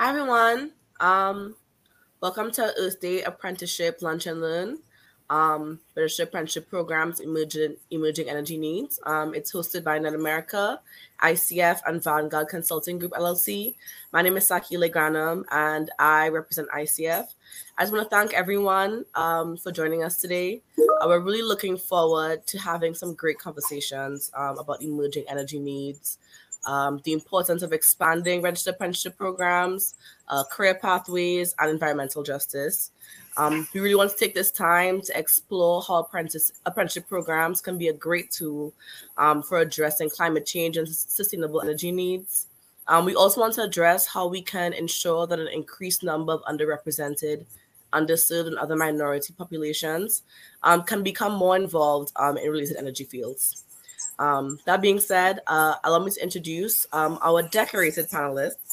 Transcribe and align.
Hi 0.00 0.08
everyone. 0.08 0.70
Um, 0.98 1.56
welcome 2.22 2.50
to 2.52 2.72
Earth 2.78 3.02
Day 3.02 3.20
Apprenticeship 3.20 3.98
Lunch 4.00 4.26
and 4.26 4.40
Learn. 4.40 4.78
Um, 5.28 5.78
British 5.92 6.18
Apprenticeship 6.20 6.70
Programs 6.70 7.20
Emerging 7.20 7.76
Emerging 7.90 8.30
Energy 8.30 8.56
Needs. 8.56 8.98
Um, 9.04 9.34
it's 9.34 9.52
hosted 9.52 9.84
by 9.84 9.98
Net 9.98 10.14
America, 10.14 10.80
ICF, 11.22 11.80
and 11.86 12.02
Vanguard 12.02 12.48
Consulting 12.48 12.98
Group 12.98 13.12
LLC. 13.12 13.74
My 14.10 14.22
name 14.22 14.38
is 14.38 14.46
Saki 14.46 14.78
Legranum, 14.78 15.44
and 15.50 15.90
I 15.98 16.30
represent 16.30 16.70
ICF. 16.70 17.26
I 17.76 17.82
just 17.82 17.92
want 17.92 18.02
to 18.02 18.08
thank 18.08 18.32
everyone 18.32 19.04
um, 19.14 19.58
for 19.58 19.70
joining 19.70 20.02
us 20.02 20.16
today. 20.16 20.62
Uh, 20.78 21.08
we're 21.08 21.20
really 21.20 21.42
looking 21.42 21.76
forward 21.76 22.46
to 22.46 22.58
having 22.58 22.94
some 22.94 23.12
great 23.12 23.38
conversations 23.38 24.32
um, 24.34 24.56
about 24.56 24.80
emerging 24.82 25.26
energy 25.28 25.58
needs 25.58 26.16
um, 26.66 27.00
the 27.04 27.12
importance 27.12 27.62
of 27.62 27.72
expanding 27.72 28.42
registered 28.42 28.74
apprenticeship 28.74 29.16
programs, 29.16 29.94
uh, 30.28 30.44
career 30.44 30.74
pathways, 30.74 31.54
and 31.58 31.70
environmental 31.70 32.22
justice. 32.22 32.90
Um, 33.36 33.66
we 33.72 33.80
really 33.80 33.94
want 33.94 34.10
to 34.10 34.16
take 34.16 34.34
this 34.34 34.50
time 34.50 35.00
to 35.02 35.18
explore 35.18 35.82
how 35.82 36.00
apprentice, 36.00 36.52
apprenticeship 36.66 37.08
programs 37.08 37.62
can 37.62 37.78
be 37.78 37.88
a 37.88 37.92
great 37.92 38.30
tool 38.30 38.74
um, 39.16 39.42
for 39.42 39.58
addressing 39.58 40.10
climate 40.10 40.46
change 40.46 40.76
and 40.76 40.88
sustainable 40.88 41.60
energy 41.60 41.92
needs. 41.92 42.48
Um, 42.86 43.04
we 43.04 43.14
also 43.14 43.40
want 43.40 43.54
to 43.54 43.62
address 43.62 44.06
how 44.06 44.26
we 44.26 44.42
can 44.42 44.72
ensure 44.72 45.26
that 45.26 45.38
an 45.38 45.48
increased 45.48 46.02
number 46.02 46.32
of 46.32 46.42
underrepresented, 46.42 47.46
underserved, 47.92 48.48
and 48.48 48.58
other 48.58 48.74
minority 48.74 49.32
populations 49.32 50.22
um, 50.64 50.82
can 50.82 51.02
become 51.02 51.32
more 51.32 51.56
involved 51.56 52.12
um, 52.16 52.36
in 52.36 52.50
related 52.50 52.76
energy 52.76 53.04
fields. 53.04 53.64
Um, 54.20 54.58
that 54.66 54.82
being 54.82 55.00
said, 55.00 55.40
uh, 55.46 55.76
allow 55.82 55.98
me 55.98 56.10
to 56.10 56.22
introduce 56.22 56.86
um, 56.92 57.18
our 57.22 57.42
decorated 57.42 58.10
panelists 58.10 58.68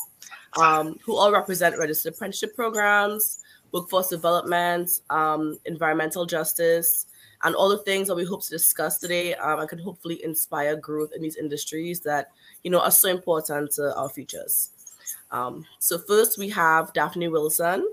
um, 0.59 0.97
who 1.03 1.15
all 1.15 1.31
represent 1.31 1.79
registered 1.79 2.13
apprenticeship 2.13 2.53
programs, 2.53 3.39
workforce 3.71 4.09
development, 4.09 4.91
um, 5.09 5.57
environmental 5.65 6.25
justice, 6.25 7.05
and 7.43 7.55
all 7.55 7.69
the 7.69 7.77
things 7.79 8.09
that 8.09 8.15
we 8.15 8.25
hope 8.25 8.43
to 8.43 8.49
discuss 8.49 8.97
today 8.97 9.35
um, 9.35 9.59
and 9.61 9.69
can 9.69 9.79
hopefully 9.79 10.21
inspire 10.21 10.75
growth 10.75 11.11
in 11.15 11.21
these 11.21 11.37
industries 11.37 12.01
that 12.01 12.27
you 12.63 12.69
know 12.69 12.81
are 12.81 12.91
so 12.91 13.07
important 13.07 13.71
to 13.71 13.95
our 13.95 14.09
futures. 14.09 14.71
Um, 15.31 15.65
so 15.79 15.97
first 15.97 16.37
we 16.37 16.49
have 16.49 16.91
Daphne 16.91 17.29
Wilson 17.29 17.87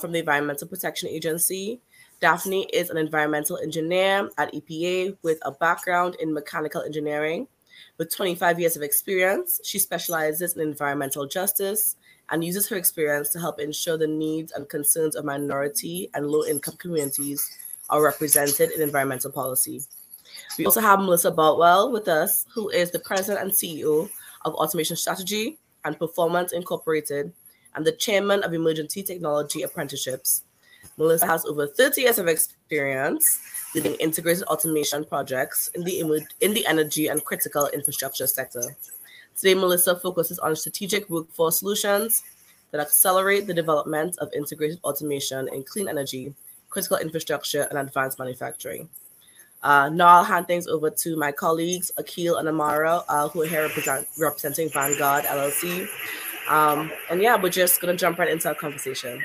from 0.00 0.12
the 0.12 0.20
Environmental 0.20 0.68
Protection 0.68 1.08
Agency. 1.10 1.80
Daphne 2.20 2.64
is 2.72 2.90
an 2.90 2.96
environmental 2.96 3.58
engineer 3.58 4.28
at 4.38 4.52
EPA 4.52 5.16
with 5.22 5.38
a 5.42 5.52
background 5.52 6.16
in 6.20 6.34
mechanical 6.34 6.82
engineering. 6.82 7.46
With 7.96 8.14
25 8.14 8.58
years 8.58 8.76
of 8.76 8.82
experience, 8.82 9.60
she 9.62 9.78
specializes 9.78 10.56
in 10.56 10.62
environmental 10.62 11.26
justice 11.26 11.94
and 12.30 12.44
uses 12.44 12.68
her 12.68 12.76
experience 12.76 13.30
to 13.30 13.40
help 13.40 13.60
ensure 13.60 13.96
the 13.96 14.08
needs 14.08 14.50
and 14.52 14.68
concerns 14.68 15.14
of 15.14 15.24
minority 15.24 16.10
and 16.14 16.26
low 16.26 16.44
income 16.44 16.76
communities 16.78 17.48
are 17.88 18.02
represented 18.02 18.72
in 18.72 18.82
environmental 18.82 19.30
policy. 19.30 19.80
We 20.58 20.66
also 20.66 20.80
have 20.80 20.98
Melissa 20.98 21.30
Boutwell 21.30 21.92
with 21.92 22.08
us, 22.08 22.44
who 22.52 22.68
is 22.68 22.90
the 22.90 22.98
president 22.98 23.44
and 23.44 23.52
CEO 23.52 24.10
of 24.44 24.54
Automation 24.54 24.96
Strategy 24.96 25.58
and 25.84 25.98
Performance 25.98 26.52
Incorporated 26.52 27.32
and 27.76 27.86
the 27.86 27.92
chairman 27.92 28.42
of 28.42 28.52
Emerging 28.52 28.88
Technology 28.88 29.62
Apprenticeships 29.62 30.42
Melissa 30.96 31.26
has 31.26 31.44
over 31.44 31.66
30 31.66 32.02
years 32.02 32.18
of 32.18 32.26
experience 32.26 33.40
leading 33.74 33.94
integrated 33.94 34.42
automation 34.44 35.04
projects 35.04 35.68
in 35.74 35.84
the 35.84 36.00
in 36.40 36.54
the 36.54 36.66
energy 36.66 37.08
and 37.08 37.24
critical 37.24 37.68
infrastructure 37.68 38.26
sector. 38.26 38.62
Today, 39.36 39.54
Melissa 39.54 39.94
focuses 39.96 40.38
on 40.40 40.56
strategic 40.56 41.08
workforce 41.08 41.60
solutions 41.60 42.24
that 42.70 42.80
accelerate 42.80 43.46
the 43.46 43.54
development 43.54 44.18
of 44.18 44.32
integrated 44.34 44.80
automation 44.84 45.48
in 45.52 45.62
clean 45.62 45.88
energy, 45.88 46.34
critical 46.68 46.96
infrastructure, 46.96 47.62
and 47.70 47.78
advanced 47.78 48.18
manufacturing. 48.18 48.88
Uh, 49.62 49.88
now 49.88 50.08
I'll 50.08 50.24
hand 50.24 50.46
things 50.46 50.66
over 50.66 50.90
to 50.90 51.16
my 51.16 51.32
colleagues, 51.32 51.90
Akil 51.96 52.36
and 52.36 52.48
Amara, 52.48 53.02
uh, 53.08 53.28
who 53.28 53.42
are 53.42 53.46
here 53.46 53.62
represent, 53.62 54.06
representing 54.18 54.68
Vanguard 54.70 55.24
LLC. 55.24 55.88
Um, 56.48 56.90
and 57.10 57.20
yeah, 57.20 57.40
we're 57.40 57.50
just 57.50 57.80
going 57.80 57.94
to 57.94 58.00
jump 58.00 58.18
right 58.18 58.30
into 58.30 58.48
our 58.48 58.54
conversation. 58.54 59.24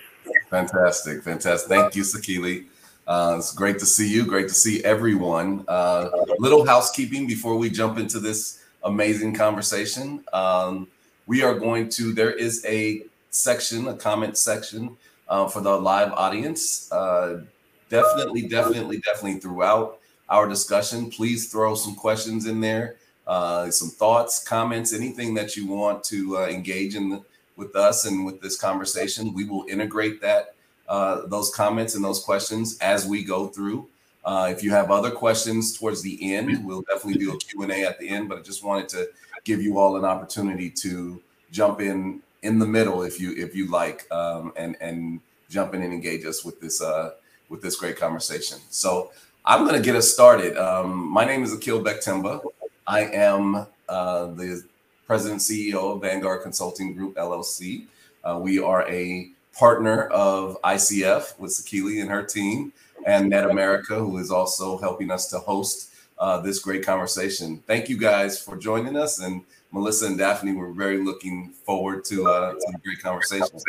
Fantastic, 0.54 1.24
fantastic. 1.24 1.68
Thank 1.68 1.96
you, 1.96 2.04
Sakili. 2.04 2.66
Uh, 3.08 3.38
it's 3.40 3.56
great 3.56 3.80
to 3.80 3.88
see 3.88 4.08
you. 4.08 4.24
Great 4.24 4.48
to 4.50 4.54
see 4.54 4.84
everyone. 4.84 5.66
Uh, 5.68 6.12
little 6.38 6.64
housekeeping 6.64 7.26
before 7.26 7.58
we 7.58 7.72
jump 7.72 7.98
into 7.98 8.20
this 8.20 8.64
amazing 8.84 9.34
conversation. 9.34 10.24
Um, 10.32 10.88
we 11.26 11.42
are 11.42 11.58
going 11.58 11.90
to. 11.98 12.14
There 12.14 12.30
is 12.30 12.64
a 12.68 13.04
section, 13.32 13.88
a 13.88 13.96
comment 13.96 14.38
section 14.38 14.96
uh, 15.28 15.48
for 15.48 15.60
the 15.62 15.76
live 15.76 16.12
audience. 16.12 16.92
Uh, 16.92 17.42
definitely, 17.90 18.44
definitely, 18.44 19.00
definitely 19.00 19.40
throughout 19.40 19.98
our 20.30 20.48
discussion, 20.48 21.10
please 21.10 21.52
throw 21.52 21.74
some 21.74 21.96
questions 21.96 22.46
in 22.46 22.62
there, 22.62 22.98
uh, 23.26 23.72
some 23.72 23.90
thoughts, 23.90 24.44
comments, 24.44 24.94
anything 24.94 25.34
that 25.34 25.58
you 25.58 25.66
want 25.66 26.04
to 26.04 26.38
uh, 26.38 26.46
engage 26.46 26.94
in. 26.94 27.10
The, 27.10 27.24
with 27.56 27.76
us 27.76 28.06
and 28.06 28.26
with 28.26 28.42
this 28.42 28.60
conversation. 28.60 29.34
We 29.34 29.46
will 29.46 29.66
integrate 29.70 30.22
that 30.22 30.56
uh, 30.88 31.26
those 31.28 31.54
comments 31.54 31.96
and 31.96 32.04
those 32.04 32.24
questions 32.24 32.78
as 32.80 33.06
we 33.06 33.24
go 33.24 33.48
through. 33.48 33.88
Uh, 34.26 34.48
if 34.50 34.64
you 34.64 34.72
have 34.72 34.90
other 34.90 35.12
questions 35.12 35.78
towards 35.78 36.02
the 36.02 36.34
end, 36.34 36.66
we'll 36.66 36.82
definitely 36.84 37.20
do 37.20 37.34
a 37.34 37.38
Q&A 37.38 37.86
at 37.86 38.00
the 38.00 38.08
end, 38.08 38.30
but 38.30 38.38
I 38.38 38.42
just 38.42 38.64
wanted 38.64 38.88
to 38.90 39.10
give 39.44 39.62
you 39.62 39.78
all 39.78 39.98
an 39.98 40.06
opportunity 40.06 40.70
to 40.70 41.22
jump 41.52 41.82
in 41.82 42.22
in 42.42 42.60
the 42.60 42.66
middle 42.66 43.04
if 43.04 43.20
you 43.20 43.34
if 43.38 43.56
you 43.56 43.70
like 43.70 44.10
um, 44.12 44.54
and 44.56 44.76
and 44.82 45.20
jump 45.50 45.74
in 45.74 45.82
and 45.82 45.94
engage 45.94 46.26
us 46.26 46.44
with 46.44 46.60
this 46.60 46.82
uh, 46.82 47.12
with 47.50 47.62
this 47.62 47.76
great 47.76 47.98
conversation. 47.98 48.60
So 48.70 49.12
I'm 49.46 49.66
going 49.66 49.76
to 49.76 49.82
get 49.82 49.96
us 49.96 50.12
started. 50.12 50.58
Um, 50.58 51.08
my 51.08 51.26
name 51.26 51.44
is 51.44 51.54
Akil 51.54 51.82
Bektemba. 51.82 52.42
I 52.88 53.02
am 53.02 53.68
uh, 53.90 54.26
the 54.28 54.64
President 55.14 55.42
CEO 55.42 55.94
of 55.94 56.02
Vanguard 56.02 56.42
Consulting 56.42 56.96
Group 56.96 57.14
LLC. 57.18 57.86
Uh, 58.24 58.40
we 58.42 58.58
are 58.58 58.82
a 58.90 59.30
partner 59.56 60.08
of 60.08 60.60
ICF 60.64 61.38
with 61.38 61.52
Sakili 61.52 62.02
and 62.02 62.10
her 62.10 62.24
team, 62.24 62.74
and 63.06 63.30
Net 63.30 63.48
America, 63.48 63.94
who 63.94 64.18
is 64.18 64.32
also 64.32 64.76
helping 64.80 65.12
us 65.12 65.28
to 65.28 65.38
host 65.38 65.92
uh, 66.18 66.42
this 66.42 66.58
great 66.58 66.84
conversation. 66.84 67.62
Thank 67.68 67.90
you 67.90 67.98
guys 68.00 68.42
for 68.42 68.58
joining 68.58 68.98
us, 68.98 69.20
and 69.20 69.44
Melissa 69.72 70.08
and 70.08 70.18
Daphne, 70.18 70.54
we're 70.54 70.72
very 70.72 70.98
looking 70.98 71.52
forward 71.64 72.04
to, 72.06 72.28
uh, 72.28 72.54
to 72.54 72.74
a 72.74 72.80
great 72.80 73.00
conversation. 73.00 73.60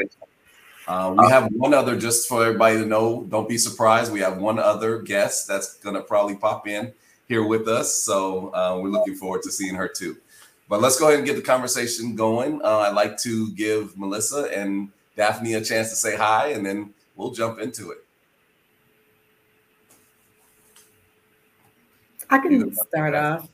Uh, 0.88 1.14
we 1.14 1.28
have 1.28 1.52
one 1.52 1.74
other, 1.74 1.94
just 1.94 2.26
for 2.26 2.42
everybody 2.42 2.78
to 2.78 2.86
know, 2.86 3.26
don't 3.28 3.50
be 3.50 3.58
surprised. 3.58 4.10
We 4.10 4.20
have 4.20 4.38
one 4.38 4.58
other 4.58 5.02
guest 5.02 5.46
that's 5.46 5.74
going 5.80 5.96
to 5.96 6.00
probably 6.00 6.36
pop 6.36 6.66
in 6.66 6.94
here 7.28 7.46
with 7.46 7.68
us. 7.68 8.02
So 8.02 8.48
uh, 8.54 8.78
we're 8.80 8.88
looking 8.88 9.14
forward 9.14 9.42
to 9.42 9.52
seeing 9.52 9.74
her 9.74 9.88
too. 9.88 10.16
But 10.68 10.80
let's 10.80 10.98
go 10.98 11.08
ahead 11.08 11.18
and 11.18 11.26
get 11.26 11.36
the 11.36 11.42
conversation 11.42 12.16
going. 12.16 12.60
Uh, 12.62 12.78
I'd 12.78 12.94
like 12.94 13.18
to 13.18 13.52
give 13.52 13.98
Melissa 13.98 14.50
and 14.54 14.90
Daphne 15.16 15.54
a 15.54 15.60
chance 15.60 15.90
to 15.90 15.96
say 15.96 16.16
hi, 16.16 16.48
and 16.48 16.64
then 16.64 16.94
we'll 17.16 17.32
jump 17.32 17.58
into 17.58 17.90
it. 17.90 17.98
I 22.30 22.38
can 22.38 22.74
start 22.74 23.14
off. 23.14 23.48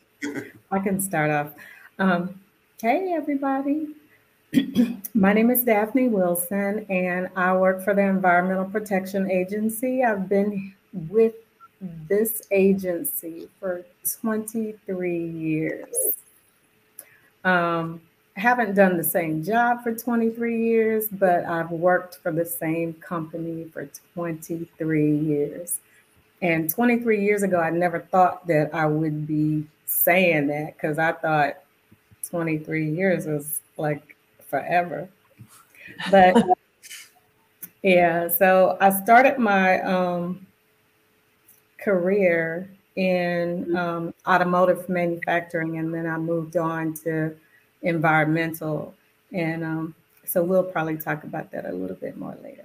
I 0.70 0.78
can 0.78 1.00
start 1.00 1.30
off. 1.30 1.52
Um, 1.98 2.40
hey, 2.80 3.12
everybody. 3.16 3.88
My 5.14 5.32
name 5.32 5.50
is 5.50 5.64
Daphne 5.64 6.08
Wilson, 6.08 6.86
and 6.88 7.28
I 7.36 7.54
work 7.56 7.84
for 7.84 7.94
the 7.94 8.02
Environmental 8.02 8.64
Protection 8.64 9.30
Agency. 9.30 10.02
I've 10.04 10.28
been 10.28 10.74
with 11.08 11.34
this 12.08 12.42
agency 12.50 13.48
for 13.58 13.84
23 14.20 15.28
years. 15.28 15.88
Um, 17.44 18.00
haven't 18.36 18.74
done 18.74 18.96
the 18.96 19.04
same 19.04 19.42
job 19.42 19.82
for 19.82 19.94
23 19.94 20.64
years, 20.64 21.08
but 21.08 21.44
I've 21.44 21.70
worked 21.70 22.16
for 22.16 22.32
the 22.32 22.44
same 22.44 22.94
company 22.94 23.66
for 23.72 23.88
23 24.14 25.16
years. 25.18 25.80
And 26.42 26.70
23 26.70 27.22
years 27.22 27.42
ago, 27.42 27.60
I 27.60 27.70
never 27.70 28.00
thought 28.00 28.46
that 28.46 28.74
I 28.74 28.86
would 28.86 29.26
be 29.26 29.66
saying 29.84 30.46
that 30.46 30.74
because 30.74 30.98
I 30.98 31.12
thought 31.12 31.56
23 32.28 32.90
years 32.90 33.26
was 33.26 33.60
like 33.76 34.16
forever. 34.48 35.08
But 36.10 36.42
yeah, 37.82 38.28
so 38.28 38.78
I 38.80 38.90
started 38.90 39.38
my 39.38 39.80
um, 39.82 40.46
career 41.78 42.70
in 42.96 43.76
um, 43.76 44.14
automotive 44.26 44.88
manufacturing, 44.88 45.78
and 45.78 45.94
then 45.94 46.06
I 46.06 46.18
moved 46.18 46.56
on 46.56 46.94
to 47.04 47.34
environmental. 47.82 48.94
And 49.32 49.64
um, 49.64 49.94
so 50.24 50.42
we'll 50.42 50.62
probably 50.62 50.96
talk 50.96 51.24
about 51.24 51.50
that 51.52 51.66
a 51.66 51.72
little 51.72 51.96
bit 51.96 52.16
more 52.16 52.36
later. 52.42 52.64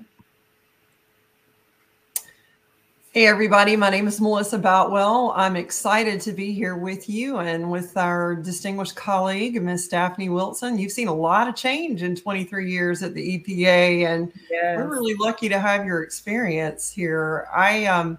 Hey, 3.15 3.27
everybody. 3.27 3.77
My 3.77 3.89
name 3.89 4.07
is 4.07 4.19
Melissa 4.19 4.57
Boutwell. 4.57 5.31
I'm 5.37 5.55
excited 5.55 6.19
to 6.19 6.33
be 6.33 6.51
here 6.51 6.75
with 6.75 7.07
you 7.07 7.37
and 7.37 7.71
with 7.71 7.95
our 7.95 8.35
distinguished 8.35 8.97
colleague, 8.97 9.61
Miss 9.61 9.87
Daphne 9.87 10.27
Wilson. 10.27 10.77
You've 10.77 10.91
seen 10.91 11.07
a 11.07 11.13
lot 11.13 11.47
of 11.47 11.55
change 11.55 12.03
in 12.03 12.17
23 12.17 12.69
years 12.69 13.03
at 13.03 13.13
the 13.13 13.39
EPA, 13.39 14.05
and 14.05 14.33
yes. 14.51 14.75
we're 14.75 14.89
really 14.89 15.15
lucky 15.17 15.47
to 15.47 15.57
have 15.57 15.85
your 15.85 16.03
experience 16.03 16.91
here. 16.91 17.47
I, 17.55 17.85
um, 17.85 18.17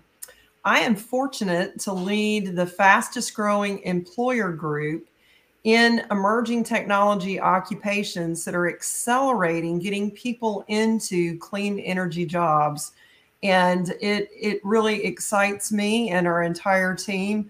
I 0.67 0.81
am 0.81 0.97
fortunate 0.97 1.79
to 1.83 1.93
lead 1.93 2.57
the 2.57 2.67
fastest 2.67 3.35
growing 3.35 3.79
employer 3.85 4.51
group 4.51 5.09
in 5.63 6.05
emerging 6.11 6.65
technology 6.65 7.39
occupations 7.39 8.45
that 8.45 8.55
are 8.57 8.69
accelerating 8.69 9.79
getting 9.79 10.11
people 10.11 10.65
into 10.67 11.39
clean 11.39 11.79
energy 11.79 12.27
jobs 12.27 12.93
and 13.45 13.91
it 14.01 14.29
it 14.33 14.61
really 14.65 15.05
excites 15.05 15.71
me 15.71 16.11
and 16.11 16.27
our 16.27 16.43
entire 16.43 16.97
team. 16.97 17.49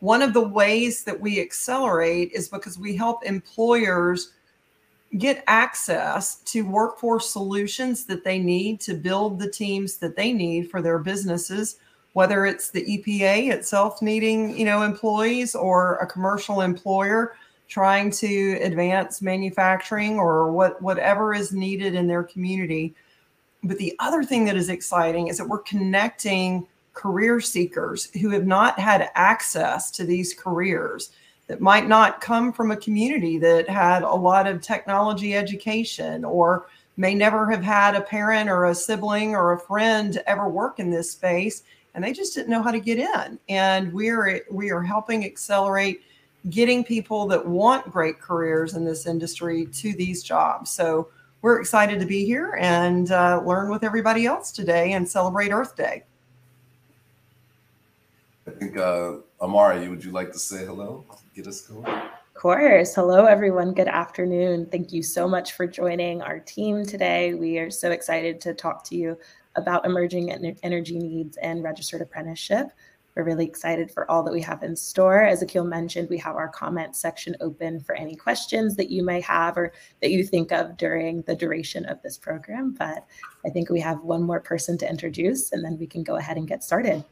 One 0.00 0.20
of 0.20 0.34
the 0.34 0.46
ways 0.46 1.04
that 1.04 1.18
we 1.18 1.40
accelerate 1.40 2.32
is 2.32 2.50
because 2.50 2.78
we 2.78 2.94
help 2.94 3.24
employers 3.24 4.34
get 5.16 5.42
access 5.46 6.40
to 6.40 6.66
workforce 6.66 7.30
solutions 7.30 8.04
that 8.04 8.24
they 8.24 8.38
need 8.38 8.78
to 8.80 8.92
build 8.92 9.38
the 9.38 9.50
teams 9.50 9.96
that 9.96 10.16
they 10.16 10.34
need 10.34 10.70
for 10.70 10.82
their 10.82 10.98
businesses 10.98 11.78
whether 12.18 12.44
it's 12.44 12.70
the 12.70 12.84
EPA 12.84 13.52
itself 13.52 14.02
needing, 14.02 14.58
you 14.58 14.64
know, 14.64 14.82
employees 14.82 15.54
or 15.54 15.98
a 15.98 16.06
commercial 16.08 16.62
employer 16.62 17.36
trying 17.68 18.10
to 18.10 18.58
advance 18.60 19.22
manufacturing 19.22 20.18
or 20.18 20.50
what 20.50 20.82
whatever 20.82 21.32
is 21.32 21.52
needed 21.52 21.94
in 21.94 22.08
their 22.08 22.24
community. 22.24 22.92
But 23.62 23.78
the 23.78 23.94
other 24.00 24.24
thing 24.24 24.44
that 24.46 24.56
is 24.56 24.68
exciting 24.68 25.28
is 25.28 25.38
that 25.38 25.48
we're 25.48 25.62
connecting 25.62 26.66
career 26.92 27.40
seekers 27.40 28.06
who 28.20 28.30
have 28.30 28.48
not 28.48 28.80
had 28.80 29.10
access 29.14 29.88
to 29.92 30.04
these 30.04 30.34
careers 30.34 31.12
that 31.46 31.60
might 31.60 31.86
not 31.86 32.20
come 32.20 32.52
from 32.52 32.72
a 32.72 32.76
community 32.76 33.38
that 33.38 33.68
had 33.68 34.02
a 34.02 34.12
lot 34.12 34.48
of 34.48 34.60
technology 34.60 35.36
education 35.36 36.24
or 36.24 36.66
may 36.96 37.14
never 37.14 37.48
have 37.48 37.62
had 37.62 37.94
a 37.94 38.00
parent 38.00 38.50
or 38.50 38.64
a 38.64 38.74
sibling 38.74 39.36
or 39.36 39.52
a 39.52 39.60
friend 39.60 40.20
ever 40.26 40.48
work 40.48 40.80
in 40.80 40.90
this 40.90 41.12
space 41.12 41.62
and 41.94 42.04
they 42.04 42.12
just 42.12 42.34
didn't 42.34 42.50
know 42.50 42.62
how 42.62 42.70
to 42.70 42.80
get 42.80 42.98
in 42.98 43.38
and 43.48 43.92
we're 43.92 44.42
we 44.50 44.70
are 44.70 44.82
helping 44.82 45.24
accelerate 45.24 46.02
getting 46.50 46.84
people 46.84 47.26
that 47.26 47.44
want 47.44 47.90
great 47.90 48.20
careers 48.20 48.74
in 48.74 48.84
this 48.84 49.06
industry 49.06 49.66
to 49.66 49.92
these 49.94 50.22
jobs 50.22 50.70
so 50.70 51.08
we're 51.40 51.60
excited 51.60 52.00
to 52.00 52.06
be 52.06 52.24
here 52.24 52.56
and 52.58 53.12
uh, 53.12 53.40
learn 53.44 53.70
with 53.70 53.84
everybody 53.84 54.26
else 54.26 54.50
today 54.50 54.92
and 54.92 55.08
celebrate 55.08 55.52
Earth 55.52 55.76
Day. 55.76 56.02
I 58.46 58.50
think, 58.50 58.76
uh, 58.76 59.18
Amara, 59.40 59.88
would 59.88 60.04
you 60.04 60.10
like 60.10 60.32
to 60.32 60.38
say 60.38 60.64
hello? 60.64 61.04
Get 61.34 61.46
us 61.46 61.60
going. 61.60 61.86
Of 61.86 62.34
course. 62.34 62.94
Hello, 62.94 63.26
everyone. 63.26 63.72
Good 63.72 63.88
afternoon. 63.88 64.66
Thank 64.66 64.92
you 64.92 65.02
so 65.02 65.28
much 65.28 65.52
for 65.52 65.66
joining 65.66 66.22
our 66.22 66.40
team 66.40 66.84
today. 66.84 67.34
We 67.34 67.58
are 67.58 67.70
so 67.70 67.90
excited 67.90 68.40
to 68.42 68.54
talk 68.54 68.82
to 68.84 68.96
you 68.96 69.16
about 69.58 69.84
emerging 69.84 70.30
energy 70.62 70.98
needs 70.98 71.36
and 71.38 71.62
registered 71.62 72.00
apprenticeship. 72.00 72.68
We're 73.14 73.24
really 73.24 73.46
excited 73.46 73.90
for 73.90 74.08
all 74.08 74.22
that 74.22 74.32
we 74.32 74.40
have 74.42 74.62
in 74.62 74.76
store. 74.76 75.22
As 75.22 75.42
Akil 75.42 75.64
mentioned, 75.64 76.08
we 76.08 76.18
have 76.18 76.36
our 76.36 76.48
comment 76.48 76.94
section 76.94 77.34
open 77.40 77.80
for 77.80 77.96
any 77.96 78.14
questions 78.14 78.76
that 78.76 78.90
you 78.90 79.02
may 79.02 79.20
have 79.22 79.56
or 79.56 79.72
that 80.00 80.12
you 80.12 80.22
think 80.22 80.52
of 80.52 80.76
during 80.76 81.22
the 81.22 81.34
duration 81.34 81.84
of 81.86 82.00
this 82.02 82.16
program. 82.16 82.76
But 82.78 83.04
I 83.44 83.50
think 83.50 83.70
we 83.70 83.80
have 83.80 84.04
one 84.04 84.22
more 84.22 84.38
person 84.38 84.78
to 84.78 84.88
introduce, 84.88 85.50
and 85.50 85.64
then 85.64 85.76
we 85.78 85.86
can 85.88 86.04
go 86.04 86.14
ahead 86.14 86.36
and 86.36 86.46
get 86.46 86.62
started. 86.62 87.04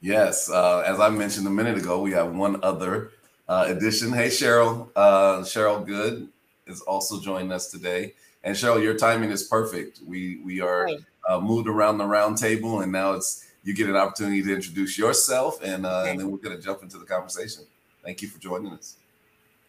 Yes, 0.00 0.48
uh, 0.48 0.84
as 0.86 1.00
I 1.00 1.10
mentioned 1.10 1.48
a 1.48 1.50
minute 1.50 1.76
ago, 1.76 2.00
we 2.00 2.12
have 2.12 2.32
one 2.32 2.62
other 2.62 3.10
uh, 3.48 3.64
addition. 3.66 4.12
Hey, 4.12 4.28
Cheryl. 4.28 4.88
Uh, 4.94 5.40
Cheryl 5.40 5.84
Good 5.84 6.28
is 6.68 6.80
also 6.82 7.20
joining 7.20 7.50
us 7.50 7.72
today. 7.72 8.14
And 8.44 8.56
Cheryl, 8.56 8.80
your 8.82 8.96
timing 8.96 9.30
is 9.30 9.42
perfect. 9.42 10.00
We 10.06 10.40
we 10.44 10.60
are 10.60 10.88
uh, 11.28 11.40
moved 11.40 11.68
around 11.68 11.98
the 11.98 12.04
round 12.04 12.38
table, 12.38 12.80
and 12.80 12.92
now 12.92 13.12
it's 13.12 13.46
you 13.62 13.74
get 13.74 13.88
an 13.88 13.96
opportunity 13.96 14.42
to 14.42 14.54
introduce 14.54 14.96
yourself, 14.96 15.62
and, 15.62 15.84
uh, 15.84 16.04
and 16.06 16.18
then 16.18 16.30
we're 16.30 16.38
going 16.38 16.56
to 16.56 16.62
jump 16.62 16.82
into 16.82 16.98
the 16.98 17.04
conversation. 17.04 17.64
Thank 18.02 18.22
you 18.22 18.28
for 18.28 18.38
joining 18.38 18.72
us. 18.72 18.96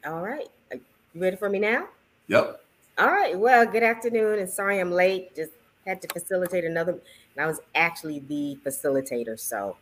All 0.06 0.22
right. 0.22 0.48
You 0.72 0.80
ready 1.16 1.36
for 1.36 1.50
me 1.50 1.60
now? 1.60 1.88
Yep. 2.28 2.64
All 2.98 3.12
right. 3.12 3.38
Well, 3.38 3.66
good 3.66 3.84
afternoon, 3.84 4.40
and 4.40 4.50
sorry 4.50 4.80
I'm 4.80 4.92
late. 4.92 5.36
Just 5.36 5.52
had 5.86 6.02
to 6.04 6.08
facilitate 6.08 6.64
another, 6.64 6.94
and 6.94 7.44
I 7.44 7.48
was 7.48 7.60
actually 7.76 8.20
the 8.20 8.58
facilitator, 8.66 9.38
so 9.40 9.76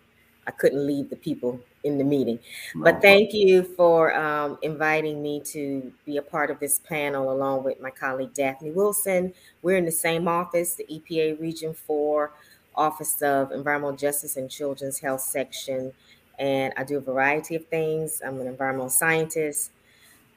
I 0.48 0.52
couldn't 0.52 0.86
leave 0.86 1.10
the 1.10 1.16
people 1.16 1.60
in 1.84 1.98
the 1.98 2.04
meeting. 2.04 2.40
No. 2.76 2.84
But 2.84 3.02
thank 3.02 3.34
you 3.34 3.64
for 3.64 4.14
um, 4.16 4.58
inviting 4.62 5.22
me 5.22 5.42
to 5.46 5.92
be 6.06 6.18
a 6.18 6.22
part 6.22 6.50
of 6.50 6.60
this 6.60 6.80
panel 6.80 7.32
along 7.32 7.64
with 7.64 7.80
my 7.80 7.90
colleague 7.90 8.34
Daphne 8.34 8.72
Wilson. 8.72 9.34
We're 9.62 9.78
in 9.78 9.86
the 9.86 9.92
same 9.92 10.28
office, 10.28 10.76
the 10.76 10.86
EPA 10.86 11.40
Region 11.40 11.74
4 11.74 12.32
Office 12.76 13.22
of 13.22 13.52
Environmental 13.52 13.96
Justice 13.96 14.38
and 14.38 14.50
Children's 14.50 15.00
Health 15.00 15.22
section, 15.22 15.92
and 16.38 16.74
I 16.78 16.84
do 16.84 16.98
a 16.98 17.02
variety 17.02 17.56
of 17.56 17.66
things. 17.68 18.22
I'm 18.26 18.40
an 18.40 18.48
environmental 18.48 18.90
scientist. 18.90 19.72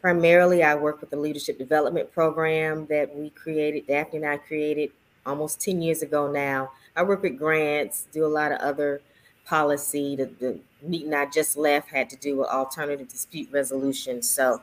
Primarily, 0.01 0.65
I 0.65 0.75
work 0.75 1.01
with 1.01 1.11
the 1.11 1.17
leadership 1.17 1.59
development 1.59 2.13
program 2.13 2.87
that 2.87 3.15
we 3.15 3.31
created, 3.31 3.87
Daphne 3.87 4.19
and 4.19 4.27
I 4.27 4.37
created 4.39 4.91
almost 5.25 5.61
10 5.61 5.81
years 5.81 6.03
ago 6.03 6.31
now. 6.31 6.73
I 6.97 7.05
work 7.05 7.23
with 7.23 7.39
grants, 7.39 8.09
do 8.13 8.25
a 8.25 8.27
lot 8.27 8.51
of 8.51 8.59
other 8.59 9.01
policy. 9.45 10.17
The, 10.17 10.27
the 10.39 10.59
meeting 10.83 11.15
I 11.15 11.27
just 11.27 11.57
left 11.57 11.89
had 11.89 12.11
to 12.11 12.17
do 12.17 12.39
with 12.39 12.49
alternative 12.49 13.09
dispute 13.09 13.49
resolution. 13.53 14.23
So, 14.23 14.63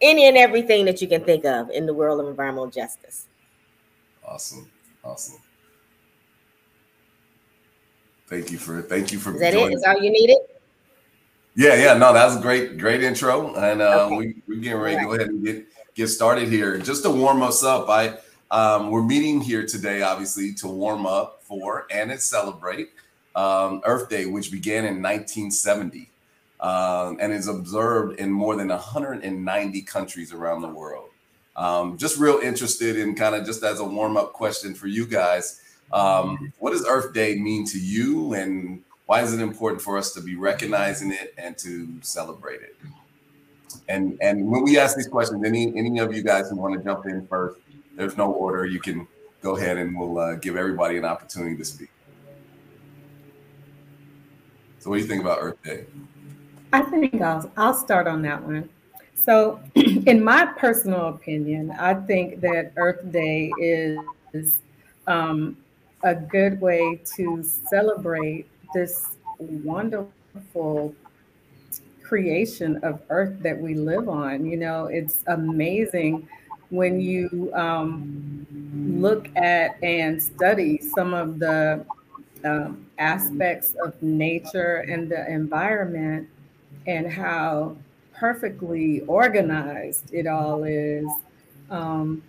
any 0.00 0.26
and 0.26 0.36
everything 0.36 0.84
that 0.86 1.00
you 1.00 1.08
can 1.08 1.24
think 1.24 1.44
of 1.44 1.70
in 1.70 1.86
the 1.86 1.94
world 1.94 2.20
of 2.20 2.26
environmental 2.26 2.70
justice. 2.70 3.26
Awesome. 4.26 4.70
Awesome. 5.04 5.38
Thank 8.26 8.50
you 8.50 8.58
for 8.58 8.82
thank 8.82 9.12
you 9.12 9.18
for. 9.18 9.34
Is 9.34 9.40
that 9.40 9.52
joining. 9.52 9.72
it? 9.72 9.76
Is 9.76 9.84
all 9.84 10.02
you 10.02 10.10
needed? 10.10 10.38
Yeah, 11.56 11.74
yeah, 11.76 11.94
no, 11.94 12.12
that 12.12 12.26
was 12.26 12.36
a 12.36 12.40
great, 12.40 12.78
great 12.78 13.04
intro, 13.04 13.54
and 13.54 13.80
uh, 13.80 14.06
okay. 14.06 14.16
we 14.16 14.42
we're 14.48 14.60
getting 14.60 14.80
ready 14.80 14.96
to 14.96 15.04
go 15.04 15.14
ahead 15.14 15.28
and 15.28 15.44
get 15.44 15.66
get 15.94 16.08
started 16.08 16.48
here. 16.48 16.78
Just 16.78 17.04
to 17.04 17.10
warm 17.10 17.42
us 17.42 17.62
up, 17.62 17.88
I 17.88 18.18
um, 18.50 18.90
we're 18.90 19.04
meeting 19.04 19.40
here 19.40 19.64
today, 19.66 20.02
obviously, 20.02 20.52
to 20.54 20.66
warm 20.66 21.06
up 21.06 21.42
for 21.44 21.86
and 21.90 22.18
celebrate 22.20 22.90
um, 23.36 23.80
Earth 23.84 24.08
Day, 24.08 24.26
which 24.26 24.50
began 24.50 24.84
in 24.84 25.02
1970 25.02 26.10
um, 26.60 27.18
and 27.20 27.32
is 27.32 27.48
observed 27.48 28.18
in 28.18 28.30
more 28.30 28.56
than 28.56 28.68
190 28.68 29.82
countries 29.82 30.32
around 30.32 30.62
the 30.62 30.68
world. 30.68 31.10
Um, 31.56 31.96
just 31.98 32.18
real 32.18 32.38
interested 32.38 32.96
in 32.96 33.14
kind 33.14 33.34
of 33.34 33.44
just 33.44 33.62
as 33.62 33.80
a 33.80 33.84
warm 33.84 34.16
up 34.16 34.32
question 34.32 34.74
for 34.74 34.86
you 34.86 35.06
guys. 35.06 35.60
Um, 35.92 36.52
what 36.58 36.70
does 36.72 36.84
Earth 36.86 37.12
Day 37.12 37.36
mean 37.36 37.66
to 37.66 37.78
you, 37.78 38.34
and 38.34 38.82
why 39.06 39.22
is 39.22 39.32
it 39.32 39.40
important 39.40 39.82
for 39.82 39.96
us 39.96 40.12
to 40.14 40.20
be 40.20 40.34
recognizing 40.34 41.12
it 41.12 41.34
and 41.38 41.56
to 41.58 41.88
celebrate 42.00 42.62
it? 42.62 42.76
And 43.88 44.18
and 44.20 44.50
when 44.50 44.64
we 44.64 44.78
ask 44.78 44.96
these 44.96 45.06
questions, 45.06 45.44
any 45.44 45.68
any 45.76 45.98
of 45.98 46.14
you 46.14 46.22
guys 46.22 46.48
who 46.48 46.56
want 46.56 46.74
to 46.76 46.82
jump 46.82 47.06
in 47.06 47.26
first, 47.26 47.60
there's 47.94 48.16
no 48.16 48.32
order. 48.32 48.64
You 48.64 48.80
can 48.80 49.06
go 49.42 49.56
ahead, 49.56 49.76
and 49.76 49.96
we'll 49.96 50.18
uh, 50.18 50.34
give 50.36 50.56
everybody 50.56 50.96
an 50.96 51.04
opportunity 51.04 51.56
to 51.56 51.64
speak. 51.64 51.90
So, 54.84 54.90
what 54.90 54.96
do 54.96 55.02
you 55.02 55.08
think 55.08 55.22
about 55.22 55.38
Earth 55.40 55.62
Day? 55.62 55.86
I 56.70 56.82
think 56.82 57.18
I'll 57.22 57.50
I'll 57.56 57.72
start 57.72 58.06
on 58.06 58.20
that 58.20 58.42
one. 58.42 58.68
So, 59.14 59.58
in 59.74 60.22
my 60.22 60.44
personal 60.44 61.08
opinion, 61.08 61.70
I 61.70 61.94
think 61.94 62.42
that 62.42 62.72
Earth 62.76 63.10
Day 63.10 63.50
is 63.58 64.60
um, 65.06 65.56
a 66.02 66.14
good 66.14 66.60
way 66.60 67.00
to 67.16 67.42
celebrate 67.42 68.46
this 68.74 69.16
wonderful 69.38 70.94
creation 72.02 72.76
of 72.82 73.00
earth 73.08 73.40
that 73.40 73.58
we 73.58 73.72
live 73.74 74.10
on. 74.10 74.44
You 74.44 74.58
know, 74.58 74.84
it's 74.84 75.24
amazing 75.28 76.28
when 76.68 77.00
you 77.00 77.50
um, 77.54 78.46
look 78.86 79.34
at 79.34 79.82
and 79.82 80.22
study 80.22 80.78
some 80.94 81.14
of 81.14 81.38
the 81.38 81.86
um, 82.44 82.86
aspects 82.98 83.74
of 83.84 84.00
nature 84.02 84.84
and 84.88 85.10
the 85.10 85.28
environment 85.30 86.28
and 86.86 87.10
how 87.10 87.76
perfectly 88.14 89.00
organized 89.02 90.12
it 90.12 90.26
all 90.26 90.64
is. 90.64 91.06
Um, 91.70 92.22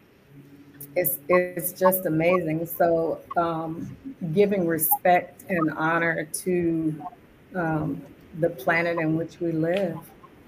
it's 0.95 1.17
it's 1.27 1.73
just 1.73 2.05
amazing. 2.05 2.65
So 2.65 3.19
um, 3.37 3.95
giving 4.33 4.65
respect 4.65 5.43
and 5.49 5.71
honor 5.71 6.25
to 6.25 7.05
um, 7.53 8.01
the 8.39 8.49
planet 8.49 8.97
in 8.99 9.15
which 9.15 9.39
we 9.39 9.51
live. 9.51 9.97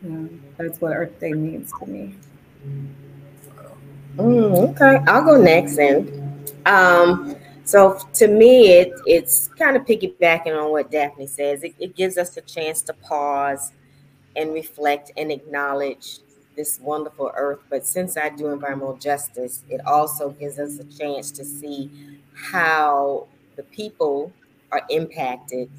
You 0.04 0.10
know, 0.10 0.30
that's 0.58 0.80
what 0.80 0.94
Earth 0.96 1.20
Day 1.20 1.34
means 1.34 1.72
to 1.80 1.86
me. 1.90 2.16
Mm, 4.18 4.72
okay, 4.72 5.04
I'll 5.08 5.24
go 5.24 5.42
next. 5.42 5.78
And 5.78 6.52
um, 6.66 7.36
So 7.68 8.00
to 8.14 8.30
me, 8.30 8.70
it, 8.70 8.94
it's 9.06 9.50
kind 9.50 9.76
of 9.76 9.84
piggybacking 9.84 10.58
on 10.58 10.72
what 10.72 10.90
Daphne 10.90 11.28
says. 11.28 11.64
It, 11.64 11.76
it 11.80 11.98
gives 11.98 12.18
us 12.18 12.38
a 12.38 12.42
chance 12.42 12.82
to 12.84 12.94
pause 12.94 13.74
and 14.38 14.54
reflect 14.54 15.12
and 15.18 15.34
acknowledge 15.34 16.20
this 16.56 16.80
wonderful 16.80 17.30
earth. 17.36 17.60
But 17.70 17.86
since 17.86 18.16
I 18.16 18.30
do 18.30 18.48
environmental 18.48 18.96
justice, 18.96 19.66
it 19.68 19.86
also 19.86 20.30
gives 20.30 20.60
us 20.60 20.80
a 20.80 20.86
chance 20.86 21.30
to 21.32 21.44
see 21.44 21.92
how 22.34 23.28
the 23.58 23.64
people 23.64 24.32
are 24.72 24.84
impacted 24.90 25.70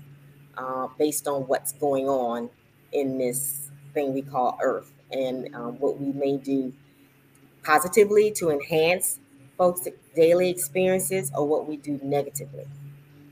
uh, 0.58 0.88
based 0.98 1.26
on 1.26 1.44
what's 1.44 1.72
going 1.72 2.06
on 2.06 2.50
in 2.92 3.16
this 3.16 3.70
thing 3.94 4.12
we 4.12 4.20
call 4.20 4.58
earth 4.62 4.92
and 5.10 5.54
um, 5.54 5.78
what 5.78 5.98
we 5.98 6.12
may 6.12 6.36
do 6.36 6.70
positively 7.62 8.30
to 8.32 8.50
enhance 8.50 9.20
folks' 9.56 9.88
daily 10.18 10.50
experiences 10.50 11.30
or 11.36 11.46
what 11.46 11.68
we 11.68 11.76
do 11.76 12.00
negatively 12.02 12.66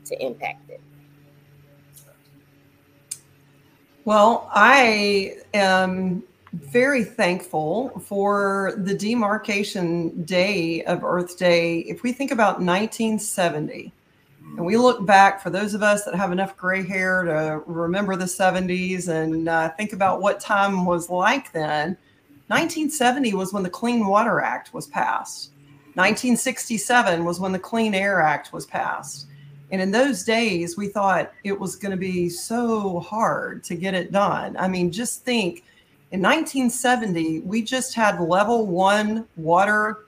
to 0.05 0.25
impact 0.25 0.69
it? 0.69 0.79
Well, 4.05 4.49
I 4.53 5.35
am 5.53 6.23
very 6.53 7.03
thankful 7.03 7.89
for 7.99 8.73
the 8.77 8.93
demarcation 8.93 10.23
day 10.23 10.81
of 10.85 11.03
Earth 11.03 11.37
Day. 11.37 11.79
If 11.79 12.03
we 12.03 12.13
think 12.13 12.31
about 12.31 12.61
1970, 12.61 13.91
and 14.55 14.65
we 14.65 14.77
look 14.77 15.05
back 15.05 15.43
for 15.43 15.49
those 15.49 15.73
of 15.73 15.83
us 15.83 16.05
that 16.05 16.15
have 16.15 16.31
enough 16.31 16.55
gray 16.55 16.87
hair 16.87 17.23
to 17.23 17.61
remember 17.65 18.15
the 18.15 18.25
70s 18.25 19.09
and 19.09 19.49
uh, 19.49 19.69
think 19.71 19.91
about 19.91 20.21
what 20.21 20.39
time 20.39 20.85
was 20.85 21.09
like 21.09 21.51
then, 21.51 21.97
1970 22.47 23.33
was 23.33 23.51
when 23.51 23.61
the 23.61 23.69
Clean 23.69 24.07
Water 24.07 24.39
Act 24.39 24.73
was 24.73 24.87
passed. 24.87 25.51
1967 25.97 27.25
was 27.25 27.39
when 27.39 27.51
the 27.51 27.57
Clean 27.57 27.95
Air 27.95 28.21
Act 28.21 28.53
was 28.53 28.67
passed. 28.67 29.27
And 29.71 29.81
in 29.81 29.89
those 29.89 30.23
days, 30.23 30.77
we 30.77 30.89
thought 30.89 31.33
it 31.43 31.59
was 31.59 31.75
going 31.75 31.91
to 31.91 31.97
be 31.97 32.29
so 32.29 32.99
hard 32.99 33.63
to 33.63 33.75
get 33.75 33.95
it 33.95 34.11
done. 34.11 34.55
I 34.57 34.67
mean, 34.67 34.91
just 34.91 35.25
think 35.25 35.63
in 36.11 36.21
1970, 36.21 37.39
we 37.39 37.63
just 37.63 37.95
had 37.95 38.21
level 38.21 38.67
one 38.67 39.27
water 39.35 40.05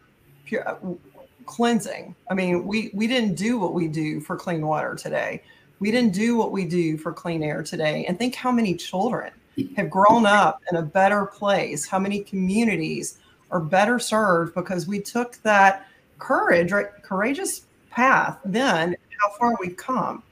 cleansing. 1.47 2.15
I 2.29 2.35
mean, 2.35 2.67
we, 2.67 2.91
we 2.93 3.07
didn't 3.07 3.33
do 3.33 3.57
what 3.57 3.73
we 3.73 3.87
do 3.87 4.21
for 4.21 4.37
clean 4.37 4.65
water 4.65 4.93
today. 4.93 5.41
We 5.79 5.89
didn't 5.89 6.13
do 6.13 6.37
what 6.37 6.51
we 6.51 6.65
do 6.65 6.97
for 6.97 7.11
clean 7.11 7.41
air 7.41 7.63
today. 7.63 8.05
And 8.05 8.17
think 8.17 8.35
how 8.35 8.51
many 8.51 8.75
children 8.75 9.31
have 9.75 9.89
grown 9.89 10.27
up 10.27 10.61
in 10.71 10.77
a 10.77 10.83
better 10.83 11.25
place, 11.25 11.87
how 11.87 11.97
many 11.97 12.21
communities 12.21 13.17
are 13.51 13.59
better 13.59 13.99
served 13.99 14.53
because 14.55 14.87
we 14.87 14.99
took 14.99 15.37
that 15.43 15.87
courage, 16.17 16.71
right, 16.71 16.87
courageous 17.01 17.65
path 17.89 18.37
then, 18.45 18.95
how 19.19 19.29
far 19.37 19.57
we've 19.59 19.77
come. 19.77 20.23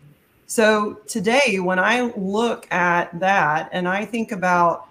So 0.45 0.93
today, 1.07 1.59
when 1.59 1.79
I 1.79 2.13
look 2.15 2.71
at 2.71 3.19
that 3.19 3.69
and 3.73 3.87
I 3.87 4.05
think 4.05 4.31
about 4.31 4.87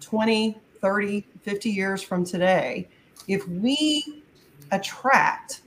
20, 0.00 0.56
30, 0.80 1.26
50 1.42 1.70
years 1.70 2.02
from 2.02 2.24
today, 2.24 2.88
if 3.26 3.46
we 3.48 4.22
attract 4.70 5.60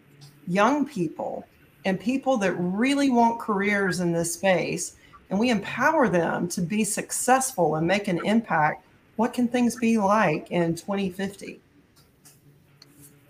young 0.47 0.85
people 0.87 1.45
and 1.85 1.99
people 1.99 2.37
that 2.37 2.53
really 2.53 3.09
want 3.09 3.39
careers 3.39 3.99
in 3.99 4.11
this 4.11 4.33
space 4.33 4.95
and 5.29 5.39
we 5.39 5.49
empower 5.49 6.09
them 6.09 6.47
to 6.49 6.61
be 6.61 6.83
successful 6.83 7.75
and 7.75 7.87
make 7.87 8.07
an 8.07 8.25
impact, 8.25 8.85
what 9.17 9.33
can 9.33 9.47
things 9.47 9.75
be 9.75 9.97
like 9.97 10.49
in 10.51 10.75
2050? 10.75 11.59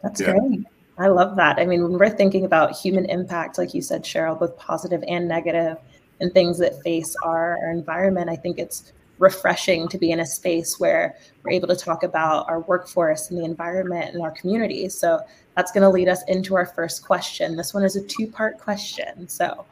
That's 0.04 0.22
yeah. 0.22 0.34
great. 0.34 0.66
I 0.98 1.08
love 1.08 1.36
that. 1.38 1.58
I 1.58 1.66
mean, 1.66 1.84
when 1.84 1.94
we're 1.94 2.10
thinking 2.10 2.46
about 2.46 2.76
human 2.76 3.06
impact, 3.06 3.58
like 3.58 3.74
you 3.74 3.82
said, 3.82 4.04
Cheryl, 4.04 4.40
both 4.40 4.56
positive 4.58 5.04
and 5.08 5.28
negative, 5.28 5.78
and 6.20 6.32
things 6.34 6.60
that 6.60 6.82
face 6.84 7.16
our, 7.24 7.58
our 7.64 7.72
environment, 7.72 8.30
I 8.30 8.36
think 8.36 8.60
it's 8.60 8.94
refreshing 9.18 9.88
to 9.88 9.98
be 9.98 10.12
in 10.12 10.20
a 10.20 10.26
space 10.26 10.80
where 10.80 11.16
we're 11.44 11.52
able 11.52 11.68
to 11.68 11.76
talk 11.76 12.04
about 12.04 12.48
our 12.48 12.60
workforce 12.62 13.30
and 13.30 13.40
the 13.40 13.46
environment 13.46 14.14
and 14.14 14.22
our 14.22 14.32
communities. 14.32 14.98
So 14.98 15.20
that's 15.56 15.72
going 15.72 15.84
to 15.84 15.90
lead 15.90 16.08
us 16.08 16.24
into 16.28 16.56
our 16.56 16.66
first 16.66 17.04
question. 17.04 17.56
This 17.56 17.74
one 17.74 17.84
is 17.84 17.96
a 17.96 18.06
two-part 18.06 18.60
question. 18.60 19.28
So 19.28 19.66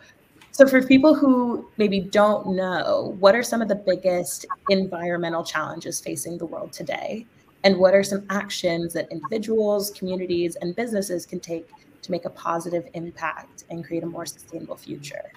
so 0.60 0.68
for 0.68 0.86
people 0.86 1.16
who 1.16 1.70
maybe 1.78 2.02
don't 2.02 2.54
know, 2.54 3.16
what 3.20 3.34
are 3.34 3.44
some 3.44 3.62
of 3.62 3.70
the 3.70 3.76
biggest 3.76 4.46
environmental 4.68 5.42
challenges 5.42 6.02
facing 6.02 6.38
the 6.38 6.46
world 6.46 6.74
today? 6.74 7.26
And 7.64 7.78
what 7.78 7.94
are 7.94 8.04
some 8.04 8.26
actions 8.30 8.94
that 8.94 9.12
individuals, 9.12 9.92
communities, 9.92 10.56
and 10.58 10.76
businesses 10.76 11.26
can 11.26 11.40
take 11.40 11.70
to 12.02 12.12
make 12.12 12.26
a 12.26 12.30
positive 12.30 12.88
impact 12.94 13.66
and 13.70 13.86
create 13.86 14.04
a 14.04 14.06
more 14.06 14.26
sustainable 14.26 14.78
future? 14.78 15.32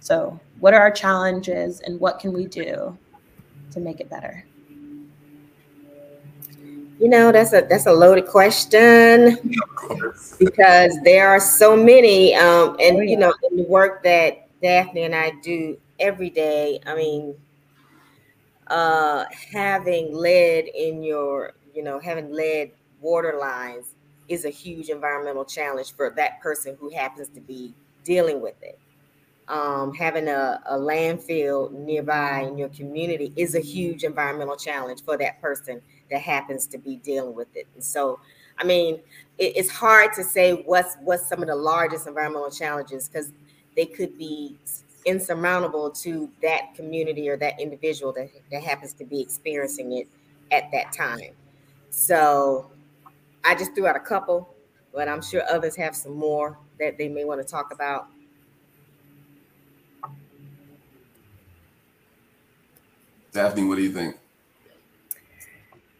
So, 0.00 0.38
what 0.60 0.74
are 0.74 0.80
our 0.80 0.90
challenges 0.90 1.80
and 1.80 2.00
what 2.00 2.18
can 2.18 2.32
we 2.32 2.46
do 2.46 2.96
to 3.72 3.80
make 3.80 4.00
it 4.00 4.08
better? 4.08 4.44
You 6.98 7.08
know, 7.08 7.30
that's 7.30 7.52
a 7.52 7.66
that's 7.68 7.86
a 7.86 7.92
loaded 7.92 8.26
question 8.26 9.38
because 10.38 10.98
there 11.04 11.28
are 11.28 11.38
so 11.38 11.76
many, 11.76 12.34
um, 12.34 12.76
and 12.80 12.96
oh, 12.96 13.00
yeah. 13.00 13.10
you 13.10 13.16
know, 13.16 13.34
in 13.50 13.58
the 13.58 13.64
work 13.64 14.02
that 14.04 14.48
Daphne 14.60 15.02
and 15.02 15.14
I 15.14 15.32
do 15.42 15.78
every 16.00 16.30
day. 16.30 16.80
I 16.86 16.94
mean, 16.94 17.34
uh, 18.68 19.24
having 19.52 20.14
led 20.14 20.66
in 20.66 21.02
your 21.02 21.54
you 21.78 21.84
know, 21.84 22.00
having 22.00 22.32
lead 22.32 22.72
water 23.00 23.38
lines 23.40 23.94
is 24.26 24.44
a 24.44 24.50
huge 24.50 24.88
environmental 24.88 25.44
challenge 25.44 25.94
for 25.94 26.10
that 26.16 26.40
person 26.40 26.76
who 26.80 26.90
happens 26.90 27.28
to 27.28 27.40
be 27.40 27.72
dealing 28.02 28.40
with 28.40 28.60
it. 28.62 28.76
Um, 29.46 29.94
having 29.94 30.26
a, 30.26 30.60
a 30.66 30.76
landfill 30.76 31.70
nearby 31.70 32.40
in 32.40 32.58
your 32.58 32.68
community 32.70 33.32
is 33.36 33.54
a 33.54 33.60
huge 33.60 34.02
environmental 34.02 34.56
challenge 34.56 35.04
for 35.04 35.16
that 35.18 35.40
person 35.40 35.80
that 36.10 36.20
happens 36.20 36.66
to 36.66 36.78
be 36.78 36.96
dealing 36.96 37.36
with 37.36 37.46
it. 37.54 37.68
And 37.76 37.84
so, 37.84 38.18
I 38.58 38.64
mean, 38.64 38.96
it, 39.38 39.56
it's 39.56 39.70
hard 39.70 40.12
to 40.14 40.24
say 40.24 40.64
what's 40.66 40.96
what's 41.02 41.28
some 41.28 41.42
of 41.42 41.46
the 41.46 41.54
largest 41.54 42.08
environmental 42.08 42.50
challenges 42.50 43.08
because 43.08 43.30
they 43.76 43.86
could 43.86 44.18
be 44.18 44.56
insurmountable 45.06 45.90
to 45.90 46.28
that 46.42 46.74
community 46.74 47.28
or 47.28 47.36
that 47.36 47.60
individual 47.60 48.12
that, 48.14 48.30
that 48.50 48.64
happens 48.64 48.92
to 48.94 49.04
be 49.04 49.20
experiencing 49.20 49.92
it 49.92 50.08
at 50.50 50.70
that 50.72 50.92
time. 50.92 51.30
So 51.90 52.70
I 53.44 53.54
just 53.54 53.74
threw 53.74 53.86
out 53.86 53.96
a 53.96 54.00
couple, 54.00 54.54
but 54.92 55.08
I'm 55.08 55.22
sure 55.22 55.42
others 55.50 55.76
have 55.76 55.96
some 55.96 56.16
more 56.16 56.58
that 56.78 56.98
they 56.98 57.08
may 57.08 57.24
want 57.24 57.40
to 57.40 57.46
talk 57.46 57.72
about. 57.72 58.08
Daphne, 63.32 63.64
what 63.64 63.76
do 63.76 63.82
you 63.82 63.92
think? 63.92 64.16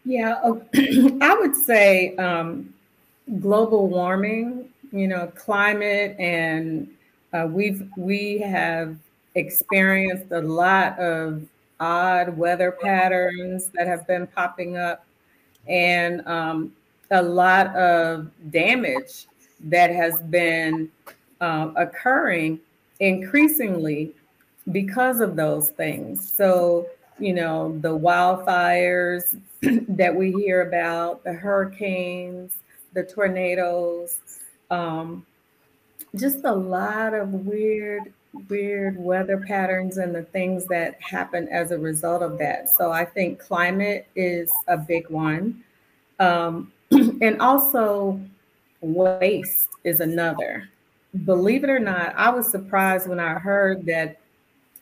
Yeah, 0.05 0.41
I 1.21 1.37
would 1.39 1.55
say 1.55 2.15
um, 2.15 2.73
global 3.39 3.87
warming, 3.87 4.69
you 4.91 5.07
know, 5.07 5.27
climate, 5.35 6.15
and 6.19 6.89
uh, 7.33 7.47
we've 7.49 7.87
we 7.95 8.39
have 8.39 8.97
experienced 9.35 10.31
a 10.31 10.41
lot 10.41 10.97
of 10.99 11.43
odd 11.79 12.35
weather 12.37 12.71
patterns 12.71 13.69
that 13.75 13.87
have 13.87 14.07
been 14.07 14.25
popping 14.27 14.77
up 14.77 15.05
and 15.67 16.25
um, 16.27 16.73
a 17.11 17.21
lot 17.21 17.75
of 17.75 18.29
damage 18.51 19.27
that 19.61 19.91
has 19.91 20.21
been 20.23 20.89
uh, 21.41 21.71
occurring 21.75 22.59
increasingly 22.99 24.13
because 24.71 25.19
of 25.19 25.35
those 25.35 25.69
things. 25.69 26.31
So, 26.31 26.87
you 27.17 27.33
know, 27.33 27.77
the 27.79 27.97
wildfires 27.97 29.39
that 29.61 30.15
we 30.15 30.31
hear 30.31 30.61
about, 30.67 31.23
the 31.23 31.33
hurricanes, 31.33 32.53
the 32.93 33.03
tornadoes, 33.03 34.19
um, 34.69 35.25
just 36.15 36.43
a 36.43 36.51
lot 36.51 37.13
of 37.13 37.33
weird, 37.33 38.13
weird 38.47 38.97
weather 38.97 39.37
patterns 39.37 39.97
and 39.97 40.13
the 40.13 40.23
things 40.23 40.65
that 40.67 41.01
happen 41.01 41.47
as 41.49 41.71
a 41.71 41.77
result 41.77 42.21
of 42.21 42.37
that. 42.37 42.69
So 42.69 42.91
I 42.91 43.05
think 43.05 43.39
climate 43.39 44.07
is 44.15 44.51
a 44.67 44.77
big 44.77 45.09
one. 45.09 45.63
Um, 46.19 46.71
and 46.91 47.41
also, 47.41 48.19
waste 48.81 49.69
is 49.83 49.99
another. 49.99 50.69
Believe 51.25 51.63
it 51.63 51.69
or 51.69 51.79
not, 51.79 52.13
I 52.15 52.29
was 52.29 52.49
surprised 52.49 53.07
when 53.07 53.19
I 53.19 53.33
heard 53.33 53.85
that 53.87 54.19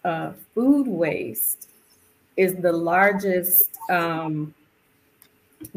uh, 0.03 0.33
food 0.53 0.87
waste 0.87 1.69
is 2.35 2.55
the 2.55 2.71
largest, 2.71 3.77
um, 3.89 4.53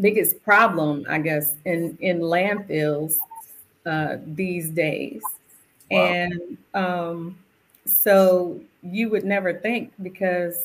biggest 0.00 0.42
problem, 0.44 1.06
I 1.08 1.18
guess, 1.20 1.54
in, 1.64 1.96
in 2.00 2.20
landfills 2.20 3.18
uh, 3.86 4.16
these 4.26 4.68
days. 4.70 5.22
Wow. 5.90 5.98
And 5.98 6.58
um, 6.74 7.38
so 7.86 8.60
you 8.82 9.10
would 9.10 9.24
never 9.24 9.54
think 9.54 9.92
because, 10.02 10.62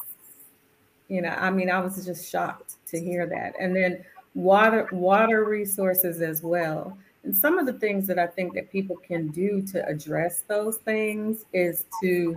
you 1.07 1.21
know, 1.21 1.29
I 1.29 1.49
mean, 1.49 1.69
I 1.69 1.79
was 1.79 2.03
just 2.05 2.29
shocked 2.29 2.75
to 2.87 2.99
hear 2.99 3.25
that. 3.27 3.55
And 3.59 3.75
then 3.75 4.03
water 4.33 4.87
water 4.91 5.45
resources 5.45 6.21
as 6.21 6.43
well. 6.43 6.97
And 7.23 7.35
some 7.35 7.57
of 7.57 7.65
the 7.65 7.73
things 7.73 8.05
that 8.07 8.19
I 8.19 8.27
think 8.27 8.53
that 8.53 8.71
people 8.71 8.97
can 8.97 9.29
do 9.29 9.61
to 9.71 9.85
address 9.87 10.43
those 10.47 10.77
things 10.77 11.45
is 11.53 11.85
to 12.01 12.35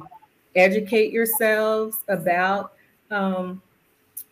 educate 0.56 1.12
yourselves 1.12 1.98
about 2.08 2.72
um, 3.10 3.62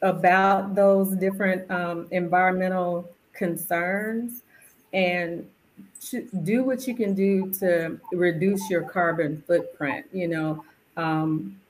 about 0.02 0.74
those 0.74 1.14
different 1.16 1.70
um, 1.70 2.06
environmental 2.10 3.10
concerns 3.32 4.42
and 4.92 5.46
do 6.42 6.64
what 6.64 6.86
you 6.86 6.94
can 6.94 7.14
do 7.14 7.52
to 7.54 7.98
reduce 8.12 8.68
your 8.70 8.82
carbon 8.82 9.42
footprint. 9.46 10.06
You 10.12 10.28
know, 10.28 10.64
um, 10.96 11.60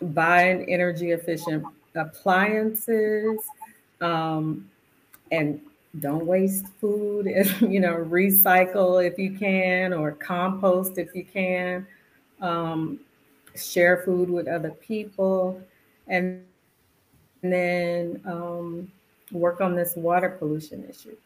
buying 0.00 0.68
energy 0.68 1.12
efficient 1.12 1.64
appliances, 1.94 3.40
um, 4.00 4.68
and 5.30 5.60
don't 6.00 6.26
waste 6.26 6.66
food. 6.80 7.26
And, 7.26 7.48
you 7.72 7.80
know, 7.80 7.96
recycle 7.96 9.04
if 9.04 9.18
you 9.18 9.36
can, 9.38 9.92
or 9.92 10.12
compost 10.12 10.98
if 10.98 11.14
you 11.14 11.24
can. 11.24 11.86
Um, 12.40 13.00
share 13.56 14.02
food 14.04 14.28
with 14.28 14.48
other 14.48 14.70
people, 14.70 15.60
and 16.08 16.44
then 17.42 18.20
um, 18.24 18.90
work 19.32 19.60
on 19.60 19.74
this 19.74 19.94
water 19.96 20.30
pollution 20.30 20.84
issue. 20.88 21.16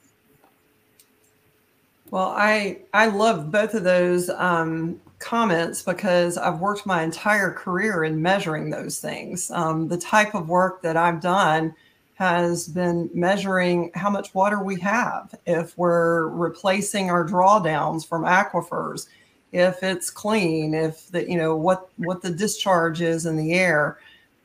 Well, 2.11 2.33
I 2.37 2.79
I 2.95 3.07
love 3.07 3.51
both 3.51 3.75
of 3.75 3.85
those 3.85 4.31
um, 4.31 5.01
comments 5.19 5.83
because 5.83 6.39
I've 6.39 6.61
worked 6.61 6.87
my 6.87 7.03
entire 7.03 7.53
career 7.53 8.05
in 8.05 8.23
measuring 8.23 8.71
those 8.71 8.99
things. 8.99 9.51
Um, 9.51 9.89
the 9.89 9.99
type 9.99 10.35
of 10.35 10.49
work 10.49 10.81
that 10.83 10.97
I've 10.97 11.21
done 11.21 11.75
has 12.15 12.67
been 12.67 13.11
measuring 13.15 13.91
how 13.95 14.11
much 14.11 14.35
water 14.35 14.63
we 14.63 14.81
have, 14.81 15.35
if 15.47 15.77
we're 15.79 16.29
replacing 16.29 17.11
our 17.11 17.25
drawdowns 17.27 18.07
from 18.07 18.25
aquifers, 18.25 19.07
if 19.53 19.83
it's 19.83 20.11
clean, 20.11 20.75
if 20.75 21.09
the 21.11 21.29
you 21.31 21.37
know 21.37 21.57
what 21.57 21.91
what 21.99 22.23
the 22.23 22.31
discharge 22.31 23.03
is 23.03 23.27
in 23.27 23.37
the 23.37 23.53
air. 23.53 23.99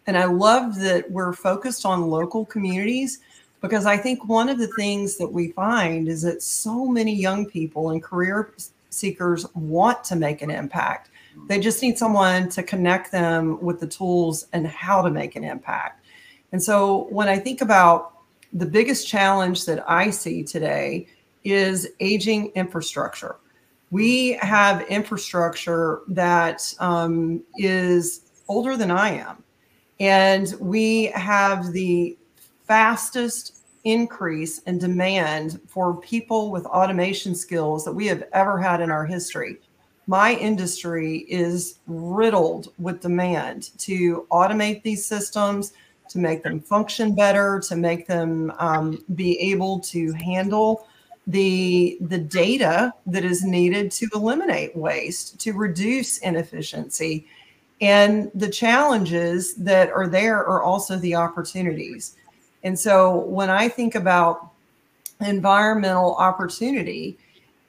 And 0.05 0.17
I 0.17 0.25
love 0.25 0.79
that 0.79 1.09
we're 1.11 1.31
focused 1.33 1.85
on 1.85 2.09
local 2.09 2.45
communities 2.45 3.19
because 3.63 3.85
I 3.85 3.95
think 3.95 4.27
one 4.27 4.49
of 4.49 4.59
the 4.59 4.67
things 4.67 5.15
that 5.17 5.31
we 5.31 5.51
find 5.51 6.09
is 6.09 6.21
that 6.23 6.43
so 6.43 6.85
many 6.85 7.15
young 7.15 7.45
people 7.45 7.91
and 7.91 8.03
career 8.03 8.53
seekers 8.89 9.45
want 9.55 10.03
to 10.03 10.17
make 10.17 10.41
an 10.41 10.51
impact. 10.51 11.09
They 11.47 11.61
just 11.61 11.81
need 11.81 11.97
someone 11.97 12.49
to 12.49 12.61
connect 12.61 13.13
them 13.13 13.57
with 13.61 13.79
the 13.79 13.87
tools 13.87 14.47
and 14.51 14.67
how 14.67 15.01
to 15.01 15.09
make 15.09 15.37
an 15.37 15.45
impact. 15.45 16.05
And 16.51 16.61
so 16.61 17.07
when 17.09 17.29
I 17.29 17.39
think 17.39 17.61
about 17.61 18.17
the 18.51 18.65
biggest 18.65 19.07
challenge 19.07 19.65
that 19.65 19.89
I 19.89 20.09
see 20.09 20.43
today 20.43 21.07
is 21.45 21.87
aging 22.01 22.51
infrastructure. 22.55 23.37
We 23.91 24.33
have 24.41 24.81
infrastructure 24.89 26.01
that 26.09 26.73
um, 26.79 27.41
is 27.57 28.21
older 28.49 28.75
than 28.75 28.91
I 28.91 29.11
am. 29.11 29.41
And 30.01 30.53
we 30.59 31.05
have 31.15 31.71
the 31.71 32.17
fastest 32.67 33.52
increase 33.83 34.59
in 34.59 34.77
demand 34.77 35.59
for 35.67 35.99
people 35.99 36.51
with 36.51 36.65
automation 36.65 37.35
skills 37.35 37.83
that 37.85 37.93
we 37.93 38.07
have 38.07 38.23
ever 38.33 38.59
had 38.59 38.81
in 38.81 38.89
our 38.91 39.05
history. 39.05 39.57
My 40.07 40.33
industry 40.35 41.19
is 41.29 41.79
riddled 41.87 42.73
with 42.77 43.01
demand 43.01 43.77
to 43.79 44.27
automate 44.31 44.83
these 44.83 45.05
systems, 45.05 45.73
to 46.09 46.19
make 46.19 46.43
them 46.43 46.59
function 46.59 47.15
better, 47.15 47.61
to 47.67 47.75
make 47.75 48.07
them 48.07 48.51
um, 48.59 49.03
be 49.15 49.39
able 49.39 49.79
to 49.79 50.11
handle 50.13 50.87
the 51.27 51.97
the 52.01 52.17
data 52.17 52.93
that 53.05 53.23
is 53.23 53.45
needed 53.45 53.91
to 53.91 54.09
eliminate 54.13 54.75
waste, 54.75 55.39
to 55.39 55.53
reduce 55.53 56.17
inefficiency. 56.17 57.25
And 57.79 58.29
the 58.35 58.49
challenges 58.49 59.55
that 59.55 59.89
are 59.89 60.07
there 60.07 60.37
are 60.45 60.63
also 60.63 60.97
the 60.97 61.15
opportunities. 61.15 62.15
And 62.63 62.79
so 62.79 63.19
when 63.25 63.49
I 63.49 63.67
think 63.67 63.95
about 63.95 64.49
environmental 65.19 66.15
opportunity, 66.15 67.17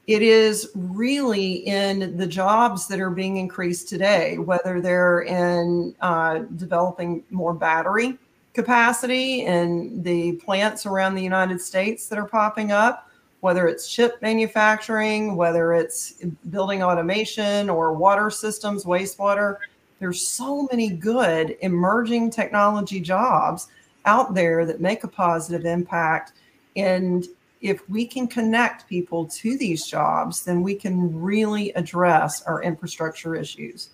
it 0.07 0.23
is 0.23 0.71
really 0.75 1.67
in 1.67 2.17
the 2.17 2.27
jobs 2.27 2.87
that 2.89 3.01
are 3.01 3.11
being 3.11 3.39
increased 3.39 3.89
today, 3.89 4.39
whether 4.39 4.81
they're 4.81 5.23
in 5.23 5.95
uh, 6.01 6.41
developing 6.57 7.25
more 7.31 7.55
battery 7.55 8.19
capacity 8.53 9.43
in 9.47 10.03
the 10.03 10.33
plants 10.33 10.87
around 10.87 11.15
the 11.15 11.23
United 11.23 11.61
States 11.61 12.07
that 12.09 12.19
are 12.19 12.27
popping 12.27 12.71
up, 12.71 13.11
whether 13.41 13.67
it's 13.67 13.89
chip 13.89 14.21
manufacturing, 14.23 15.37
whether 15.37 15.73
it's 15.73 16.15
building 16.51 16.83
automation 16.83 17.69
or 17.69 17.95
water 17.95 18.31
systems, 18.31 18.85
wastewater. 18.85 19.57
There's 19.99 20.27
so 20.27 20.69
many 20.71 20.91
good 20.91 21.57
emerging 21.63 22.31
technology 22.31 23.01
jobs 23.01 23.69
out 24.05 24.35
there 24.35 24.67
that 24.67 24.81
make 24.81 25.05
a 25.05 25.09
positive 25.09 25.65
impact. 25.65 26.33
And 26.77 27.27
if 27.61 27.89
we 27.89 28.07
can 28.07 28.27
connect 28.27 28.89
people 28.89 29.27
to 29.27 29.57
these 29.57 29.87
jobs, 29.87 30.45
then 30.45 30.63
we 30.63 30.75
can 30.75 31.21
really 31.21 31.73
address 31.73 32.43
our 32.43 32.63
infrastructure 32.63 33.35
issues. 33.35 33.91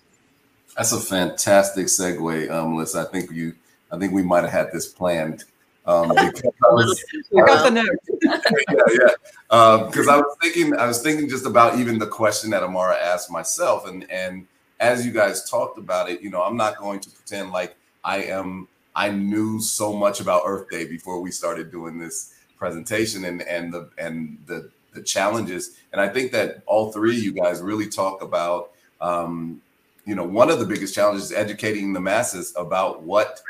That's 0.75 0.91
a 0.91 0.99
fantastic 0.99 1.87
segue, 1.87 2.49
um, 2.51 2.73
Melissa. 2.73 3.01
I 3.01 3.11
think 3.11 3.31
you, 3.31 3.53
I 3.91 3.97
think 3.97 4.13
we 4.13 4.23
might 4.23 4.43
have 4.43 4.51
had 4.51 4.71
this 4.71 4.87
planned. 4.87 5.45
Um, 5.85 6.11
I, 6.17 6.31
was, 6.63 7.03
I 7.37 7.45
got 7.45 7.63
the 7.63 7.71
note. 7.71 7.87
yeah, 8.21 8.81
yeah. 8.91 9.85
Because 9.85 10.07
um, 10.07 10.13
I 10.13 10.17
was 10.17 10.37
thinking, 10.41 10.75
I 10.77 10.85
was 10.85 11.01
thinking 11.01 11.27
just 11.27 11.45
about 11.45 11.79
even 11.79 11.97
the 11.97 12.07
question 12.07 12.51
that 12.51 12.63
Amara 12.63 12.97
asked 12.97 13.31
myself, 13.31 13.87
and 13.87 14.09
and 14.09 14.47
as 14.79 15.05
you 15.05 15.11
guys 15.11 15.49
talked 15.49 15.77
about 15.77 16.09
it, 16.09 16.21
you 16.21 16.29
know, 16.29 16.41
I'm 16.41 16.57
not 16.57 16.77
going 16.77 16.99
to 16.99 17.09
pretend 17.09 17.51
like 17.51 17.75
I 18.03 18.23
am 18.23 18.67
I 18.95 19.09
knew 19.09 19.59
so 19.59 19.93
much 19.93 20.19
about 20.19 20.43
Earth 20.45 20.69
Day 20.69 20.85
before 20.85 21.21
we 21.21 21.31
started 21.31 21.71
doing 21.71 21.97
this 21.97 22.33
presentation 22.57 23.25
and 23.25 23.41
and 23.43 23.73
the 23.73 23.89
and 23.97 24.37
the 24.45 24.69
the 24.93 25.01
challenges. 25.01 25.77
And 25.91 26.01
I 26.01 26.09
think 26.09 26.31
that 26.33 26.63
all 26.65 26.91
three 26.91 27.17
of 27.17 27.23
you 27.23 27.31
guys 27.31 27.61
really 27.61 27.87
talk 27.87 28.21
about 28.21 28.71
um, 28.99 29.61
you 30.05 30.15
know 30.15 30.23
one 30.25 30.49
of 30.49 30.59
the 30.59 30.65
biggest 30.65 30.93
challenges 30.93 31.25
is 31.25 31.31
educating 31.31 31.93
the 31.93 31.99
masses 31.99 32.53
about 32.57 33.03
what 33.03 33.41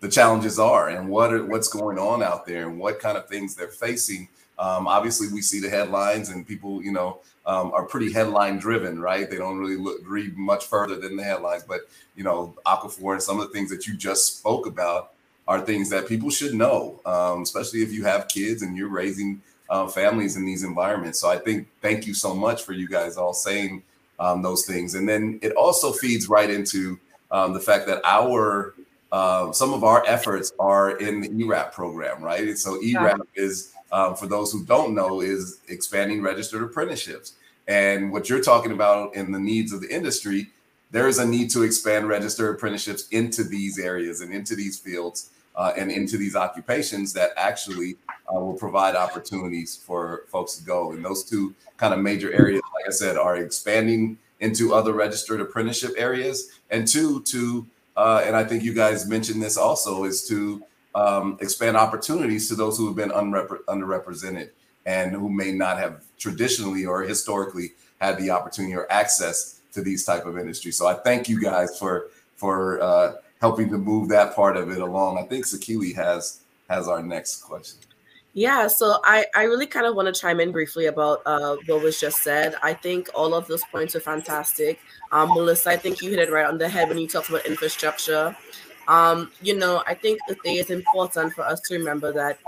the 0.00 0.08
challenges 0.08 0.58
are 0.58 0.88
and 0.88 1.08
what 1.08 1.32
are, 1.32 1.44
what's 1.46 1.68
going 1.68 1.98
on 1.98 2.22
out 2.22 2.46
there 2.46 2.68
and 2.68 2.78
what 2.78 3.00
kind 3.00 3.16
of 3.16 3.28
things 3.28 3.54
they're 3.54 3.68
facing. 3.68 4.28
Um, 4.58 4.88
obviously, 4.88 5.28
we 5.28 5.42
see 5.42 5.60
the 5.60 5.68
headlines 5.68 6.30
and 6.30 6.46
people, 6.46 6.82
you 6.82 6.92
know, 6.92 7.20
um, 7.44 7.72
are 7.72 7.84
pretty 7.84 8.12
headline 8.12 8.58
driven, 8.58 9.00
right? 9.00 9.28
They 9.28 9.36
don't 9.36 9.58
really 9.58 9.76
look, 9.76 9.98
read 10.04 10.36
much 10.36 10.66
further 10.66 10.96
than 10.96 11.16
the 11.16 11.24
headlines. 11.24 11.62
But 11.62 11.82
you 12.16 12.24
know, 12.24 12.54
Aquifer 12.66 13.12
and 13.12 13.22
some 13.22 13.38
of 13.40 13.46
the 13.46 13.52
things 13.52 13.70
that 13.70 13.86
you 13.86 13.94
just 13.94 14.38
spoke 14.38 14.66
about 14.66 15.12
are 15.46 15.60
things 15.60 15.90
that 15.90 16.08
people 16.08 16.30
should 16.30 16.54
know, 16.54 17.00
um, 17.06 17.42
especially 17.42 17.82
if 17.82 17.92
you 17.92 18.04
have 18.04 18.28
kids 18.28 18.62
and 18.62 18.76
you're 18.76 18.88
raising 18.88 19.40
uh, 19.70 19.86
families 19.86 20.36
in 20.36 20.44
these 20.44 20.64
environments. 20.64 21.20
So 21.20 21.28
I 21.28 21.38
think 21.38 21.68
thank 21.80 22.06
you 22.06 22.14
so 22.14 22.34
much 22.34 22.62
for 22.62 22.72
you 22.72 22.88
guys 22.88 23.16
all 23.16 23.34
saying 23.34 23.82
um, 24.18 24.42
those 24.42 24.64
things, 24.64 24.94
and 24.94 25.08
then 25.08 25.38
it 25.42 25.52
also 25.52 25.92
feeds 25.92 26.28
right 26.28 26.50
into 26.50 26.98
um, 27.30 27.52
the 27.52 27.60
fact 27.60 27.86
that 27.86 28.00
our 28.04 28.74
uh, 29.12 29.52
some 29.52 29.72
of 29.72 29.84
our 29.84 30.04
efforts 30.06 30.52
are 30.58 30.98
in 30.98 31.20
the 31.20 31.44
ERAP 31.44 31.72
program, 31.72 32.22
right? 32.22 32.48
And 32.48 32.58
so 32.58 32.82
ERAP 32.82 33.18
yeah. 33.18 33.42
is 33.44 33.72
um, 33.92 34.16
for 34.16 34.26
those 34.26 34.52
who 34.52 34.64
don't 34.64 34.94
know, 34.94 35.20
is 35.20 35.60
expanding 35.68 36.22
registered 36.22 36.62
apprenticeships. 36.62 37.34
And 37.68 38.12
what 38.12 38.28
you're 38.28 38.42
talking 38.42 38.72
about 38.72 39.14
in 39.14 39.32
the 39.32 39.40
needs 39.40 39.72
of 39.72 39.80
the 39.80 39.88
industry, 39.88 40.50
there 40.90 41.08
is 41.08 41.18
a 41.18 41.26
need 41.26 41.50
to 41.50 41.62
expand 41.62 42.08
registered 42.08 42.54
apprenticeships 42.54 43.08
into 43.08 43.42
these 43.42 43.78
areas 43.78 44.20
and 44.20 44.32
into 44.32 44.54
these 44.54 44.78
fields 44.78 45.30
uh, 45.56 45.72
and 45.76 45.90
into 45.90 46.16
these 46.16 46.36
occupations 46.36 47.12
that 47.14 47.30
actually 47.36 47.96
uh, 48.28 48.38
will 48.38 48.54
provide 48.54 48.94
opportunities 48.94 49.76
for 49.76 50.24
folks 50.28 50.56
to 50.56 50.64
go. 50.64 50.92
And 50.92 51.04
those 51.04 51.24
two 51.24 51.54
kind 51.76 51.92
of 51.92 52.00
major 52.00 52.32
areas, 52.32 52.62
like 52.74 52.86
I 52.86 52.92
said, 52.92 53.16
are 53.16 53.36
expanding 53.36 54.18
into 54.40 54.74
other 54.74 54.92
registered 54.92 55.40
apprenticeship 55.40 55.92
areas, 55.96 56.60
and 56.70 56.86
two, 56.86 57.22
to 57.22 57.66
uh, 57.96 58.22
and 58.26 58.36
I 58.36 58.44
think 58.44 58.62
you 58.62 58.74
guys 58.74 59.08
mentioned 59.08 59.42
this 59.42 59.56
also, 59.56 60.04
is 60.04 60.28
to 60.28 60.62
um, 60.96 61.36
expand 61.40 61.76
opportunities 61.76 62.48
to 62.48 62.54
those 62.54 62.78
who 62.78 62.86
have 62.86 62.96
been 62.96 63.10
unrepre- 63.10 63.62
underrepresented 63.68 64.50
and 64.86 65.12
who 65.12 65.28
may 65.28 65.52
not 65.52 65.78
have 65.78 66.02
traditionally 66.18 66.86
or 66.86 67.02
historically 67.02 67.72
had 68.00 68.18
the 68.18 68.30
opportunity 68.30 68.74
or 68.74 68.90
access 68.90 69.60
to 69.72 69.82
these 69.82 70.04
type 70.04 70.24
of 70.24 70.38
industries. 70.38 70.76
So 70.76 70.86
I 70.86 70.94
thank 70.94 71.28
you 71.28 71.40
guys 71.40 71.78
for 71.78 72.08
for 72.36 72.80
uh, 72.80 73.14
helping 73.40 73.68
to 73.70 73.78
move 73.78 74.08
that 74.08 74.34
part 74.34 74.56
of 74.56 74.70
it 74.70 74.80
along. 74.80 75.18
I 75.18 75.22
think 75.24 75.44
Sakili 75.44 75.94
has 75.94 76.40
has 76.70 76.88
our 76.88 77.02
next 77.02 77.42
question. 77.42 77.78
Yeah, 78.32 78.66
so 78.66 78.98
I, 79.02 79.24
I 79.34 79.44
really 79.44 79.66
kind 79.66 79.86
of 79.86 79.94
want 79.94 80.14
to 80.14 80.20
chime 80.20 80.40
in 80.40 80.52
briefly 80.52 80.86
about 80.86 81.22
uh, 81.24 81.56
what 81.66 81.82
was 81.82 81.98
just 81.98 82.22
said. 82.22 82.54
I 82.62 82.74
think 82.74 83.08
all 83.14 83.32
of 83.32 83.46
those 83.46 83.64
points 83.72 83.96
are 83.96 84.00
fantastic. 84.00 84.78
Um, 85.10 85.30
Melissa, 85.30 85.70
I 85.70 85.76
think 85.78 86.02
you 86.02 86.10
hit 86.10 86.18
it 86.18 86.30
right 86.30 86.44
on 86.44 86.58
the 86.58 86.68
head 86.68 86.90
when 86.90 86.98
you 86.98 87.08
talked 87.08 87.30
about 87.30 87.46
infrastructure. 87.46 88.36
Um, 88.88 89.32
you 89.42 89.56
know, 89.56 89.82
I 89.86 89.94
think 89.94 90.20
that 90.28 90.38
it 90.44 90.50
is 90.50 90.70
important 90.70 91.32
for 91.32 91.42
us 91.42 91.60
to 91.62 91.74
remember 91.74 92.12
that 92.12 92.38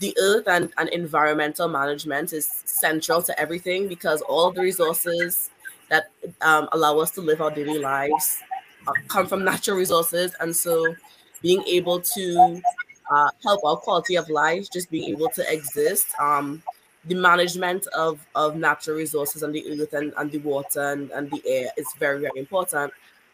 the 0.00 0.16
earth 0.20 0.48
and, 0.48 0.72
and 0.78 0.88
environmental 0.90 1.68
management 1.68 2.32
is 2.32 2.46
central 2.64 3.22
to 3.22 3.38
everything 3.40 3.88
because 3.88 4.20
all 4.22 4.50
the 4.50 4.60
resources 4.60 5.50
that 5.88 6.10
um, 6.42 6.68
allow 6.72 6.98
us 6.98 7.10
to 7.12 7.20
live 7.20 7.40
our 7.40 7.50
daily 7.50 7.78
lives 7.78 8.40
uh, 8.86 8.92
come 9.08 9.26
from 9.26 9.44
natural 9.44 9.76
resources. 9.76 10.34
And 10.40 10.54
so 10.54 10.94
being 11.42 11.62
able 11.64 12.00
to 12.00 12.60
uh, 13.10 13.30
help 13.42 13.64
our 13.64 13.76
quality 13.76 14.16
of 14.16 14.28
life, 14.28 14.68
just 14.70 14.90
being 14.90 15.10
able 15.10 15.28
to 15.30 15.52
exist, 15.52 16.06
um, 16.20 16.62
the 17.06 17.14
management 17.14 17.86
of, 17.88 18.26
of 18.34 18.56
natural 18.56 18.96
resources 18.96 19.42
and 19.42 19.54
the 19.54 19.64
earth 19.80 19.94
and, 19.94 20.12
and 20.18 20.30
the 20.30 20.38
water 20.38 20.92
and, 20.92 21.10
and 21.12 21.30
the 21.30 21.42
air 21.46 21.70
is 21.76 21.86
very, 21.98 22.20
very 22.20 22.38
important. 22.38 22.92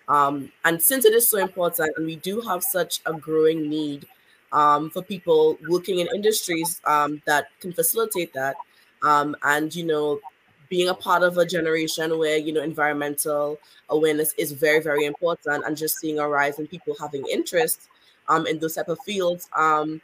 Um, 0.08 0.52
and 0.64 0.80
since 0.80 1.04
it 1.04 1.14
is 1.14 1.28
so 1.28 1.38
important, 1.38 1.96
and 1.96 2.06
we 2.06 2.16
do 2.16 2.40
have 2.42 2.62
such 2.62 3.00
a 3.06 3.12
growing 3.12 3.68
need 3.68 4.06
um, 4.52 4.90
for 4.90 5.02
people 5.02 5.58
working 5.68 5.98
in 5.98 6.08
industries 6.14 6.80
um, 6.84 7.22
that 7.26 7.48
can 7.60 7.72
facilitate 7.72 8.32
that, 8.34 8.56
um, 9.02 9.34
and 9.42 9.74
you 9.74 9.84
know, 9.84 10.20
being 10.68 10.88
a 10.88 10.94
part 10.94 11.22
of 11.22 11.38
a 11.38 11.46
generation 11.46 12.18
where 12.18 12.36
you 12.36 12.52
know 12.52 12.62
environmental 12.62 13.58
awareness 13.90 14.34
is 14.36 14.52
very, 14.52 14.80
very 14.80 15.06
important, 15.06 15.64
and 15.64 15.76
just 15.76 15.98
seeing 15.98 16.18
a 16.18 16.28
rise 16.28 16.58
in 16.58 16.66
people 16.66 16.94
having 17.00 17.24
interest 17.30 17.88
um, 18.28 18.46
in 18.46 18.58
those 18.58 18.74
type 18.74 18.88
of 18.88 18.98
fields. 19.00 19.48
Um, 19.56 20.00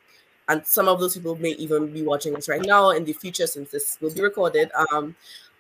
and 0.49 0.67
some 0.67 0.89
of 0.89 0.99
those 0.99 1.15
people 1.15 1.37
may 1.37 1.51
even 1.51 1.93
be 1.93 2.03
watching 2.03 2.35
us 2.35 2.49
right 2.49 2.65
now 2.65 2.91
in 2.91 3.05
the 3.05 3.13
future, 3.13 3.47
since 3.47 3.71
this 3.71 3.99
will 4.01 4.13
be 4.13 4.21
recorded. 4.21 4.73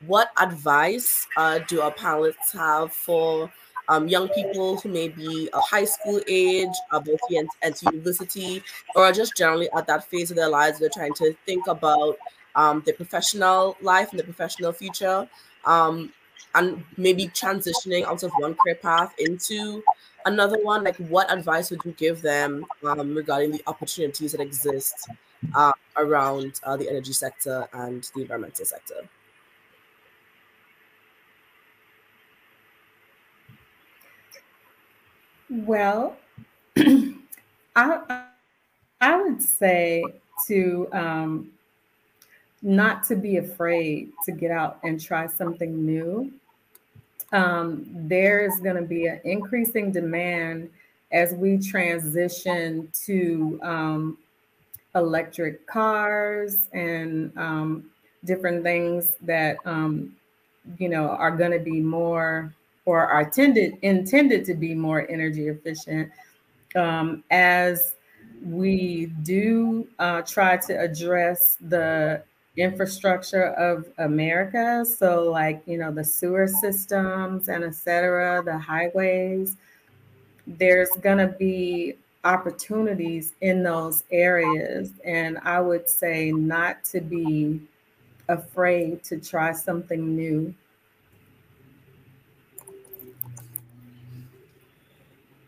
What 0.06 0.30
advice 0.40 1.26
uh, 1.36 1.58
do 1.68 1.82
our 1.82 1.92
panelists 1.92 2.52
have 2.54 2.92
for 2.92 3.52
um, 3.90 4.06
young 4.06 4.28
people 4.28 4.76
who 4.78 4.88
may 4.88 5.08
be 5.08 5.50
a 5.52 5.60
high 5.60 5.84
school 5.84 6.20
age, 6.28 6.68
about 6.92 7.18
to 7.28 7.48
enter 7.62 7.90
university, 7.90 8.62
or 8.94 9.04
are 9.04 9.12
just 9.12 9.36
generally 9.36 9.68
at 9.76 9.86
that 9.88 10.08
phase 10.08 10.30
of 10.30 10.36
their 10.36 10.48
lives, 10.48 10.78
they're 10.78 10.88
trying 10.88 11.12
to 11.14 11.34
think 11.44 11.66
about 11.66 12.16
um, 12.54 12.82
their 12.86 12.94
professional 12.94 13.76
life 13.82 14.10
and 14.10 14.20
their 14.20 14.24
professional 14.24 14.72
future, 14.72 15.28
um, 15.64 16.12
and 16.54 16.84
maybe 16.96 17.26
transitioning 17.26 18.04
out 18.04 18.22
of 18.22 18.30
one 18.38 18.54
career 18.54 18.76
path 18.76 19.12
into 19.18 19.82
another 20.24 20.58
one. 20.62 20.84
Like, 20.84 20.96
what 20.96 21.30
advice 21.32 21.70
would 21.70 21.80
you 21.84 21.92
give 21.92 22.22
them 22.22 22.64
um, 22.84 23.12
regarding 23.14 23.50
the 23.50 23.62
opportunities 23.66 24.30
that 24.32 24.40
exist 24.40 25.08
uh, 25.56 25.72
around 25.96 26.60
uh, 26.62 26.76
the 26.76 26.88
energy 26.88 27.12
sector 27.12 27.68
and 27.72 28.08
the 28.14 28.22
environmental 28.22 28.64
sector? 28.64 29.02
Well, 35.50 36.16
I 36.76 38.24
I 39.00 39.20
would 39.20 39.42
say 39.42 40.04
to 40.46 40.88
um, 40.92 41.50
not 42.62 43.02
to 43.04 43.16
be 43.16 43.38
afraid 43.38 44.12
to 44.26 44.32
get 44.32 44.52
out 44.52 44.78
and 44.84 45.00
try 45.00 45.26
something 45.26 45.84
new. 45.84 46.32
Um, 47.32 47.86
there's 47.90 48.60
going 48.60 48.76
to 48.76 48.82
be 48.82 49.06
an 49.06 49.20
increasing 49.24 49.90
demand 49.90 50.70
as 51.10 51.34
we 51.34 51.58
transition 51.58 52.88
to 53.06 53.58
um, 53.62 54.18
electric 54.94 55.66
cars 55.66 56.68
and 56.72 57.36
um, 57.36 57.90
different 58.24 58.62
things 58.62 59.14
that 59.22 59.56
um, 59.64 60.14
you 60.78 60.88
know 60.88 61.08
are 61.08 61.32
going 61.32 61.52
to 61.52 61.58
be 61.58 61.80
more 61.80 62.54
or 62.90 63.06
are 63.06 63.26
tended 63.38 63.78
intended 63.82 64.44
to 64.44 64.54
be 64.54 64.74
more 64.74 65.00
energy 65.08 65.46
efficient 65.48 66.10
um, 66.74 67.22
as 67.30 67.94
we 68.42 69.06
do 69.22 69.86
uh, 69.98 70.22
try 70.22 70.56
to 70.56 70.72
address 70.88 71.56
the 71.74 72.22
infrastructure 72.56 73.48
of 73.68 73.86
America. 73.98 74.84
So, 74.84 75.30
like, 75.30 75.62
you 75.66 75.78
know, 75.78 75.92
the 75.92 76.02
sewer 76.02 76.48
systems 76.48 77.48
and 77.48 77.62
et 77.62 77.76
cetera, 77.76 78.42
the 78.42 78.58
highways, 78.58 79.56
there's 80.46 80.90
going 81.00 81.18
to 81.18 81.32
be 81.38 81.96
opportunities 82.24 83.34
in 83.40 83.62
those 83.62 84.02
areas. 84.10 84.92
And 85.04 85.38
I 85.56 85.60
would 85.60 85.88
say 85.88 86.32
not 86.32 86.82
to 86.92 87.00
be 87.00 87.60
afraid 88.28 89.04
to 89.04 89.14
try 89.20 89.52
something 89.52 90.16
new. 90.16 90.54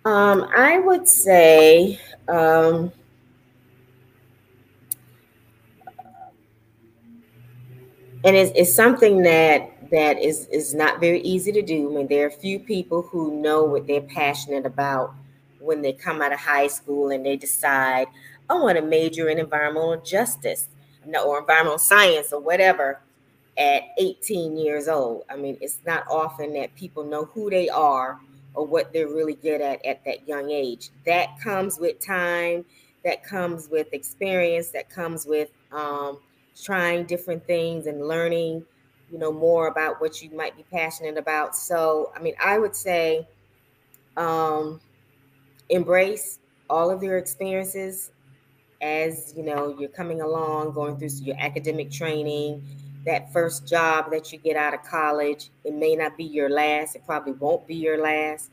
Um, 0.04 0.48
I 0.56 0.80
would 0.80 1.08
say 1.08 2.00
um, 2.28 2.92
and 8.24 8.36
it's, 8.36 8.52
it's 8.54 8.74
something 8.74 9.22
that 9.22 9.68
that 9.90 10.18
is 10.18 10.46
is 10.48 10.74
not 10.74 11.00
very 11.00 11.20
easy 11.20 11.52
to 11.52 11.62
do. 11.62 11.90
I 11.90 11.94
mean, 11.96 12.06
there 12.08 12.26
are 12.26 12.30
few 12.30 12.58
people 12.58 13.02
who 13.02 13.40
know 13.40 13.64
what 13.64 13.86
they're 13.86 14.00
passionate 14.00 14.64
about 14.64 15.14
when 15.60 15.82
they 15.82 15.92
come 15.92 16.22
out 16.22 16.32
of 16.32 16.40
high 16.40 16.66
school 16.66 17.10
and 17.10 17.24
they 17.24 17.36
decide, 17.36 18.06
I 18.48 18.54
want 18.54 18.78
to 18.78 18.82
major 18.84 19.28
in 19.28 19.38
environmental 19.38 20.00
justice 20.00 20.68
or 21.24 21.40
environmental 21.40 21.78
science 21.78 22.32
or 22.32 22.40
whatever 22.40 23.00
at 23.58 23.82
18 23.98 24.56
years 24.56 24.88
old. 24.88 25.24
I 25.28 25.36
mean, 25.36 25.58
it's 25.60 25.80
not 25.86 26.04
often 26.08 26.54
that 26.54 26.74
people 26.74 27.04
know 27.04 27.26
who 27.26 27.50
they 27.50 27.68
are 27.68 28.18
or 28.54 28.66
what 28.66 28.92
they're 28.92 29.08
really 29.08 29.34
good 29.34 29.60
at 29.60 29.84
at 29.84 30.04
that 30.04 30.26
young 30.28 30.50
age. 30.50 30.90
That 31.06 31.40
comes 31.40 31.78
with 31.78 32.04
time, 32.04 32.64
that 33.04 33.24
comes 33.24 33.68
with 33.68 33.92
experience, 33.92 34.68
that 34.70 34.90
comes 34.90 35.26
with 35.26 35.50
um, 35.72 36.18
trying 36.60 37.04
different 37.06 37.46
things 37.46 37.86
and 37.86 38.06
learning, 38.06 38.64
you 39.10 39.18
know, 39.18 39.32
more 39.32 39.68
about 39.68 40.00
what 40.00 40.22
you 40.22 40.30
might 40.30 40.56
be 40.56 40.64
passionate 40.70 41.16
about. 41.16 41.56
So, 41.56 42.12
I 42.14 42.20
mean, 42.20 42.34
I 42.42 42.58
would 42.58 42.76
say 42.76 43.26
um, 44.16 44.80
embrace 45.68 46.38
all 46.68 46.90
of 46.90 47.02
your 47.02 47.18
experiences 47.18 48.10
as 48.80 49.32
you 49.36 49.44
know 49.44 49.76
you're 49.78 49.88
coming 49.88 50.20
along, 50.20 50.72
going 50.72 50.96
through 50.96 51.10
your 51.22 51.36
academic 51.38 51.90
training 51.90 52.62
that 53.04 53.32
first 53.32 53.66
job 53.66 54.10
that 54.10 54.32
you 54.32 54.38
get 54.38 54.56
out 54.56 54.74
of 54.74 54.82
college. 54.84 55.50
It 55.64 55.74
may 55.74 55.96
not 55.96 56.16
be 56.16 56.24
your 56.24 56.48
last, 56.48 56.94
it 56.96 57.04
probably 57.04 57.32
won't 57.32 57.66
be 57.66 57.74
your 57.74 58.00
last, 58.00 58.50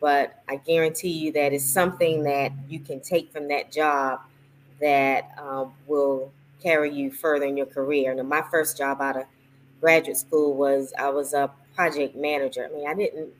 but 0.00 0.42
I 0.48 0.56
guarantee 0.56 1.10
you 1.10 1.32
that 1.32 1.52
it's 1.52 1.64
something 1.64 2.22
that 2.24 2.52
you 2.68 2.80
can 2.80 3.00
take 3.00 3.32
from 3.32 3.48
that 3.48 3.72
job 3.72 4.20
that 4.80 5.30
um, 5.38 5.72
will 5.86 6.30
carry 6.62 6.92
you 6.92 7.10
further 7.10 7.46
in 7.46 7.56
your 7.56 7.66
career. 7.66 8.12
And 8.12 8.28
my 8.28 8.42
first 8.50 8.76
job 8.76 9.00
out 9.00 9.16
of 9.16 9.24
graduate 9.80 10.16
school 10.18 10.54
was 10.54 10.92
I 10.98 11.08
was 11.08 11.32
a 11.32 11.50
project 11.74 12.16
manager. 12.16 12.68
I 12.70 12.74
mean, 12.74 12.86
I 12.86 12.94
didn't, 12.94 13.30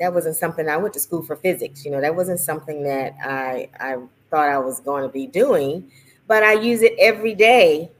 that 0.00 0.12
wasn't 0.12 0.36
something 0.36 0.68
I 0.68 0.76
went 0.76 0.94
to 0.94 1.00
school 1.00 1.22
for 1.22 1.36
physics. 1.36 1.84
You 1.84 1.92
know, 1.92 2.00
that 2.00 2.14
wasn't 2.14 2.40
something 2.40 2.82
that 2.82 3.14
I, 3.24 3.68
I 3.78 3.96
thought 4.30 4.48
I 4.48 4.58
was 4.58 4.80
going 4.80 5.02
to 5.04 5.08
be 5.08 5.26
doing, 5.26 5.90
but 6.26 6.42
I 6.42 6.54
use 6.54 6.82
it 6.82 6.94
every 6.98 7.34
day 7.34 7.90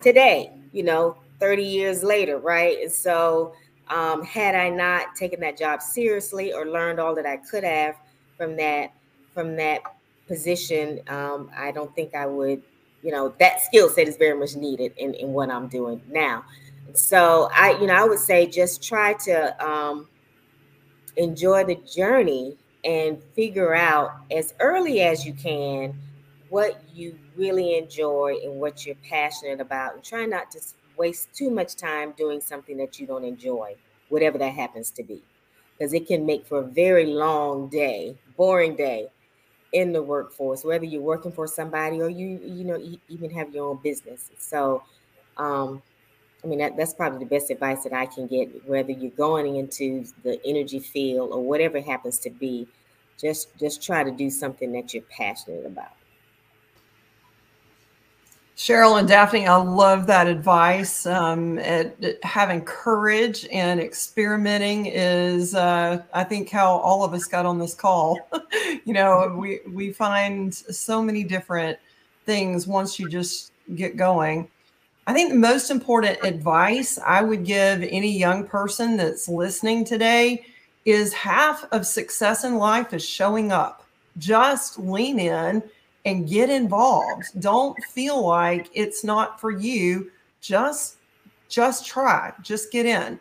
today 0.00 0.52
you 0.72 0.82
know, 0.82 1.16
30 1.40 1.62
years 1.62 2.02
later, 2.02 2.38
right? 2.38 2.78
And 2.80 2.92
so, 2.92 3.54
um, 3.88 4.22
had 4.22 4.54
I 4.54 4.70
not 4.70 5.16
taken 5.16 5.40
that 5.40 5.58
job 5.58 5.82
seriously 5.82 6.52
or 6.52 6.66
learned 6.66 7.00
all 7.00 7.14
that 7.16 7.26
I 7.26 7.38
could 7.38 7.64
have 7.64 7.96
from 8.36 8.56
that 8.56 8.92
from 9.34 9.56
that 9.56 9.82
position, 10.26 11.00
um, 11.08 11.50
I 11.56 11.72
don't 11.72 11.94
think 11.94 12.14
I 12.14 12.26
would, 12.26 12.62
you 13.02 13.10
know, 13.10 13.34
that 13.40 13.60
skill 13.60 13.88
set 13.88 14.06
is 14.08 14.16
very 14.16 14.38
much 14.38 14.54
needed 14.54 14.92
in, 14.96 15.14
in 15.14 15.32
what 15.32 15.50
I'm 15.50 15.68
doing 15.68 16.00
now. 16.08 16.44
So 16.94 17.48
I, 17.52 17.76
you 17.80 17.86
know, 17.86 17.94
I 17.94 18.04
would 18.04 18.18
say 18.18 18.46
just 18.46 18.82
try 18.82 19.14
to 19.24 19.64
um, 19.64 20.08
enjoy 21.16 21.64
the 21.64 21.76
journey 21.76 22.56
and 22.84 23.22
figure 23.34 23.74
out 23.74 24.16
as 24.30 24.54
early 24.60 25.02
as 25.02 25.26
you 25.26 25.32
can 25.32 25.94
what 26.50 26.82
you 26.94 27.18
really 27.36 27.78
enjoy 27.78 28.36
and 28.44 28.60
what 28.60 28.84
you're 28.84 28.96
passionate 29.08 29.60
about 29.60 29.94
and 29.94 30.04
try 30.04 30.26
not 30.26 30.50
to 30.50 30.60
waste 30.96 31.32
too 31.32 31.50
much 31.50 31.76
time 31.76 32.12
doing 32.18 32.40
something 32.40 32.76
that 32.76 33.00
you 33.00 33.06
don't 33.06 33.24
enjoy 33.24 33.74
whatever 34.10 34.36
that 34.36 34.52
happens 34.52 34.90
to 34.90 35.02
be. 35.02 35.22
Because 35.78 35.94
it 35.94 36.06
can 36.06 36.26
make 36.26 36.44
for 36.44 36.58
a 36.58 36.66
very 36.66 37.06
long 37.06 37.68
day 37.68 38.16
boring 38.36 38.76
day 38.76 39.08
in 39.72 39.92
the 39.92 40.02
workforce 40.02 40.64
whether 40.64 40.84
you're 40.84 41.00
working 41.00 41.32
for 41.32 41.46
somebody 41.46 42.00
or 42.02 42.08
you 42.08 42.40
you 42.44 42.64
know 42.64 42.78
even 43.08 43.30
have 43.30 43.54
your 43.54 43.68
own 43.70 43.78
business. 43.82 44.30
So 44.38 44.82
um 45.38 45.82
i 46.44 46.46
mean 46.46 46.58
that, 46.58 46.76
that's 46.76 46.94
probably 46.94 47.18
the 47.18 47.24
best 47.24 47.50
advice 47.50 47.82
that 47.84 47.92
i 47.92 48.06
can 48.06 48.26
get 48.26 48.48
whether 48.68 48.92
you're 48.92 49.10
going 49.12 49.56
into 49.56 50.04
the 50.22 50.40
energy 50.44 50.80
field 50.80 51.30
or 51.32 51.42
whatever 51.42 51.78
it 51.78 51.84
happens 51.84 52.18
to 52.18 52.30
be 52.30 52.66
just 53.18 53.56
just 53.58 53.82
try 53.82 54.02
to 54.02 54.10
do 54.10 54.30
something 54.30 54.72
that 54.72 54.92
you're 54.94 55.02
passionate 55.04 55.66
about 55.66 55.92
Cheryl 58.60 58.98
and 58.98 59.08
Daphne, 59.08 59.46
I 59.46 59.56
love 59.56 60.06
that 60.08 60.26
advice. 60.26 61.06
Um, 61.06 61.58
having 62.22 62.60
courage 62.60 63.48
and 63.50 63.80
experimenting 63.80 64.84
is, 64.84 65.54
uh, 65.54 66.02
I 66.12 66.24
think, 66.24 66.50
how 66.50 66.76
all 66.76 67.02
of 67.02 67.14
us 67.14 67.24
got 67.24 67.46
on 67.46 67.58
this 67.58 67.72
call. 67.72 68.18
you 68.84 68.92
know, 68.92 69.34
we 69.34 69.60
we 69.66 69.94
find 69.94 70.54
so 70.54 71.00
many 71.00 71.24
different 71.24 71.78
things 72.26 72.66
once 72.66 72.98
you 72.98 73.08
just 73.08 73.50
get 73.76 73.96
going. 73.96 74.46
I 75.06 75.14
think 75.14 75.30
the 75.30 75.38
most 75.38 75.70
important 75.70 76.22
advice 76.22 76.98
I 76.98 77.22
would 77.22 77.46
give 77.46 77.82
any 77.82 78.12
young 78.12 78.46
person 78.46 78.98
that's 78.98 79.26
listening 79.26 79.86
today 79.86 80.44
is 80.84 81.14
half 81.14 81.64
of 81.72 81.86
success 81.86 82.44
in 82.44 82.56
life 82.56 82.92
is 82.92 83.02
showing 83.02 83.52
up. 83.52 83.86
Just 84.18 84.78
lean 84.78 85.18
in 85.18 85.62
and 86.04 86.28
get 86.28 86.50
involved. 86.50 87.40
Don't 87.40 87.76
feel 87.84 88.26
like 88.26 88.70
it's 88.72 89.04
not 89.04 89.40
for 89.40 89.50
you. 89.50 90.10
Just 90.40 90.96
just 91.48 91.84
try. 91.84 92.32
Just 92.42 92.70
get 92.70 92.86
in. 92.86 93.18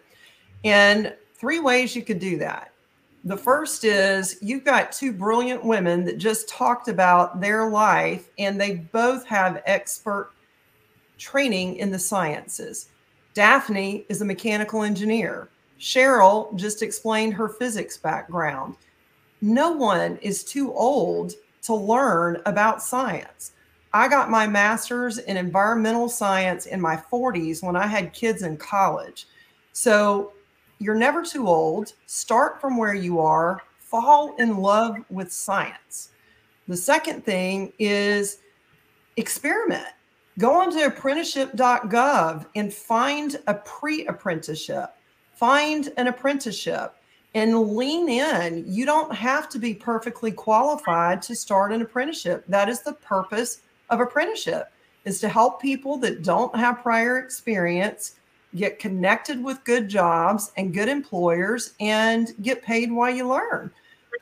And 0.63 1.15
three 1.35 1.59
ways 1.59 1.95
you 1.95 2.03
could 2.03 2.19
do 2.19 2.37
that. 2.37 2.71
The 3.25 3.35
first 3.35 3.83
is 3.83 4.37
you've 4.41 4.63
got 4.63 4.91
two 4.91 5.11
brilliant 5.11 5.63
women 5.65 6.05
that 6.05 6.19
just 6.19 6.47
talked 6.47 6.87
about 6.87 7.41
their 7.41 7.69
life 7.69 8.29
and 8.37 8.59
they 8.59 8.75
both 8.75 9.25
have 9.25 9.61
expert 9.65 10.31
training 11.17 11.77
in 11.77 11.91
the 11.91 11.99
sciences. 11.99 12.87
Daphne 13.33 14.05
is 14.09 14.21
a 14.21 14.25
mechanical 14.25 14.83
engineer. 14.83 15.49
Cheryl 15.79 16.55
just 16.55 16.81
explained 16.81 17.33
her 17.33 17.49
physics 17.49 17.97
background. 17.97 18.75
No 19.41 19.71
one 19.71 20.17
is 20.17 20.43
too 20.43 20.73
old 20.73 21.33
to 21.63 21.73
learn 21.73 22.41
about 22.45 22.81
science. 22.81 23.53
I 23.93 24.07
got 24.07 24.29
my 24.29 24.45
master's 24.45 25.17
in 25.17 25.37
environmental 25.37 26.09
science 26.09 26.67
in 26.67 26.79
my 26.79 26.95
40s 26.95 27.63
when 27.63 27.75
I 27.75 27.87
had 27.87 28.13
kids 28.13 28.43
in 28.43 28.57
college. 28.57 29.27
So 29.73 30.33
you're 30.77 30.95
never 30.95 31.23
too 31.23 31.47
old. 31.47 31.93
Start 32.05 32.61
from 32.61 32.77
where 32.77 32.93
you 32.93 33.19
are, 33.19 33.61
fall 33.79 34.35
in 34.37 34.57
love 34.57 34.97
with 35.09 35.31
science. 35.31 36.09
The 36.67 36.77
second 36.77 37.25
thing 37.25 37.73
is 37.79 38.37
experiment. 39.17 39.87
Go 40.37 40.53
on 40.53 40.71
to 40.71 40.85
apprenticeship.gov 40.85 42.45
and 42.55 42.73
find 42.73 43.39
a 43.47 43.55
pre 43.55 44.05
apprenticeship, 44.05 44.95
find 45.33 45.91
an 45.97 46.07
apprenticeship 46.07 46.93
and 47.39 47.69
lean 47.75 48.09
in. 48.09 48.65
You 48.67 48.85
don't 48.85 49.13
have 49.15 49.47
to 49.49 49.59
be 49.59 49.73
perfectly 49.73 50.31
qualified 50.31 51.21
to 51.23 51.35
start 51.35 51.71
an 51.71 51.81
apprenticeship. 51.81 52.43
That 52.47 52.69
is 52.69 52.81
the 52.81 52.93
purpose 52.93 53.61
of 53.89 54.01
apprenticeship 54.01 54.71
is 55.05 55.19
to 55.21 55.29
help 55.29 55.61
people 55.61 55.97
that 55.97 56.23
don't 56.23 56.53
have 56.55 56.81
prior 56.81 57.19
experience 57.19 58.15
get 58.55 58.79
connected 58.79 59.41
with 59.43 59.63
good 59.63 59.87
jobs 59.87 60.51
and 60.57 60.73
good 60.73 60.89
employers 60.89 61.73
and 61.79 62.33
get 62.41 62.61
paid 62.61 62.91
while 62.91 63.13
you 63.13 63.27
learn. 63.27 63.71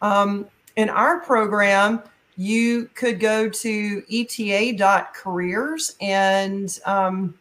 Um, 0.01 0.47
in 0.75 0.89
our 0.89 1.19
program, 1.21 2.03
you 2.35 2.89
could 2.93 3.19
go 3.19 3.49
to 3.49 4.03
eta.careers 4.11 5.95
and, 6.01 6.79
um, 6.85 7.33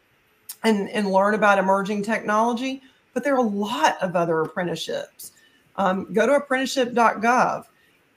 and, 0.64 0.88
and 0.88 1.10
learn 1.10 1.34
about 1.34 1.58
emerging 1.58 2.02
technology, 2.02 2.82
but 3.12 3.22
there 3.22 3.34
are 3.34 3.38
a 3.38 3.42
lot 3.42 3.98
of 4.00 4.16
other 4.16 4.40
apprenticeships. 4.40 5.32
Um, 5.76 6.12
go 6.12 6.26
to 6.26 6.34
apprenticeship.gov. 6.34 7.64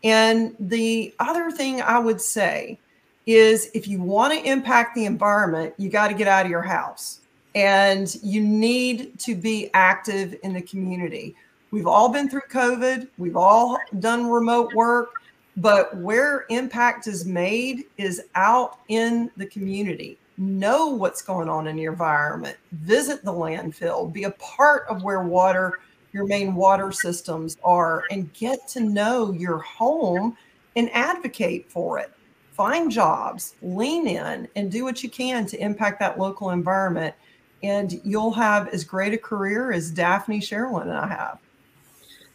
And 0.04 0.56
the 0.60 1.14
other 1.20 1.52
thing 1.52 1.82
I 1.82 2.00
would 2.00 2.22
say 2.22 2.80
is 3.26 3.70
if 3.74 3.88
you 3.88 4.02
want 4.02 4.34
to 4.34 4.50
impact 4.50 4.96
the 4.96 5.06
environment, 5.06 5.74
you 5.78 5.90
got 5.90 6.08
to 6.08 6.14
get 6.14 6.28
out 6.28 6.46
of 6.46 6.52
your 6.52 6.62
house 6.62 7.20
and 7.56 8.16
you 8.24 8.42
need 8.42 9.18
to 9.20 9.36
be 9.36 9.70
active 9.74 10.36
in 10.44 10.54
the 10.54 10.62
community. 10.62 11.36
We've 11.72 11.88
all 11.88 12.10
been 12.10 12.30
through 12.30 12.48
COVID, 12.50 13.08
we've 13.18 13.38
all 13.38 13.78
done 14.00 14.28
remote 14.28 14.74
work, 14.74 15.22
but 15.58 15.96
where 15.98 16.46
impact 16.50 17.06
is 17.08 17.26
made 17.26 17.84
is 17.98 18.24
out 18.36 18.80
in 18.88 19.30
the 19.38 19.46
community. 19.46 20.18
Know 20.38 20.88
what's 20.88 21.22
going 21.22 21.50
on 21.50 21.68
in 21.68 21.78
your 21.78 21.92
environment, 21.92 22.58
visit 22.72 23.24
the 23.24 23.34
landfill, 23.34 24.12
be 24.12 24.24
a 24.24 24.32
part 24.32 24.88
of 24.88 25.04
where 25.04 25.24
water, 25.24 25.80
your 26.14 26.26
main 26.26 26.56
water 26.56 26.92
systems 26.92 27.58
are, 27.64 28.04
and 28.12 28.32
get 28.34 28.68
to 28.70 28.80
know 28.80 29.32
your 29.32 29.60
home 29.60 30.38
and 30.76 30.90
advocate 30.94 31.72
for 31.72 32.00
it 32.00 32.12
find 32.60 32.92
jobs, 32.92 33.56
lean 33.62 34.06
in, 34.06 34.46
and 34.58 34.70
do 34.70 34.84
what 34.84 35.02
you 35.02 35.10
can 35.10 35.46
to 35.46 35.58
impact 35.64 35.98
that 35.98 36.20
local 36.20 36.50
environment. 36.50 37.16
And 37.64 38.02
you'll 38.04 38.34
have 38.34 38.68
as 38.68 38.84
great 38.84 39.14
a 39.14 39.18
career 39.18 39.72
as 39.72 39.90
Daphne 39.92 40.42
Sherilyn 40.42 40.82
and 40.82 40.92
I 40.92 41.08
have. 41.08 41.40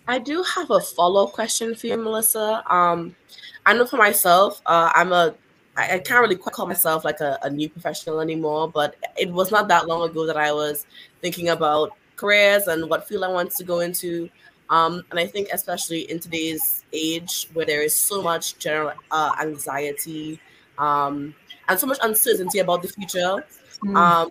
I 0.08 0.18
do 0.18 0.42
have 0.42 0.70
a 0.70 0.80
follow 0.80 1.26
up 1.26 1.34
question 1.34 1.74
for 1.74 1.88
you, 1.88 1.98
Melissa. 1.98 2.62
Um, 2.74 3.14
I 3.66 3.74
know 3.74 3.84
for 3.84 3.98
myself, 3.98 4.62
uh, 4.64 4.90
I'm 4.94 5.12
a 5.12 5.34
I, 5.76 5.96
I 5.96 5.98
can't 5.98 6.22
really 6.22 6.36
quite 6.36 6.54
call 6.54 6.66
myself 6.66 7.04
like 7.04 7.20
a, 7.20 7.38
a 7.42 7.50
new 7.50 7.68
professional 7.68 8.20
anymore, 8.20 8.66
but 8.66 8.96
it 9.18 9.30
was 9.30 9.50
not 9.50 9.68
that 9.68 9.88
long 9.88 10.08
ago 10.08 10.24
that 10.24 10.38
I 10.38 10.52
was 10.52 10.86
thinking 11.20 11.50
about 11.50 11.90
careers 12.24 12.68
and 12.68 12.88
what 12.88 13.06
field 13.06 13.24
I 13.24 13.28
want 13.28 13.50
to 13.52 13.64
go 13.64 13.80
into. 13.80 14.30
Um, 14.70 15.04
and 15.10 15.20
I 15.20 15.26
think, 15.26 15.48
especially 15.52 16.10
in 16.10 16.18
today's 16.18 16.84
age 16.92 17.48
where 17.52 17.66
there 17.66 17.82
is 17.82 17.94
so 17.94 18.22
much 18.22 18.58
general 18.58 18.92
uh, 19.10 19.32
anxiety 19.40 20.40
um, 20.78 21.34
and 21.68 21.78
so 21.78 21.86
much 21.86 21.98
uncertainty 22.02 22.60
about 22.60 22.80
the 22.80 22.88
future, 22.88 23.44
mm. 23.84 23.96
um, 23.96 24.30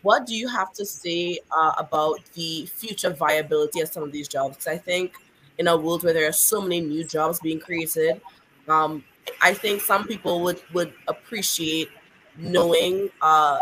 what 0.00 0.26
do 0.26 0.34
you 0.34 0.48
have 0.48 0.72
to 0.72 0.86
say 0.86 1.38
uh, 1.50 1.74
about 1.76 2.20
the 2.32 2.64
future 2.66 3.10
viability 3.10 3.80
of 3.80 3.88
some 3.88 4.02
of 4.02 4.10
these 4.10 4.26
jobs? 4.26 4.56
Because 4.56 4.68
I 4.68 4.78
think 4.78 5.12
in 5.58 5.68
a 5.68 5.76
world 5.76 6.02
where 6.02 6.14
there 6.14 6.28
are 6.28 6.32
so 6.32 6.62
many 6.62 6.80
new 6.80 7.04
jobs 7.04 7.38
being 7.40 7.60
created, 7.60 8.20
um, 8.68 9.04
I 9.42 9.52
think 9.52 9.82
some 9.82 10.06
people 10.06 10.42
would 10.44 10.62
would 10.72 10.94
appreciate 11.08 11.90
knowing 12.38 13.10
uh, 13.20 13.58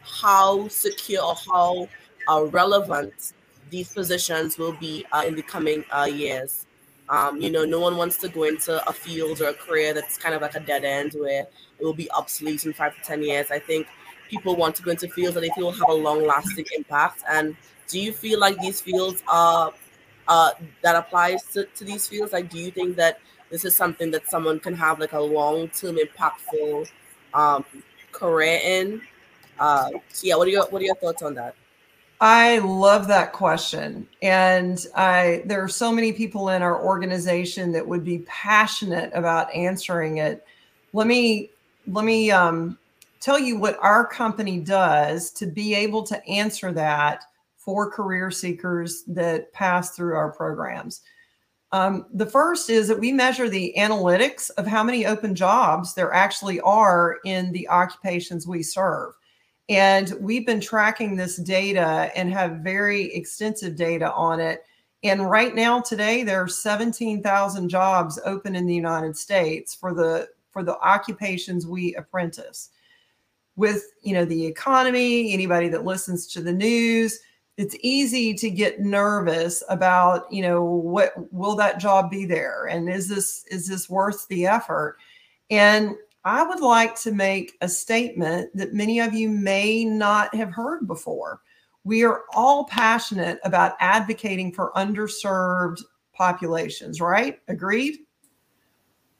how 0.00 0.68
secure 0.68 1.22
or 1.22 1.36
how 1.52 1.88
relevant 2.28 3.32
these 3.72 3.92
positions 3.92 4.58
will 4.58 4.74
be 4.74 5.04
uh, 5.10 5.24
in 5.26 5.34
the 5.34 5.42
coming 5.42 5.84
uh, 5.90 6.04
years. 6.04 6.66
Um, 7.08 7.40
you 7.40 7.50
know, 7.50 7.64
no 7.64 7.80
one 7.80 7.96
wants 7.96 8.18
to 8.18 8.28
go 8.28 8.44
into 8.44 8.86
a 8.88 8.92
field 8.92 9.40
or 9.40 9.48
a 9.48 9.54
career 9.54 9.92
that's 9.92 10.16
kind 10.16 10.34
of 10.34 10.42
like 10.42 10.54
a 10.54 10.60
dead 10.60 10.84
end 10.84 11.14
where 11.14 11.46
it 11.80 11.84
will 11.84 11.94
be 11.94 12.08
obsolete 12.12 12.64
in 12.64 12.72
five 12.72 12.94
to 12.94 13.02
10 13.02 13.22
years. 13.22 13.50
I 13.50 13.58
think 13.58 13.88
people 14.28 14.54
want 14.56 14.76
to 14.76 14.82
go 14.82 14.92
into 14.92 15.08
fields 15.08 15.34
that 15.34 15.40
they 15.40 15.50
feel 15.50 15.72
have 15.72 15.88
a 15.88 15.94
long 15.94 16.24
lasting 16.24 16.66
impact. 16.76 17.24
And 17.28 17.56
do 17.88 17.98
you 17.98 18.12
feel 18.12 18.38
like 18.38 18.58
these 18.58 18.80
fields 18.80 19.22
are, 19.26 19.72
uh, 20.28 20.50
that 20.82 20.94
applies 20.94 21.42
to, 21.54 21.64
to 21.64 21.84
these 21.84 22.06
fields? 22.06 22.32
Like, 22.32 22.50
do 22.50 22.58
you 22.58 22.70
think 22.70 22.96
that 22.96 23.18
this 23.50 23.64
is 23.64 23.74
something 23.74 24.10
that 24.12 24.30
someone 24.30 24.60
can 24.60 24.74
have 24.74 25.00
like 25.00 25.12
a 25.12 25.20
long 25.20 25.68
term 25.68 25.96
impactful 25.96 26.88
um, 27.34 27.64
career 28.12 28.60
in? 28.62 29.02
Uh, 29.58 29.90
so 30.08 30.26
yeah, 30.26 30.36
what 30.36 30.46
are 30.46 30.50
your, 30.50 30.66
what 30.66 30.80
are 30.80 30.84
your 30.84 30.94
thoughts 30.96 31.22
on 31.22 31.34
that? 31.34 31.54
I 32.22 32.58
love 32.58 33.08
that 33.08 33.32
question. 33.32 34.06
And 34.22 34.86
I 34.94 35.42
there 35.44 35.60
are 35.60 35.68
so 35.68 35.90
many 35.90 36.12
people 36.12 36.50
in 36.50 36.62
our 36.62 36.80
organization 36.80 37.72
that 37.72 37.86
would 37.86 38.04
be 38.04 38.20
passionate 38.20 39.10
about 39.12 39.52
answering 39.52 40.18
it. 40.18 40.46
Let 40.92 41.08
me 41.08 41.50
let 41.88 42.04
me 42.04 42.30
um, 42.30 42.78
tell 43.18 43.40
you 43.40 43.58
what 43.58 43.76
our 43.82 44.06
company 44.06 44.60
does 44.60 45.32
to 45.32 45.46
be 45.46 45.74
able 45.74 46.04
to 46.04 46.24
answer 46.28 46.70
that 46.70 47.24
for 47.56 47.90
career 47.90 48.30
seekers 48.30 49.02
that 49.08 49.52
pass 49.52 49.96
through 49.96 50.14
our 50.14 50.30
programs. 50.30 51.00
Um, 51.72 52.06
the 52.12 52.26
first 52.26 52.70
is 52.70 52.86
that 52.86 53.00
we 53.00 53.10
measure 53.10 53.48
the 53.48 53.74
analytics 53.76 54.48
of 54.58 54.66
how 54.66 54.84
many 54.84 55.06
open 55.06 55.34
jobs 55.34 55.94
there 55.94 56.12
actually 56.12 56.60
are 56.60 57.16
in 57.24 57.50
the 57.50 57.68
occupations 57.68 58.46
we 58.46 58.62
serve. 58.62 59.14
And 59.68 60.12
we've 60.20 60.46
been 60.46 60.60
tracking 60.60 61.16
this 61.16 61.36
data 61.36 62.10
and 62.14 62.32
have 62.32 62.58
very 62.58 63.14
extensive 63.14 63.76
data 63.76 64.12
on 64.12 64.40
it. 64.40 64.64
And 65.04 65.30
right 65.30 65.54
now, 65.54 65.80
today, 65.80 66.22
there 66.22 66.42
are 66.42 66.48
17,000 66.48 67.68
jobs 67.68 68.20
open 68.24 68.54
in 68.54 68.66
the 68.66 68.74
United 68.74 69.16
States 69.16 69.74
for 69.74 69.94
the 69.94 70.28
for 70.50 70.62
the 70.62 70.78
occupations 70.80 71.66
we 71.66 71.94
apprentice. 71.94 72.70
With 73.56 73.84
you 74.02 74.14
know 74.14 74.24
the 74.24 74.46
economy, 74.46 75.32
anybody 75.32 75.68
that 75.68 75.84
listens 75.84 76.26
to 76.28 76.40
the 76.40 76.52
news, 76.52 77.20
it's 77.56 77.76
easy 77.80 78.34
to 78.34 78.50
get 78.50 78.80
nervous 78.80 79.62
about 79.68 80.32
you 80.32 80.42
know 80.42 80.64
what 80.64 81.12
will 81.32 81.54
that 81.56 81.80
job 81.80 82.10
be 82.10 82.24
there 82.24 82.66
and 82.66 82.88
is 82.88 83.08
this 83.08 83.44
is 83.50 83.68
this 83.68 83.90
worth 83.90 84.26
the 84.28 84.46
effort 84.46 84.96
and 85.50 85.94
I 86.24 86.44
would 86.44 86.60
like 86.60 86.94
to 87.02 87.12
make 87.12 87.56
a 87.60 87.68
statement 87.68 88.56
that 88.56 88.74
many 88.74 89.00
of 89.00 89.12
you 89.12 89.28
may 89.28 89.84
not 89.84 90.34
have 90.34 90.52
heard 90.52 90.86
before. 90.86 91.40
We 91.84 92.04
are 92.04 92.22
all 92.32 92.64
passionate 92.64 93.40
about 93.44 93.74
advocating 93.80 94.52
for 94.52 94.72
underserved 94.76 95.82
populations, 96.12 97.00
right? 97.00 97.40
Agreed? 97.48 97.98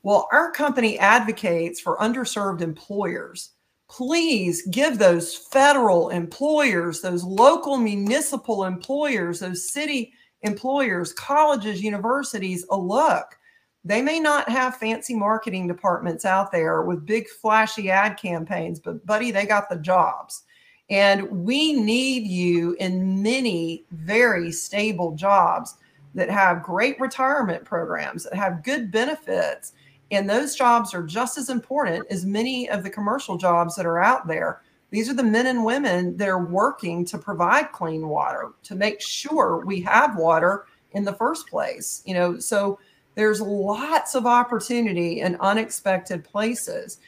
Well, 0.04 0.28
our 0.32 0.52
company 0.52 0.98
advocates 0.98 1.80
for 1.80 1.96
underserved 1.98 2.60
employers. 2.60 3.50
Please 3.88 4.66
give 4.68 4.98
those 4.98 5.34
federal 5.36 6.10
employers, 6.10 7.00
those 7.00 7.24
local 7.24 7.76
municipal 7.76 8.64
employers, 8.64 9.40
those 9.40 9.68
city 9.70 10.12
employers, 10.42 11.12
colleges, 11.12 11.82
universities 11.82 12.64
a 12.70 12.76
look 12.76 13.38
They 13.85 14.01
may 14.01 14.21
not 14.21 14.49
have 14.49 14.77
fancy 14.77 15.14
marketing 15.14 15.66
departments 15.66 16.25
out 16.25 16.53
there 16.53 16.83
with 16.83 17.05
big 17.05 17.29
flashy 17.29 17.90
ad 17.90 18.16
campaigns, 18.16 18.79
but 18.79 19.05
buddy, 19.05 19.31
they 19.31 19.45
got 19.45 19.68
the 19.68 19.77
jobs. 19.77 20.45
And 20.88 21.29
we 21.31 21.73
need 21.73 22.27
you 22.27 22.77
in 22.79 23.23
many 23.23 23.85
very 23.90 24.53
stable 24.53 25.14
jobs 25.14 25.77
that 26.14 26.31
have 26.31 26.62
great 26.62 27.01
retirement 27.01 27.64
programs, 27.64 28.25
that 28.25 28.35
have 28.35 28.62
good 28.62 28.92
benefits. 28.92 29.73
And 30.11 30.29
those 30.29 30.55
jobs 30.55 30.92
are 30.92 31.03
just 31.03 31.38
as 31.38 31.49
important 31.49 32.07
as 32.11 32.27
many 32.27 32.68
of 32.68 32.83
the 32.83 32.90
commercial 32.90 33.38
jobs 33.38 33.75
that 33.77 33.87
are 33.87 34.03
out 34.03 34.27
there. 34.27 34.61
These 34.90 35.09
are 35.09 35.14
the 35.14 35.23
men 35.23 35.47
and 35.47 35.64
women 35.64 36.16
that 36.18 36.29
are 36.29 36.45
working 36.45 37.07
to 37.07 37.16
provide 37.16 37.73
clean 37.73 38.07
water, 38.09 38.53
to 38.64 38.75
make 38.75 39.01
sure 39.01 39.64
we 39.64 39.81
have 39.81 40.18
water 40.18 40.66
in 40.92 41.05
the 41.05 41.14
first 41.14 41.49
place. 41.49 42.03
You 42.05 42.12
know, 42.12 42.38
so 42.38 42.79
there's 43.14 43.40
lots 43.40 44.14
of 44.14 44.27
opportunity 44.27 45.20
in 45.20 45.37
unexpected 45.37 46.25
places. 46.25 46.98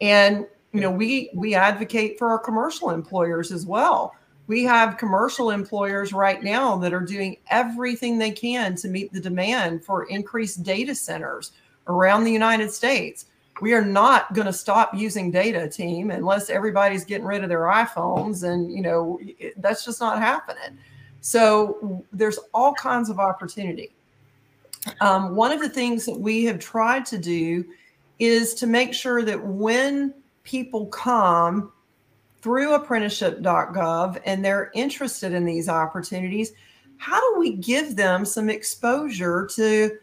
And 0.00 0.46
you 0.72 0.80
know, 0.80 0.90
we 0.90 1.30
we 1.34 1.54
advocate 1.54 2.18
for 2.18 2.28
our 2.28 2.38
commercial 2.38 2.90
employers 2.90 3.52
as 3.52 3.64
well. 3.64 4.14
We 4.46 4.64
have 4.64 4.98
commercial 4.98 5.50
employers 5.50 6.12
right 6.12 6.42
now 6.42 6.76
that 6.78 6.92
are 6.92 7.00
doing 7.00 7.36
everything 7.48 8.18
they 8.18 8.32
can 8.32 8.74
to 8.76 8.88
meet 8.88 9.12
the 9.12 9.20
demand 9.20 9.84
for 9.84 10.04
increased 10.04 10.62
data 10.62 10.94
centers 10.94 11.52
around 11.86 12.24
the 12.24 12.32
United 12.32 12.72
States. 12.72 13.26
We 13.62 13.72
are 13.72 13.84
not 13.84 14.34
going 14.34 14.46
to 14.46 14.52
stop 14.52 14.94
using 14.94 15.30
data 15.30 15.68
team 15.68 16.10
unless 16.10 16.50
everybody's 16.50 17.04
getting 17.04 17.24
rid 17.24 17.42
of 17.44 17.48
their 17.48 17.62
iPhones 17.62 18.42
and 18.42 18.70
you 18.70 18.82
know 18.82 19.20
that's 19.58 19.84
just 19.84 20.00
not 20.00 20.18
happening. 20.18 20.78
So 21.20 22.04
there's 22.12 22.38
all 22.52 22.74
kinds 22.74 23.08
of 23.08 23.18
opportunity. 23.18 23.93
Um, 25.00 25.34
one 25.34 25.52
of 25.52 25.60
the 25.60 25.68
things 25.68 26.04
that 26.06 26.18
we 26.18 26.44
have 26.44 26.58
tried 26.58 27.06
to 27.06 27.18
do 27.18 27.64
is 28.18 28.54
to 28.54 28.66
make 28.66 28.94
sure 28.94 29.22
that 29.22 29.44
when 29.44 30.14
people 30.44 30.86
come 30.86 31.72
through 32.40 32.74
apprenticeship.gov 32.74 34.20
and 34.26 34.44
they're 34.44 34.70
interested 34.74 35.32
in 35.32 35.44
these 35.44 35.68
opportunities, 35.68 36.52
how 36.98 37.18
do 37.18 37.40
we 37.40 37.52
give 37.54 37.96
them 37.96 38.24
some 38.24 38.50
exposure 38.50 39.48
to 39.54 39.98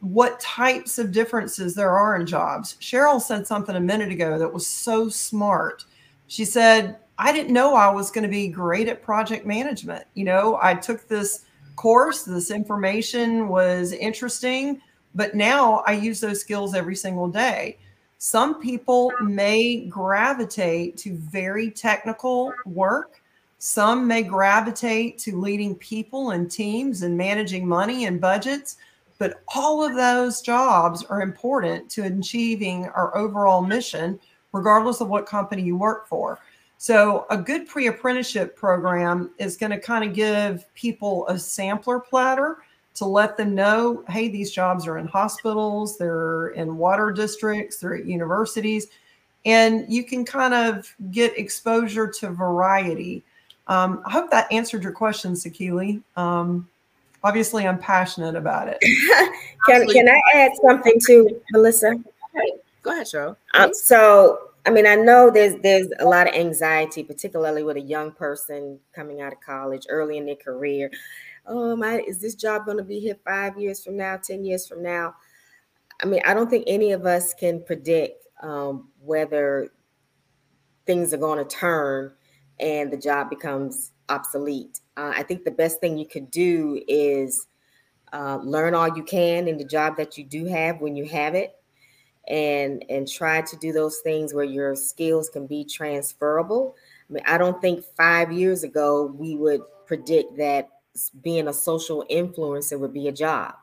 what 0.00 0.40
types 0.40 0.98
of 0.98 1.12
differences 1.12 1.74
there 1.74 1.96
are 1.96 2.16
in 2.16 2.26
jobs? 2.26 2.76
Cheryl 2.80 3.20
said 3.20 3.46
something 3.46 3.76
a 3.76 3.80
minute 3.80 4.10
ago 4.10 4.38
that 4.38 4.52
was 4.52 4.66
so 4.66 5.08
smart. 5.08 5.84
She 6.26 6.44
said, 6.44 6.98
I 7.18 7.32
didn't 7.32 7.52
know 7.52 7.74
I 7.74 7.90
was 7.90 8.10
going 8.10 8.22
to 8.22 8.28
be 8.28 8.48
great 8.48 8.88
at 8.88 9.02
project 9.02 9.46
management. 9.46 10.04
You 10.14 10.24
know, 10.24 10.58
I 10.62 10.74
took 10.74 11.08
this 11.08 11.44
course, 11.78 12.24
this 12.24 12.50
information 12.50 13.48
was 13.48 13.92
interesting, 13.92 14.82
but 15.14 15.34
now 15.34 15.84
I 15.86 15.92
use 15.92 16.20
those 16.20 16.40
skills 16.40 16.74
every 16.74 16.96
single 16.96 17.28
day. 17.28 17.78
Some 18.18 18.60
people 18.60 19.12
may 19.22 19.86
gravitate 19.86 20.96
to 20.98 21.14
very 21.14 21.70
technical 21.70 22.52
work. 22.66 23.22
Some 23.58 24.08
may 24.08 24.24
gravitate 24.24 25.18
to 25.18 25.40
leading 25.40 25.76
people 25.76 26.30
and 26.30 26.50
teams 26.50 27.02
and 27.02 27.16
managing 27.16 27.66
money 27.66 28.06
and 28.06 28.20
budgets. 28.20 28.76
But 29.18 29.42
all 29.54 29.84
of 29.84 29.94
those 29.94 30.40
jobs 30.40 31.04
are 31.04 31.22
important 31.22 31.88
to 31.90 32.06
achieving 32.06 32.86
our 32.86 33.16
overall 33.16 33.62
mission, 33.62 34.18
regardless 34.52 35.00
of 35.00 35.08
what 35.08 35.26
company 35.26 35.62
you 35.62 35.76
work 35.76 36.08
for. 36.08 36.40
So, 36.80 37.26
a 37.28 37.36
good 37.36 37.66
pre 37.66 37.88
apprenticeship 37.88 38.56
program 38.56 39.32
is 39.38 39.56
going 39.56 39.72
to 39.72 39.80
kind 39.80 40.08
of 40.08 40.14
give 40.14 40.72
people 40.74 41.26
a 41.26 41.36
sampler 41.36 41.98
platter 41.98 42.58
to 42.94 43.04
let 43.04 43.36
them 43.36 43.54
know 43.54 44.04
hey, 44.08 44.28
these 44.28 44.52
jobs 44.52 44.86
are 44.86 44.98
in 44.98 45.06
hospitals, 45.06 45.98
they're 45.98 46.48
in 46.48 46.76
water 46.76 47.10
districts, 47.10 47.78
they're 47.78 47.96
at 47.96 48.06
universities, 48.06 48.86
and 49.44 49.92
you 49.92 50.04
can 50.04 50.24
kind 50.24 50.54
of 50.54 50.94
get 51.10 51.36
exposure 51.36 52.06
to 52.06 52.30
variety. 52.30 53.24
Um, 53.66 54.02
I 54.06 54.12
hope 54.12 54.30
that 54.30 54.50
answered 54.52 54.84
your 54.84 54.92
question, 54.92 55.32
Sakili. 55.32 56.00
Um, 56.16 56.68
obviously, 57.24 57.66
I'm 57.66 57.78
passionate 57.78 58.36
about 58.36 58.68
it. 58.68 58.78
can, 59.66 59.86
can 59.88 60.08
I 60.08 60.20
add 60.32 60.52
something 60.64 60.94
to 61.06 61.40
Melissa? 61.52 61.94
Go 62.82 62.92
ahead, 62.92 63.06
Cheryl. 63.06 63.36
Um, 63.54 63.74
so, 63.74 64.47
I 64.68 64.70
mean, 64.70 64.86
I 64.86 64.96
know 64.96 65.30
there's 65.30 65.54
there's 65.62 65.88
a 65.98 66.04
lot 66.04 66.28
of 66.28 66.34
anxiety, 66.34 67.02
particularly 67.02 67.62
with 67.62 67.78
a 67.78 67.80
young 67.80 68.12
person 68.12 68.78
coming 68.92 69.22
out 69.22 69.32
of 69.32 69.40
college 69.40 69.86
early 69.88 70.18
in 70.18 70.26
their 70.26 70.36
career. 70.36 70.90
Oh 71.46 71.74
my 71.74 72.00
is 72.00 72.20
this 72.20 72.34
job 72.34 72.66
going 72.66 72.76
to 72.76 72.84
be 72.84 73.00
here 73.00 73.16
five 73.24 73.58
years 73.58 73.82
from 73.82 73.96
now 73.96 74.18
10 74.18 74.44
years 74.44 74.68
from 74.68 74.82
now? 74.82 75.14
I 76.02 76.06
mean 76.06 76.20
i 76.26 76.34
don't 76.34 76.50
think 76.50 76.64
any 76.66 76.92
of 76.92 77.06
us 77.06 77.32
can 77.32 77.64
predict 77.64 78.26
um, 78.42 78.90
whether 79.00 79.70
things 80.84 81.14
are 81.14 81.18
going 81.18 81.38
to 81.38 81.56
turn 81.56 82.12
and 82.60 82.92
the 82.92 82.98
job 82.98 83.30
becomes 83.30 83.92
obsolete. 84.10 84.80
Uh, 84.98 85.12
i 85.16 85.22
think 85.22 85.44
the 85.44 85.50
best 85.50 85.80
thing 85.80 85.96
you 85.96 86.06
could 86.06 86.30
do 86.30 86.78
is 86.86 87.46
uh, 88.12 88.38
learn 88.42 88.74
all 88.74 88.94
you 88.94 89.02
can 89.02 89.48
in 89.48 89.56
the 89.56 89.64
job 89.64 89.96
that 89.96 90.18
you 90.18 90.24
do 90.24 90.44
have 90.44 90.82
when 90.82 90.94
you 90.94 91.06
have 91.06 91.34
it 91.34 91.57
and 92.28 92.84
and 92.88 93.08
try 93.08 93.40
to 93.42 93.56
do 93.56 93.72
those 93.72 93.98
things 93.98 94.34
where 94.34 94.44
your 94.44 94.74
skills 94.76 95.28
can 95.28 95.46
be 95.46 95.64
transferable 95.64 96.76
i 97.08 97.12
mean 97.12 97.22
i 97.26 97.38
don't 97.38 97.60
think 97.60 97.84
five 97.96 98.30
years 98.32 98.62
ago 98.62 99.06
we 99.16 99.34
would 99.34 99.62
predict 99.86 100.36
that 100.36 100.68
being 101.22 101.48
a 101.48 101.52
social 101.52 102.04
influencer 102.10 102.78
would 102.78 102.92
be 102.92 103.08
a 103.08 103.12
job 103.12 103.54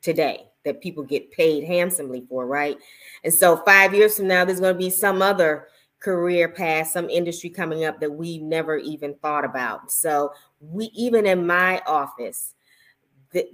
today 0.00 0.46
that 0.64 0.80
people 0.80 1.02
get 1.02 1.30
paid 1.30 1.64
handsomely 1.64 2.24
for, 2.28 2.46
right? 2.46 2.76
And 3.24 3.32
so 3.32 3.56
five 3.58 3.94
years 3.94 4.16
from 4.16 4.28
now, 4.28 4.44
there's 4.44 4.60
going 4.60 4.74
to 4.74 4.78
be 4.78 4.90
some 4.90 5.22
other 5.22 5.68
career 5.98 6.48
path, 6.48 6.88
some 6.88 7.08
industry 7.08 7.50
coming 7.50 7.84
up 7.84 8.00
that 8.00 8.10
we 8.10 8.38
never 8.38 8.76
even 8.76 9.14
thought 9.14 9.44
about. 9.44 9.90
So 9.90 10.32
we, 10.60 10.86
even 10.94 11.26
in 11.26 11.46
my 11.46 11.80
office, 11.86 12.54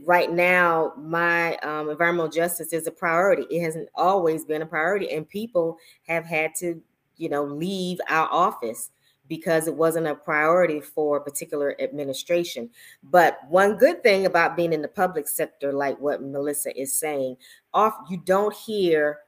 right 0.05 0.31
now, 0.31 0.93
my 0.97 1.57
um, 1.59 1.91
environmental 1.91 2.31
justice 2.31 2.73
is 2.73 2.87
a 2.87 2.91
priority. 2.91 3.45
It 3.51 3.63
hasn't 3.63 3.89
always 3.95 4.45
been 4.45 4.63
a 4.63 4.67
priority, 4.67 5.11
and 5.11 5.29
people 5.29 5.79
have 6.07 6.25
had 6.25 6.55
to, 6.57 6.81
you 7.17 7.29
know, 7.29 7.45
leave 7.45 8.01
our 8.09 8.29
office 8.31 8.91
because 9.29 9.69
it 9.69 9.75
wasn't 9.75 10.07
a 10.07 10.15
priority 10.15 10.81
for 10.81 11.19
a 11.19 11.23
particular 11.23 11.77
administration. 11.81 12.71
But 13.03 13.39
one 13.49 13.77
good 13.77 14.03
thing 14.03 14.27
about 14.27 14.57
being 14.57 14.73
in 14.73 14.83
the 14.83 14.89
public 14.89 15.29
sector, 15.29 15.73
like 15.73 15.99
what 16.01 16.23
Melissa 16.23 16.79
is 16.81 16.99
saying, 16.99 17.37
off 17.75 17.95
you 18.09 18.17
don't 18.17 18.55
hear 18.55 19.19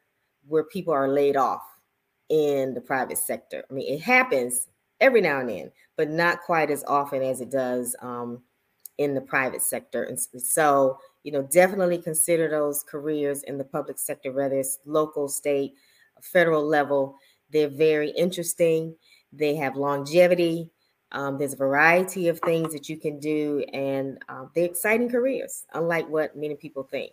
where 0.48 0.64
people 0.64 0.94
are 0.94 1.08
laid 1.08 1.36
off 1.36 1.62
in 2.30 2.74
the 2.74 2.80
private 2.80 3.18
sector. 3.18 3.64
I 3.70 3.74
mean, 3.74 3.92
it 3.92 4.00
happens 4.00 4.68
every 5.00 5.20
now 5.20 5.40
and 5.40 5.48
then, 5.48 5.72
but 5.96 6.08
not 6.10 6.42
quite 6.42 6.70
as 6.70 6.84
often 6.84 7.22
as 7.22 7.40
it 7.40 7.50
does 7.50 7.94
um, 8.00 8.42
in 9.00 9.14
the 9.14 9.20
private 9.20 9.62
sector. 9.62 10.04
And 10.04 10.18
so, 10.20 10.98
you 11.24 11.32
know, 11.32 11.42
definitely 11.42 11.98
consider 11.98 12.48
those 12.48 12.84
careers 12.84 13.42
in 13.42 13.58
the 13.58 13.64
public 13.64 13.98
sector, 13.98 14.32
whether 14.32 14.58
it's 14.58 14.78
local, 14.84 15.28
state, 15.28 15.74
federal 16.22 16.64
level. 16.64 17.16
They're 17.50 17.68
very 17.68 18.10
interesting 18.10 18.94
they 19.32 19.54
have 19.56 19.76
longevity. 19.76 20.70
Um, 21.12 21.38
there's 21.38 21.54
a 21.54 21.56
variety 21.56 22.28
of 22.28 22.38
things 22.40 22.72
that 22.72 22.88
you 22.88 22.96
can 22.96 23.18
do, 23.18 23.64
and 23.72 24.18
um, 24.28 24.50
they're 24.54 24.66
exciting 24.66 25.08
careers, 25.08 25.66
unlike 25.74 26.08
what 26.08 26.36
many 26.36 26.54
people 26.54 26.84
think. 26.84 27.12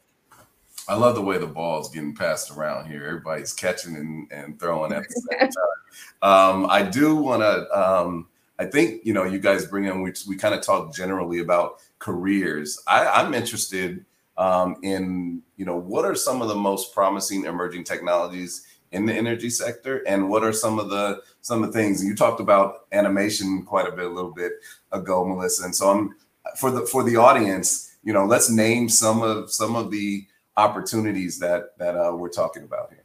I 0.87 0.95
love 0.95 1.15
the 1.15 1.21
way 1.21 1.37
the 1.37 1.47
ball's 1.47 1.89
getting 1.89 2.15
passed 2.15 2.51
around 2.51 2.89
here. 2.89 3.05
Everybody's 3.05 3.53
catching 3.53 3.95
and, 3.95 4.31
and 4.31 4.59
throwing 4.59 4.93
at 4.93 5.03
the 5.03 5.21
same 5.31 5.39
time. 6.21 6.61
Um, 6.61 6.67
I 6.69 6.83
do 6.83 7.15
want 7.15 7.41
to. 7.41 8.25
I 8.59 8.65
think 8.65 9.05
you 9.05 9.13
know 9.13 9.23
you 9.23 9.39
guys 9.39 9.65
bring 9.65 9.85
in. 9.85 10.01
We 10.01 10.13
we 10.27 10.35
kind 10.35 10.55
of 10.55 10.61
talk 10.61 10.93
generally 10.93 11.39
about 11.39 11.79
careers. 11.99 12.81
I, 12.87 13.07
I'm 13.07 13.33
interested 13.33 14.05
um, 14.37 14.77
in 14.83 15.41
you 15.57 15.65
know 15.65 15.77
what 15.77 16.05
are 16.05 16.15
some 16.15 16.41
of 16.41 16.47
the 16.47 16.55
most 16.55 16.93
promising 16.93 17.45
emerging 17.45 17.83
technologies 17.83 18.65
in 18.91 19.05
the 19.05 19.13
energy 19.13 19.49
sector 19.49 19.97
and 20.07 20.29
what 20.29 20.43
are 20.43 20.53
some 20.53 20.79
of 20.79 20.89
the 20.89 21.21
some 21.41 21.63
of 21.63 21.71
the 21.71 21.77
things 21.77 22.03
you 22.03 22.15
talked 22.15 22.39
about 22.39 22.85
automation 22.95 23.63
quite 23.63 23.87
a 23.87 23.91
bit 23.91 24.05
a 24.05 24.09
little 24.09 24.31
bit 24.31 24.53
ago 24.91 25.25
melissa 25.25 25.65
and 25.65 25.75
so 25.75 25.89
i'm 25.89 26.15
for 26.55 26.71
the 26.71 26.85
for 26.85 27.03
the 27.03 27.17
audience 27.17 27.97
you 28.03 28.13
know 28.13 28.25
let's 28.25 28.49
name 28.49 28.87
some 28.87 29.21
of 29.21 29.51
some 29.51 29.75
of 29.75 29.91
the 29.91 30.25
opportunities 30.55 31.37
that 31.37 31.77
that 31.77 31.97
uh, 31.97 32.15
we're 32.15 32.29
talking 32.29 32.63
about 32.63 32.89
here 32.89 33.03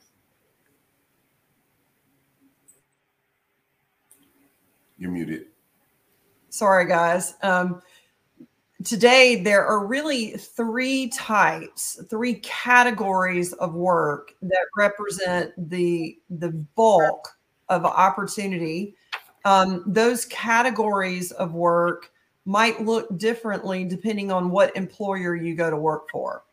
you're 5.03 5.11
muted. 5.11 5.47
Sorry 6.49 6.87
guys. 6.87 7.35
Um, 7.43 7.83
today 8.85 9.43
there 9.43 9.67
are 9.67 9.85
really 9.85 10.33
three 10.33 11.09
types 11.09 12.01
three 12.09 12.35
categories 12.35 13.53
of 13.55 13.75
work 13.75 14.35
that 14.43 14.67
represent 14.77 15.53
the 15.71 16.19
the 16.31 16.51
bulk 16.51 17.29
of 17.69 17.85
opportunity. 17.85 18.95
Um, 19.45 19.83
those 19.87 20.25
categories 20.27 21.33
of 21.33 21.53
work 21.53 22.13
might 22.45 22.81
look 22.83 23.19
differently 23.19 23.85
depending 23.85 24.31
on 24.31 24.51
what 24.51 24.77
employer 24.77 25.35
you 25.35 25.57
go 25.57 25.69
to 25.69 25.77
work 25.77 26.09
for. 26.11 26.45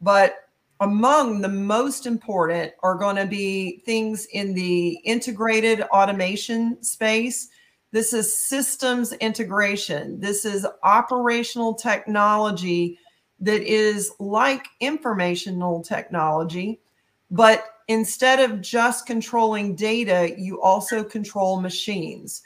But 0.00 0.48
among 0.80 1.40
the 1.40 1.48
most 1.48 2.06
important 2.06 2.72
are 2.82 2.96
going 2.96 3.16
to 3.16 3.26
be 3.26 3.82
things 3.86 4.26
in 4.32 4.52
the 4.52 4.98
integrated 5.04 5.82
automation 5.82 6.82
space. 6.82 7.50
This 7.94 8.12
is 8.12 8.36
systems 8.36 9.12
integration. 9.12 10.18
This 10.18 10.44
is 10.44 10.66
operational 10.82 11.74
technology 11.74 12.98
that 13.38 13.62
is 13.62 14.10
like 14.18 14.66
informational 14.80 15.80
technology, 15.80 16.80
but 17.30 17.66
instead 17.86 18.40
of 18.40 18.60
just 18.60 19.06
controlling 19.06 19.76
data, 19.76 20.34
you 20.36 20.60
also 20.60 21.04
control 21.04 21.60
machines. 21.60 22.42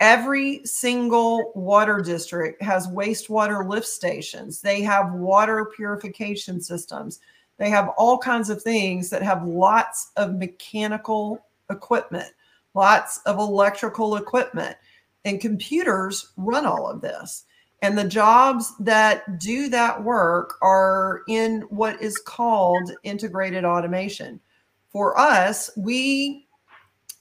Every 0.00 0.60
single 0.66 1.52
water 1.54 2.02
district 2.02 2.60
has 2.60 2.86
wastewater 2.88 3.66
lift 3.66 3.86
stations. 3.86 4.60
They 4.60 4.82
have 4.82 5.14
water 5.14 5.72
purification 5.74 6.60
systems. 6.60 7.20
They 7.56 7.70
have 7.70 7.88
all 7.96 8.18
kinds 8.18 8.50
of 8.50 8.62
things 8.62 9.08
that 9.08 9.22
have 9.22 9.46
lots 9.46 10.12
of 10.18 10.34
mechanical 10.34 11.42
equipment, 11.70 12.28
lots 12.74 13.22
of 13.24 13.38
electrical 13.38 14.16
equipment, 14.16 14.76
and 15.24 15.40
computers 15.40 16.32
run 16.36 16.66
all 16.66 16.88
of 16.88 17.00
this. 17.00 17.44
And 17.82 17.96
the 17.96 18.04
jobs 18.04 18.74
that 18.80 19.38
do 19.38 19.68
that 19.70 20.02
work 20.02 20.54
are 20.62 21.22
in 21.28 21.62
what 21.70 22.00
is 22.02 22.18
called 22.18 22.92
integrated 23.04 23.64
automation. 23.64 24.40
For 24.90 25.18
us, 25.18 25.70
we 25.76 26.46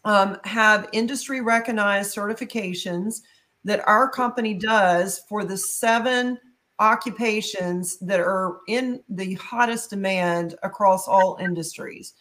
um, 0.04 0.38
have 0.43 0.89
industry 0.91 1.41
recognized 1.41 2.16
certifications 2.16 3.22
that 3.64 3.88
our 3.88 4.10
company 4.10 4.54
does 4.54 5.20
for 5.30 5.43
the 5.43 5.58
seven 5.58 6.38
occupations 6.80 7.97
that 8.00 8.20
are 8.20 8.58
in 8.68 9.04
the 9.10 9.36
hottest 9.36 9.89
demand 9.89 10.56
across 10.64 11.08
all 11.08 11.38
industries. 11.39 12.14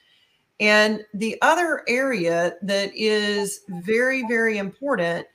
And 0.61 1.05
the 1.14 1.39
other 1.43 1.85
area 1.89 2.55
that 2.62 2.91
is 2.95 3.61
very, 3.68 4.26
very 4.26 4.59
important 4.59 5.26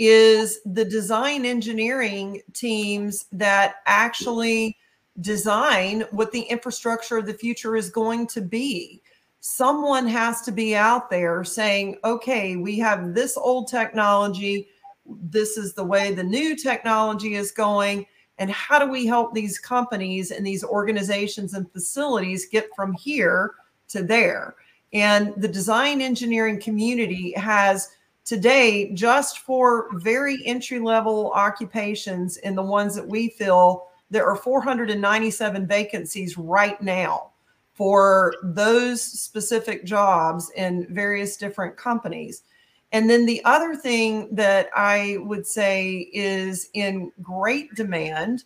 is 0.00 0.60
the 0.64 0.84
design 0.84 1.44
engineering 1.44 2.40
teams 2.54 3.26
that 3.32 3.76
actually 3.86 4.78
design 5.20 6.04
what 6.10 6.32
the 6.32 6.40
infrastructure 6.40 7.18
of 7.18 7.26
the 7.26 7.34
future 7.34 7.76
is 7.76 7.90
going 7.90 8.26
to 8.26 8.40
be. 8.40 9.02
Someone 9.40 10.06
has 10.06 10.40
to 10.40 10.52
be 10.52 10.74
out 10.74 11.10
there 11.10 11.44
saying, 11.44 11.98
okay, 12.02 12.56
we 12.56 12.78
have 12.78 13.14
this 13.14 13.36
old 13.36 13.68
technology. 13.68 14.68
This 15.04 15.58
is 15.58 15.74
the 15.74 15.84
way 15.84 16.14
the 16.14 16.24
new 16.24 16.56
technology 16.56 17.34
is 17.34 17.52
going 17.52 18.06
and 18.38 18.50
how 18.50 18.78
do 18.78 18.90
we 18.90 19.04
help 19.04 19.34
these 19.34 19.58
companies 19.58 20.30
and 20.30 20.46
these 20.46 20.64
organizations 20.64 21.52
and 21.52 21.70
facilities 21.72 22.46
get 22.46 22.74
from 22.74 22.94
here 22.94 23.52
to 23.88 24.02
there 24.02 24.54
and 24.92 25.32
the 25.36 25.48
design 25.48 26.00
engineering 26.00 26.60
community 26.60 27.32
has 27.32 27.90
today 28.30 28.92
just 28.92 29.40
for 29.40 29.88
very 29.94 30.38
entry 30.46 30.78
level 30.78 31.32
occupations 31.34 32.36
in 32.36 32.54
the 32.54 32.62
ones 32.62 32.94
that 32.94 33.04
we 33.04 33.28
fill 33.30 33.88
there 34.08 34.24
are 34.24 34.36
497 34.36 35.66
vacancies 35.66 36.38
right 36.38 36.80
now 36.80 37.30
for 37.74 38.32
those 38.44 39.02
specific 39.02 39.84
jobs 39.84 40.52
in 40.56 40.86
various 40.94 41.36
different 41.36 41.76
companies. 41.76 42.44
And 42.92 43.10
then 43.10 43.26
the 43.26 43.42
other 43.44 43.74
thing 43.74 44.28
that 44.32 44.68
I 44.76 45.16
would 45.22 45.44
say 45.44 46.08
is 46.12 46.70
in 46.74 47.10
great 47.20 47.74
demand, 47.74 48.44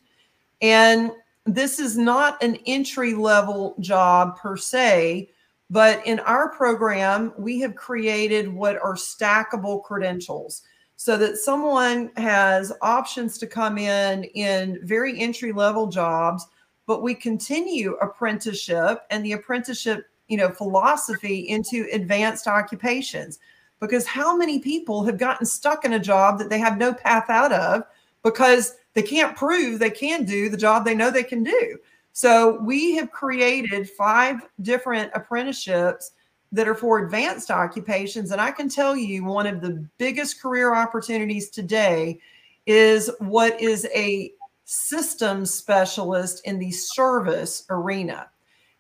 and 0.63 1.13
this 1.45 1.79
is 1.79 1.99
not 1.99 2.43
an 2.43 2.57
entry 2.67 3.13
level 3.13 3.75
job 3.81 4.39
per 4.39 4.57
se, 4.57 5.29
but 5.71 6.07
in 6.07 6.21
our 6.21 6.51
program, 6.51 7.33
we 7.39 7.61
have 7.61 7.75
created 7.75 8.53
what 8.53 8.77
are 8.77 8.95
stackable 8.95 9.83
credentials 9.83 10.63
so 10.97 11.17
that 11.17 11.37
someone 11.37 12.11
has 12.17 12.73
options 12.83 13.39
to 13.39 13.47
come 13.47 13.79
in 13.79 14.25
in 14.25 14.79
very 14.87 15.19
entry 15.21 15.53
level 15.53 15.87
jobs, 15.87 16.47
but 16.87 17.03
we 17.03 17.15
continue 17.15 17.95
apprenticeship 17.95 19.01
and 19.11 19.25
the 19.25 19.33
apprenticeship 19.33 20.07
you 20.29 20.37
know 20.37 20.51
philosophy 20.51 21.41
into 21.49 21.87
advanced 21.93 22.47
occupations 22.47 23.39
because 23.81 24.07
how 24.07 24.37
many 24.37 24.59
people 24.59 25.05
have 25.05 25.19
gotten 25.19 25.45
stuck 25.45 25.85
in 25.85 25.95
a 25.95 25.99
job 25.99 26.39
that 26.39 26.49
they 26.49 26.59
have 26.59 26.79
no 26.79 26.93
path 26.95 27.29
out 27.29 27.53
of 27.53 27.85
because 28.23 28.77
they 28.95 29.03
can't 29.03 29.37
prove 29.37 29.79
they 29.79 29.91
can 29.91 30.25
do 30.25 30.49
the 30.49 30.57
job 30.57 30.85
they 30.85 30.95
know 30.95 31.11
they 31.11 31.23
can 31.23 31.45
do. 31.45 31.79
So 32.15 32.61
we 32.63 32.95
have 32.95 33.11
created 33.11 33.91
five 33.91 34.37
different 34.63 35.11
apprenticeships 35.15 36.13
that 36.53 36.69
are 36.69 36.77
for 36.77 37.05
advanced 37.05 37.51
occupations. 37.51 38.31
And 38.31 38.41
I 38.41 38.53
can 38.53 38.69
tell 38.69 38.97
you 38.97 39.25
one 39.25 39.49
of 39.49 39.61
the 39.61 39.85
biggest 39.99 40.41
career 40.41 40.77
opportunities 40.77 41.51
today 41.51 42.21
is 42.67 43.11
what 43.19 43.61
is 43.61 43.89
a 43.93 44.33
systems 44.65 45.53
specialist 45.53 46.41
in 46.45 46.61
the 46.61 46.71
service 46.71 47.67
arena. 47.69 48.31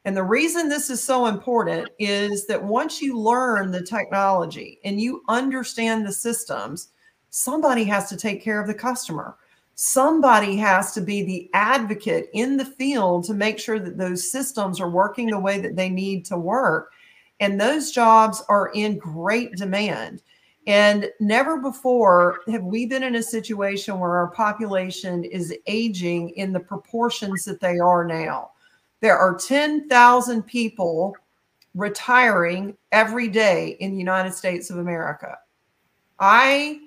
And 0.04 0.16
the 0.16 0.22
reason 0.22 0.68
this 0.68 0.88
is 0.88 1.02
so 1.02 1.26
important 1.26 1.88
is 1.98 2.46
that 2.46 2.62
once 2.62 3.02
you 3.02 3.18
learn 3.18 3.72
the 3.72 3.82
technology 3.82 4.78
and 4.84 5.00
you 5.00 5.24
understand 5.28 6.06
the 6.06 6.12
systems, 6.12 6.92
somebody 7.30 7.82
has 7.82 8.08
to 8.10 8.16
take 8.16 8.44
care 8.44 8.60
of 8.60 8.68
the 8.68 8.74
customer. 8.74 9.36
Somebody 9.76 10.56
has 10.56 10.92
to 10.92 11.00
be 11.00 11.24
the 11.24 11.50
advocate 11.52 12.30
in 12.32 12.56
the 12.56 12.64
field 12.64 13.24
to 13.24 13.34
make 13.34 13.58
sure 13.58 13.80
that 13.80 13.98
those 13.98 14.30
systems 14.30 14.80
are 14.80 14.90
working 14.90 15.28
the 15.28 15.38
way 15.38 15.60
that 15.60 15.76
they 15.76 15.88
need 15.88 16.24
to 16.26 16.38
work. 16.38 16.92
And 17.40 17.60
those 17.60 17.90
jobs 17.90 18.42
are 18.48 18.70
in 18.74 18.98
great 18.98 19.52
demand. 19.56 20.22
And 20.66 21.10
never 21.20 21.58
before 21.58 22.38
have 22.48 22.62
we 22.62 22.86
been 22.86 23.02
in 23.02 23.16
a 23.16 23.22
situation 23.22 23.98
where 23.98 24.16
our 24.16 24.28
population 24.28 25.24
is 25.24 25.54
aging 25.66 26.30
in 26.30 26.52
the 26.52 26.60
proportions 26.60 27.44
that 27.44 27.60
they 27.60 27.78
are 27.78 28.04
now. 28.04 28.52
There 29.00 29.18
are 29.18 29.36
10,000 29.36 30.42
people 30.44 31.14
retiring 31.74 32.76
every 32.92 33.28
day 33.28 33.76
in 33.80 33.90
the 33.90 33.98
United 33.98 34.32
States 34.32 34.70
of 34.70 34.78
America. 34.78 35.36
I 36.18 36.80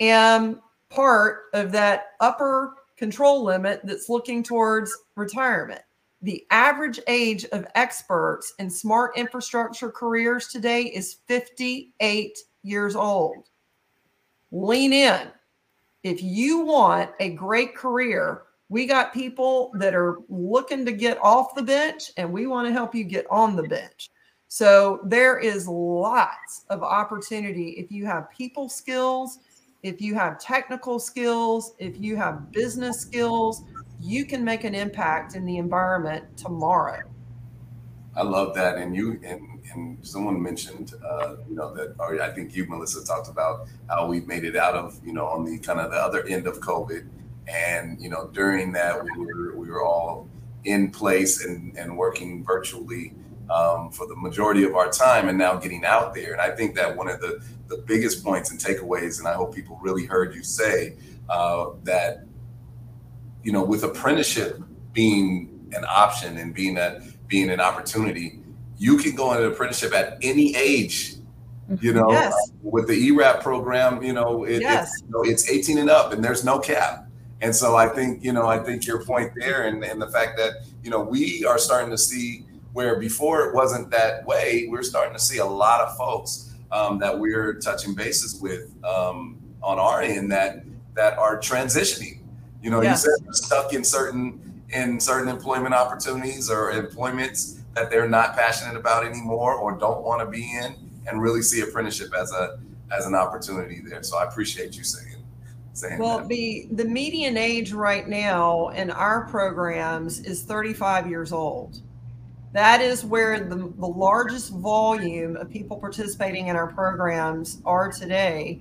am 0.00 0.60
part 0.90 1.44
of 1.54 1.72
that 1.72 2.12
upper 2.20 2.74
control 2.96 3.42
limit 3.42 3.80
that's 3.84 4.08
looking 4.08 4.42
towards 4.42 4.94
retirement. 5.16 5.80
The 6.22 6.44
average 6.50 7.00
age 7.06 7.46
of 7.46 7.66
experts 7.74 8.52
in 8.58 8.68
smart 8.68 9.16
infrastructure 9.16 9.90
careers 9.90 10.48
today 10.48 10.82
is 10.82 11.16
58 11.26 12.38
years 12.62 12.94
old. 12.94 13.48
Lean 14.52 14.92
in. 14.92 15.28
If 16.02 16.22
you 16.22 16.60
want 16.60 17.10
a 17.20 17.30
great 17.30 17.74
career, 17.74 18.42
we 18.68 18.86
got 18.86 19.14
people 19.14 19.70
that 19.74 19.94
are 19.94 20.18
looking 20.28 20.84
to 20.84 20.92
get 20.92 21.18
off 21.22 21.54
the 21.54 21.62
bench 21.62 22.10
and 22.16 22.30
we 22.30 22.46
want 22.46 22.68
to 22.68 22.72
help 22.72 22.94
you 22.94 23.04
get 23.04 23.26
on 23.30 23.56
the 23.56 23.62
bench. 23.62 24.10
So 24.48 25.00
there 25.04 25.38
is 25.38 25.68
lots 25.68 26.64
of 26.70 26.82
opportunity 26.82 27.70
if 27.70 27.90
you 27.90 28.04
have 28.06 28.30
people 28.30 28.68
skills, 28.68 29.38
if 29.82 30.00
you 30.00 30.14
have 30.14 30.38
technical 30.38 30.98
skills, 30.98 31.74
if 31.78 31.98
you 31.98 32.16
have 32.16 32.52
business 32.52 33.00
skills, 33.00 33.64
you 34.00 34.24
can 34.24 34.44
make 34.44 34.64
an 34.64 34.74
impact 34.74 35.34
in 35.34 35.44
the 35.44 35.58
environment 35.58 36.24
tomorrow. 36.36 37.00
I 38.16 38.22
love 38.22 38.54
that. 38.54 38.76
And 38.76 38.94
you 38.94 39.20
and, 39.24 39.60
and 39.72 39.98
someone 40.06 40.42
mentioned, 40.42 40.94
uh, 41.08 41.36
you 41.48 41.54
know, 41.54 41.72
that 41.74 41.94
or 41.98 42.20
I 42.20 42.30
think 42.30 42.56
you, 42.56 42.66
Melissa, 42.66 43.04
talked 43.04 43.28
about 43.28 43.68
how 43.88 44.06
we 44.06 44.20
made 44.20 44.44
it 44.44 44.56
out 44.56 44.74
of, 44.74 45.00
you 45.04 45.12
know, 45.12 45.26
on 45.26 45.44
the 45.44 45.58
kind 45.58 45.80
of 45.80 45.90
the 45.90 45.96
other 45.96 46.24
end 46.26 46.46
of 46.46 46.60
COVID 46.60 47.06
and 47.50 48.00
you 48.00 48.08
know, 48.08 48.30
during 48.32 48.72
that, 48.72 49.02
we 49.02 49.10
were 49.24 49.56
we 49.56 49.68
were 49.68 49.84
all 49.84 50.28
in 50.64 50.90
place 50.90 51.44
and 51.44 51.76
and 51.76 51.96
working 51.96 52.44
virtually 52.44 53.14
um, 53.50 53.90
for 53.90 54.06
the 54.06 54.16
majority 54.16 54.62
of 54.62 54.74
our 54.74 54.90
time, 54.90 55.28
and 55.28 55.38
now 55.38 55.56
getting 55.56 55.84
out 55.84 56.14
there. 56.14 56.32
And 56.32 56.40
I 56.40 56.50
think 56.50 56.74
that 56.76 56.96
one 56.96 57.08
of 57.08 57.20
the 57.20 57.42
the 57.70 57.78
biggest 57.78 58.22
points 58.22 58.50
and 58.50 58.60
takeaways, 58.60 59.18
and 59.18 59.26
I 59.26 59.32
hope 59.32 59.54
people 59.54 59.78
really 59.80 60.04
heard 60.04 60.34
you 60.34 60.42
say 60.42 60.96
uh, 61.30 61.70
that, 61.84 62.26
you 63.42 63.52
know, 63.52 63.64
with 63.64 63.84
apprenticeship 63.84 64.60
being 64.92 65.70
an 65.72 65.84
option 65.88 66.36
and 66.36 66.54
being 66.54 66.74
that 66.74 67.00
being 67.28 67.48
an 67.48 67.60
opportunity, 67.60 68.40
you 68.76 68.98
can 68.98 69.14
go 69.14 69.32
into 69.32 69.46
apprenticeship 69.46 69.94
at 69.94 70.18
any 70.20 70.54
age 70.56 71.14
you 71.80 71.92
know 71.92 72.10
yes. 72.10 72.32
uh, 72.32 72.52
with 72.64 72.88
the 72.88 73.06
erap 73.06 73.40
program 73.40 74.02
you 74.02 74.12
know, 74.12 74.42
it, 74.42 74.60
yes. 74.60 74.90
it's, 74.92 75.02
you 75.02 75.10
know, 75.10 75.22
it's 75.22 75.48
18 75.48 75.78
and 75.78 75.88
up 75.88 76.12
and 76.12 76.24
there's 76.24 76.44
no 76.44 76.58
cap 76.58 77.06
and 77.42 77.54
so 77.54 77.76
I 77.76 77.88
think, 77.88 78.22
you 78.22 78.32
know, 78.32 78.46
I 78.46 78.58
think 78.58 78.86
your 78.86 79.02
point 79.02 79.32
there 79.34 79.66
and, 79.66 79.82
and 79.82 80.00
the 80.00 80.08
fact 80.08 80.36
that, 80.36 80.64
you 80.82 80.90
know, 80.90 81.00
we 81.00 81.44
are 81.44 81.58
starting 81.58 81.90
to 81.90 81.98
see 81.98 82.44
where 82.72 82.96
before 82.96 83.48
it 83.48 83.54
wasn't 83.54 83.90
that 83.90 84.24
way, 84.26 84.66
we're 84.68 84.82
starting 84.82 85.14
to 85.14 85.18
see 85.18 85.38
a 85.38 85.44
lot 85.44 85.80
of 85.80 85.96
folks 85.96 86.49
um, 86.72 86.98
that 86.98 87.18
we're 87.18 87.54
touching 87.54 87.94
bases 87.94 88.40
with 88.40 88.72
um, 88.84 89.38
on 89.62 89.78
our 89.78 90.02
end 90.02 90.30
that 90.32 90.64
that 90.94 91.18
are 91.18 91.38
transitioning. 91.38 92.18
You 92.62 92.70
know, 92.70 92.82
yes. 92.82 93.04
you 93.04 93.10
said 93.10 93.34
stuck 93.34 93.72
in 93.72 93.84
certain 93.84 94.62
in 94.70 95.00
certain 95.00 95.28
employment 95.28 95.74
opportunities 95.74 96.50
or 96.50 96.70
employments 96.70 97.60
that 97.74 97.90
they're 97.90 98.08
not 98.08 98.36
passionate 98.36 98.76
about 98.76 99.04
anymore 99.04 99.54
or 99.54 99.76
don't 99.76 100.02
want 100.02 100.20
to 100.20 100.26
be 100.26 100.56
in 100.56 100.76
and 101.06 101.20
really 101.20 101.42
see 101.42 101.60
apprenticeship 101.60 102.12
as 102.18 102.32
a 102.32 102.58
as 102.92 103.06
an 103.06 103.14
opportunity 103.14 103.80
there. 103.80 104.02
So 104.02 104.18
I 104.18 104.24
appreciate 104.24 104.76
you 104.76 104.84
saying 104.84 105.16
saying 105.72 105.98
well 105.98 106.18
that. 106.18 106.28
the 106.28 106.68
the 106.72 106.84
median 106.84 107.36
age 107.36 107.72
right 107.72 108.08
now 108.08 108.68
in 108.68 108.90
our 108.90 109.26
programs 109.26 110.20
is 110.20 110.42
35 110.42 111.08
years 111.08 111.32
old 111.32 111.80
that 112.52 112.80
is 112.80 113.04
where 113.04 113.40
the, 113.40 113.72
the 113.78 113.86
largest 113.86 114.52
volume 114.52 115.36
of 115.36 115.50
people 115.50 115.76
participating 115.76 116.48
in 116.48 116.56
our 116.56 116.66
programs 116.66 117.60
are 117.64 117.92
today. 117.92 118.60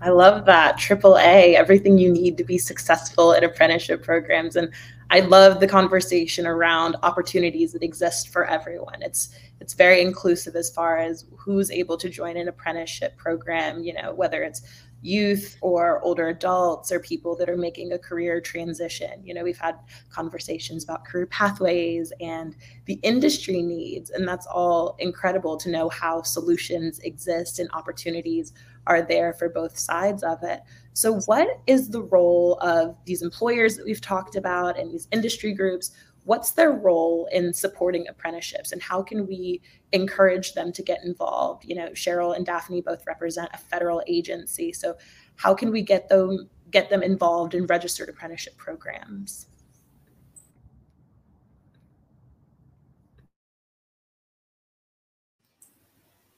I 0.00 0.10
love 0.10 0.44
that. 0.46 0.78
Triple 0.78 1.18
A, 1.18 1.56
everything 1.56 1.98
you 1.98 2.10
need 2.10 2.36
to 2.38 2.44
be 2.44 2.58
successful 2.58 3.32
in 3.32 3.44
apprenticeship 3.44 4.02
programs. 4.02 4.56
And 4.56 4.70
I 5.10 5.20
love 5.20 5.60
the 5.60 5.68
conversation 5.68 6.46
around 6.46 6.96
opportunities 7.02 7.72
that 7.72 7.82
exist 7.82 8.28
for 8.28 8.46
everyone. 8.46 9.02
It's 9.02 9.30
it's 9.60 9.74
very 9.74 10.00
inclusive 10.00 10.56
as 10.56 10.70
far 10.70 10.98
as 10.98 11.26
who's 11.36 11.70
able 11.70 11.96
to 11.98 12.08
join 12.08 12.36
an 12.36 12.48
apprenticeship 12.48 13.16
program, 13.16 13.82
you 13.82 13.94
know, 13.94 14.12
whether 14.12 14.42
it's 14.42 14.62
youth 15.04 15.58
or 15.60 16.00
older 16.00 16.28
adults 16.28 16.90
or 16.90 16.98
people 16.98 17.36
that 17.36 17.50
are 17.50 17.56
making 17.56 17.92
a 17.92 17.98
career 17.98 18.40
transition. 18.40 19.20
You 19.22 19.34
know, 19.34 19.44
we've 19.44 19.58
had 19.58 19.76
conversations 20.10 20.82
about 20.82 21.04
career 21.04 21.26
pathways 21.26 22.12
and 22.20 22.56
the 22.86 22.98
industry 23.02 23.62
needs, 23.62 24.10
and 24.10 24.26
that's 24.26 24.46
all 24.46 24.96
incredible 24.98 25.58
to 25.58 25.70
know 25.70 25.90
how 25.90 26.22
solutions 26.22 26.98
exist 27.00 27.58
and 27.58 27.68
opportunities 27.74 28.54
are 28.86 29.02
there 29.02 29.34
for 29.34 29.48
both 29.48 29.78
sides 29.78 30.22
of 30.22 30.42
it. 30.42 30.62
So, 30.94 31.20
what 31.22 31.60
is 31.66 31.88
the 31.88 32.02
role 32.02 32.54
of 32.60 32.96
these 33.04 33.20
employers 33.22 33.76
that 33.76 33.84
we've 33.84 34.00
talked 34.00 34.36
about 34.36 34.78
and 34.78 34.92
these 34.92 35.08
industry 35.10 35.52
groups? 35.52 35.90
What's 36.22 36.52
their 36.52 36.70
role 36.70 37.28
in 37.32 37.52
supporting 37.52 38.06
apprenticeships 38.08 38.70
and 38.72 38.80
how 38.80 39.02
can 39.02 39.26
we 39.26 39.60
encourage 39.92 40.54
them 40.54 40.72
to 40.72 40.82
get 40.82 41.00
involved? 41.04 41.64
You 41.64 41.74
know, 41.74 41.88
Cheryl 41.90 42.36
and 42.36 42.46
Daphne 42.46 42.80
both 42.80 43.04
represent 43.08 43.50
a 43.52 43.58
federal 43.58 44.02
agency. 44.06 44.72
So, 44.72 44.94
how 45.34 45.52
can 45.52 45.72
we 45.72 45.82
get 45.82 46.08
them 46.08 46.48
get 46.70 46.90
them 46.90 47.02
involved 47.02 47.54
in 47.54 47.66
registered 47.66 48.08
apprenticeship 48.08 48.56
programs? 48.56 49.48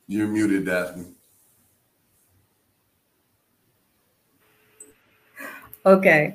You're 0.06 0.28
muted, 0.28 0.64
Daphne. 0.64 1.15
Okay. 5.86 6.34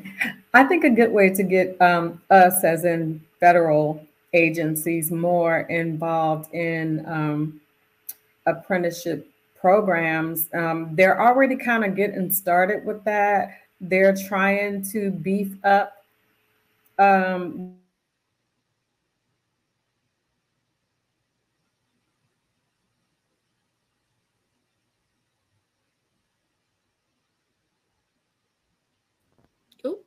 I 0.54 0.64
think 0.64 0.86
a 0.86 0.90
good 0.90 1.12
way 1.12 1.30
to 1.30 1.44
get 1.44 1.80
um, 1.82 2.22
us, 2.30 2.64
as 2.64 2.86
in 2.86 3.22
federal 3.40 4.06
agencies, 4.34 5.12
more 5.12 5.60
involved 5.62 6.54
in 6.54 7.06
um, 7.06 7.62
apprenticeship 8.46 9.30
programs, 9.60 10.48
um, 10.54 10.96
they're 10.96 11.22
already 11.22 11.56
kind 11.56 11.84
of 11.84 11.96
getting 11.96 12.32
started 12.32 12.86
with 12.86 13.04
that. 13.04 13.58
They're 13.82 14.16
trying 14.16 14.84
to 14.92 15.12
beef 15.12 15.54
up 15.66 16.04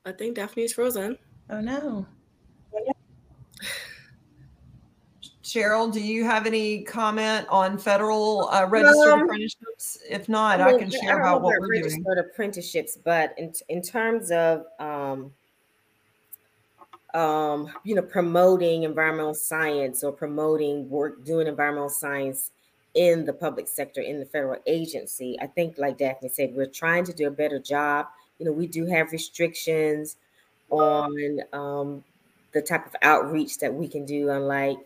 I 0.07 0.13
think 0.13 0.37
Daphne 0.37 0.65
is 0.65 0.73
frozen. 0.73 1.19
Oh 1.51 1.61
no. 1.61 2.07
Cheryl, 5.43 5.93
do 5.93 6.01
you 6.01 6.25
have 6.25 6.47
any 6.47 6.83
comment 6.83 7.47
on 7.49 7.79
federal 7.79 8.49
uh, 8.51 8.67
registered 8.67 9.13
um, 9.13 9.23
apprenticeships? 9.23 9.99
If 10.09 10.29
not, 10.29 10.61
I, 10.61 10.67
mean, 10.67 10.75
I 10.75 10.79
can 10.79 10.91
share 10.91 11.17
I 11.25 11.29
about 11.29 11.43
what 11.43 11.61
we're 11.61 11.71
registered 11.71 12.05
doing. 12.05 12.19
apprenticeships, 12.19 12.99
but 13.03 13.35
in, 13.39 13.53
in 13.69 13.81
terms 13.83 14.31
of 14.31 14.65
um, 14.81 15.33
um, 17.15 17.71
you 17.85 17.95
know 17.95 18.03
promoting 18.03 18.83
environmental 18.83 19.35
science 19.35 20.03
or 20.03 20.13
promoting 20.13 20.89
work 20.91 21.25
doing 21.25 21.47
environmental 21.47 21.89
science 21.89 22.51
in 22.95 23.25
the 23.25 23.33
public 23.33 23.69
sector 23.69 24.01
in 24.01 24.19
the 24.19 24.27
federal 24.27 24.61
agency, 24.67 25.37
I 25.41 25.47
think, 25.47 25.79
like 25.79 25.99
Daphne 25.99 26.29
said, 26.29 26.55
we're 26.55 26.67
trying 26.67 27.05
to 27.05 27.13
do 27.13 27.27
a 27.27 27.31
better 27.31 27.59
job 27.59 28.07
you 28.39 28.47
know, 28.47 28.53
we 28.53 28.67
do 28.67 28.87
have 28.87 29.13
restrictions 29.13 30.17
on 30.71 31.41
um, 31.53 32.05
the 32.53 32.63
type 32.63 32.87
of 32.87 32.95
outreach 33.03 33.59
that 33.59 33.73
we 33.73 33.89
can 33.89 34.05
do, 34.05 34.31
unlike, 34.31 34.79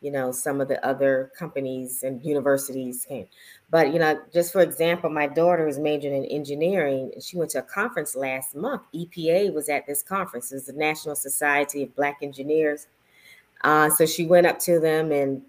you 0.00 0.10
know, 0.10 0.32
some 0.32 0.60
of 0.60 0.68
the 0.68 0.84
other 0.84 1.30
companies 1.36 2.02
and 2.02 2.24
universities 2.24 3.04
can. 3.08 3.26
But, 3.70 3.92
you 3.92 3.98
know, 3.98 4.20
just 4.32 4.52
for 4.52 4.62
example, 4.62 5.10
my 5.10 5.26
daughter 5.26 5.68
is 5.68 5.78
majoring 5.78 6.24
in 6.24 6.30
engineering 6.30 7.10
and 7.14 7.22
she 7.22 7.36
went 7.36 7.50
to 7.52 7.58
a 7.58 7.62
conference 7.62 8.16
last 8.16 8.54
month. 8.54 8.82
EPA 8.94 9.52
was 9.52 9.68
at 9.68 9.86
this 9.86 10.02
conference, 10.02 10.52
it's 10.52 10.66
the 10.66 10.72
National 10.72 11.14
Society 11.14 11.82
of 11.82 11.94
Black 11.94 12.18
Engineers. 12.22 12.86
Uh, 13.62 13.90
so 13.90 14.06
she 14.06 14.24
went 14.24 14.46
up 14.46 14.58
to 14.60 14.80
them 14.80 15.12
and 15.12 15.42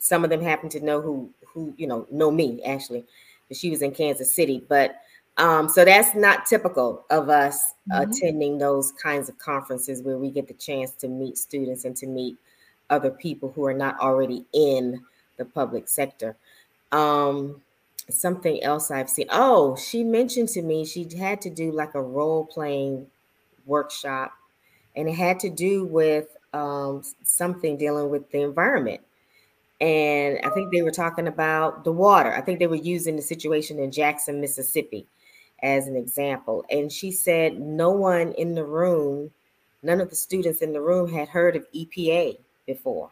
some 0.00 0.24
of 0.24 0.30
them 0.30 0.42
happened 0.42 0.72
to 0.72 0.80
know 0.80 1.00
who, 1.00 1.30
who, 1.46 1.72
you 1.76 1.86
know, 1.86 2.06
know 2.10 2.30
me 2.30 2.62
actually. 2.64 3.04
She 3.52 3.70
was 3.70 3.82
in 3.82 3.92
Kansas 3.92 4.34
City, 4.34 4.64
but 4.66 4.96
um, 5.38 5.68
so 5.68 5.84
that's 5.84 6.14
not 6.14 6.46
typical 6.46 7.04
of 7.10 7.28
us 7.28 7.72
mm-hmm. 7.90 8.10
attending 8.10 8.58
those 8.58 8.92
kinds 8.92 9.28
of 9.28 9.38
conferences 9.38 10.02
where 10.02 10.18
we 10.18 10.30
get 10.30 10.46
the 10.46 10.54
chance 10.54 10.90
to 10.92 11.08
meet 11.08 11.38
students 11.38 11.84
and 11.84 11.96
to 11.96 12.06
meet 12.06 12.36
other 12.90 13.10
people 13.10 13.50
who 13.54 13.64
are 13.64 13.74
not 13.74 13.98
already 13.98 14.44
in 14.52 15.02
the 15.38 15.44
public 15.44 15.88
sector. 15.88 16.36
Um, 16.92 17.62
something 18.10 18.62
else 18.62 18.90
I've 18.90 19.08
seen. 19.08 19.26
Oh, 19.30 19.74
she 19.76 20.04
mentioned 20.04 20.50
to 20.50 20.62
me 20.62 20.84
she 20.84 21.08
had 21.16 21.40
to 21.42 21.50
do 21.50 21.72
like 21.72 21.94
a 21.94 22.02
role 22.02 22.44
playing 22.44 23.06
workshop, 23.64 24.32
and 24.94 25.08
it 25.08 25.14
had 25.14 25.40
to 25.40 25.48
do 25.48 25.84
with 25.86 26.36
um, 26.52 27.02
something 27.22 27.78
dealing 27.78 28.10
with 28.10 28.30
the 28.30 28.42
environment. 28.42 29.00
And 29.80 30.38
I 30.44 30.50
think 30.50 30.70
they 30.70 30.82
were 30.82 30.90
talking 30.90 31.26
about 31.26 31.84
the 31.84 31.90
water. 31.90 32.32
I 32.32 32.42
think 32.42 32.58
they 32.58 32.66
were 32.66 32.76
using 32.76 33.16
the 33.16 33.22
situation 33.22 33.78
in 33.78 33.90
Jackson, 33.90 34.40
Mississippi 34.40 35.06
as 35.62 35.86
an 35.86 35.96
example. 35.96 36.64
And 36.70 36.90
she 36.90 37.10
said 37.10 37.60
no 37.60 37.90
one 37.90 38.32
in 38.32 38.54
the 38.54 38.64
room, 38.64 39.30
none 39.82 40.00
of 40.00 40.10
the 40.10 40.16
students 40.16 40.62
in 40.62 40.72
the 40.72 40.80
room 40.80 41.10
had 41.10 41.28
heard 41.28 41.56
of 41.56 41.66
EPA 41.72 42.38
before, 42.66 43.10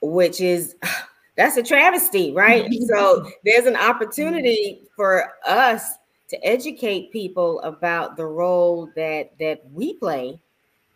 which 0.00 0.40
is 0.40 0.76
that's 1.36 1.56
a 1.56 1.62
travesty, 1.62 2.32
right? 2.32 2.68
so 2.86 3.30
there's 3.44 3.66
an 3.66 3.76
opportunity 3.76 4.82
for 4.94 5.34
us 5.46 5.94
to 6.28 6.46
educate 6.46 7.10
people 7.10 7.60
about 7.62 8.16
the 8.16 8.26
role 8.26 8.88
that 8.94 9.36
that 9.38 9.62
we 9.72 9.94
play 9.94 10.38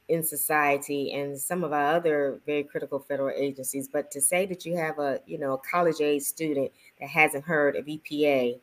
in 0.08 0.22
society 0.22 1.12
and 1.12 1.38
some 1.38 1.64
of 1.64 1.72
our 1.72 1.94
other 1.94 2.38
very 2.44 2.62
critical 2.62 2.98
federal 2.98 3.34
agencies 3.34 3.88
but 3.88 4.10
to 4.10 4.20
say 4.20 4.44
that 4.44 4.66
you 4.66 4.76
have 4.76 4.98
a 4.98 5.18
you 5.26 5.38
know 5.38 5.54
a 5.54 5.58
college 5.58 6.00
age 6.00 6.22
student 6.22 6.70
that 7.00 7.08
hasn't 7.08 7.42
heard 7.42 7.74
of 7.74 7.86
EPA 7.86 8.60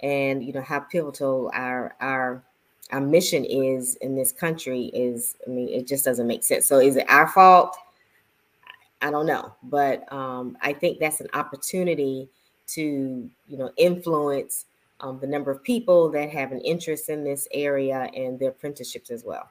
and 0.00 0.44
you 0.44 0.52
know 0.52 0.62
how 0.62 0.80
pivotal 0.80 1.50
our 1.54 1.94
our 2.00 2.42
our 2.92 3.00
mission 3.00 3.44
is 3.44 3.96
in 3.96 4.14
this 4.14 4.32
country 4.32 4.86
is 4.94 5.36
i 5.46 5.50
mean 5.50 5.68
it 5.68 5.86
just 5.86 6.04
doesn't 6.04 6.26
make 6.26 6.44
sense. 6.44 6.66
So 6.66 6.78
is 6.78 6.96
it 6.96 7.06
our 7.08 7.28
fault? 7.28 7.76
I 9.02 9.10
don't 9.10 9.26
know. 9.26 9.54
But 9.62 10.10
um, 10.12 10.56
i 10.62 10.72
think 10.72 10.98
that's 10.98 11.20
an 11.20 11.28
opportunity 11.34 12.28
to 12.68 13.30
you 13.48 13.58
know 13.58 13.70
influence 13.76 14.66
um, 15.00 15.18
the 15.20 15.26
number 15.26 15.50
of 15.50 15.62
people 15.62 16.08
that 16.10 16.30
have 16.30 16.52
an 16.52 16.60
interest 16.60 17.08
in 17.08 17.22
this 17.22 17.46
area 17.52 18.08
and 18.14 18.38
their 18.38 18.48
apprenticeships 18.50 19.10
as 19.10 19.24
well. 19.24 19.50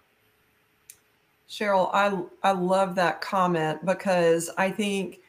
Cheryl 1.49 1.89
i 1.93 2.19
i 2.41 2.51
love 2.51 2.95
that 2.95 3.21
comment 3.21 3.85
because 3.85 4.49
i 4.57 4.69
think 4.69 5.19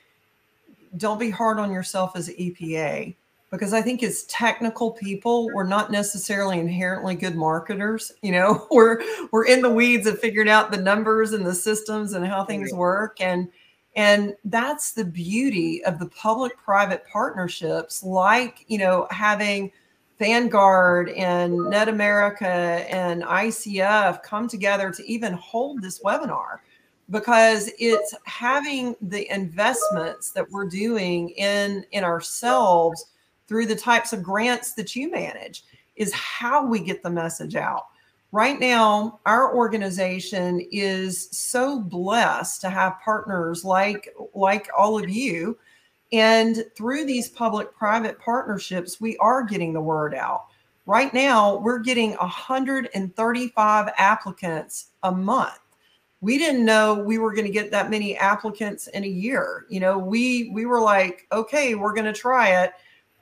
don't 0.97 1.21
be 1.21 1.29
hard 1.29 1.59
on 1.59 1.71
yourself 1.71 2.17
as 2.17 2.31
epa 2.31 3.15
because 3.51 3.73
I 3.73 3.81
think 3.81 4.03
as 4.03 4.25
technical 4.25 4.91
people, 4.91 5.49
we're 5.55 5.65
not 5.65 5.91
necessarily 5.91 6.59
inherently 6.59 7.15
good 7.15 7.37
marketers. 7.37 8.13
You 8.23 8.33
know, 8.33 8.67
we're 8.71 9.01
we're 9.31 9.47
in 9.47 9.63
the 9.63 9.71
weeds 9.73 10.07
of 10.07 10.19
figuring 10.19 10.49
out 10.49 10.71
the 10.71 10.79
numbers 10.79 11.33
and 11.33 11.47
the 11.47 11.55
systems 11.55 12.13
and 12.13 12.27
how 12.27 12.45
things 12.45 12.73
work. 12.73 13.21
And 13.21 13.49
and 13.95 14.35
that's 14.45 14.93
the 14.93 15.05
beauty 15.05 15.83
of 15.85 15.99
the 15.99 16.09
public-private 16.09 17.07
partnerships, 17.11 18.03
like, 18.03 18.63
you 18.69 18.77
know, 18.77 19.07
having 19.11 19.73
Vanguard 20.19 21.09
and 21.11 21.57
Net 21.71 21.89
America 21.89 22.47
and 22.47 23.23
ICF 23.23 24.23
come 24.23 24.49
together 24.49 24.91
to 24.91 25.07
even 25.07 25.33
hold 25.33 25.81
this 25.81 26.01
webinar 26.01 26.59
because 27.09 27.71
it's 27.79 28.15
having 28.25 28.97
the 29.01 29.33
investments 29.33 30.31
that 30.33 30.51
we're 30.51 30.69
doing 30.69 31.31
in 31.31 31.85
in 31.93 32.05
ourselves 32.05 33.07
through 33.47 33.67
the 33.67 33.77
types 33.77 34.13
of 34.13 34.23
grants 34.23 34.75
that 34.75 34.97
you 34.97 35.11
manage 35.11 35.65
is 35.97 36.13
how 36.13 36.67
we 36.67 36.81
get 36.81 37.03
the 37.03 37.11
message 37.11 37.57
out. 37.57 37.87
Right 38.33 38.59
now, 38.59 39.21
our 39.25 39.55
organization 39.55 40.61
is 40.71 41.29
so 41.31 41.81
blessed 41.81 42.61
to 42.61 42.71
have 42.71 43.01
partners 43.03 43.65
like 43.65 44.15
like 44.35 44.69
all 44.77 44.99
of 44.99 45.09
you 45.09 45.57
and 46.13 46.65
through 46.77 47.05
these 47.05 47.29
public-private 47.29 48.19
partnerships, 48.21 49.01
we 49.01 49.17
are 49.19 49.43
getting 49.43 49.73
the 49.73 49.81
word 49.81 50.15
out. 50.15 50.47
Right 50.87 51.13
now, 51.13 51.57
we're 51.57 51.81
getting 51.81 52.13
135 52.13 53.89
applicants 53.97 54.87
a 55.03 55.11
month. 55.11 55.59
We 56.21 56.39
didn't 56.39 56.65
know 56.65 56.95
we 56.95 57.19
were 57.19 57.35
going 57.35 57.47
to 57.47 57.53
get 57.53 57.73
that 57.73 57.91
many 57.91 58.17
applicants 58.17 58.87
in 58.89 59.03
a 59.03 59.09
year. 59.09 59.67
You 59.69 59.81
know, 59.81 59.99
we 59.99 60.51
we 60.51 60.65
were 60.65 60.81
like, 60.81 61.27
okay, 61.33 61.75
we're 61.75 61.93
going 61.93 62.07
to 62.07 62.13
try 62.13 62.63
it 62.63 62.73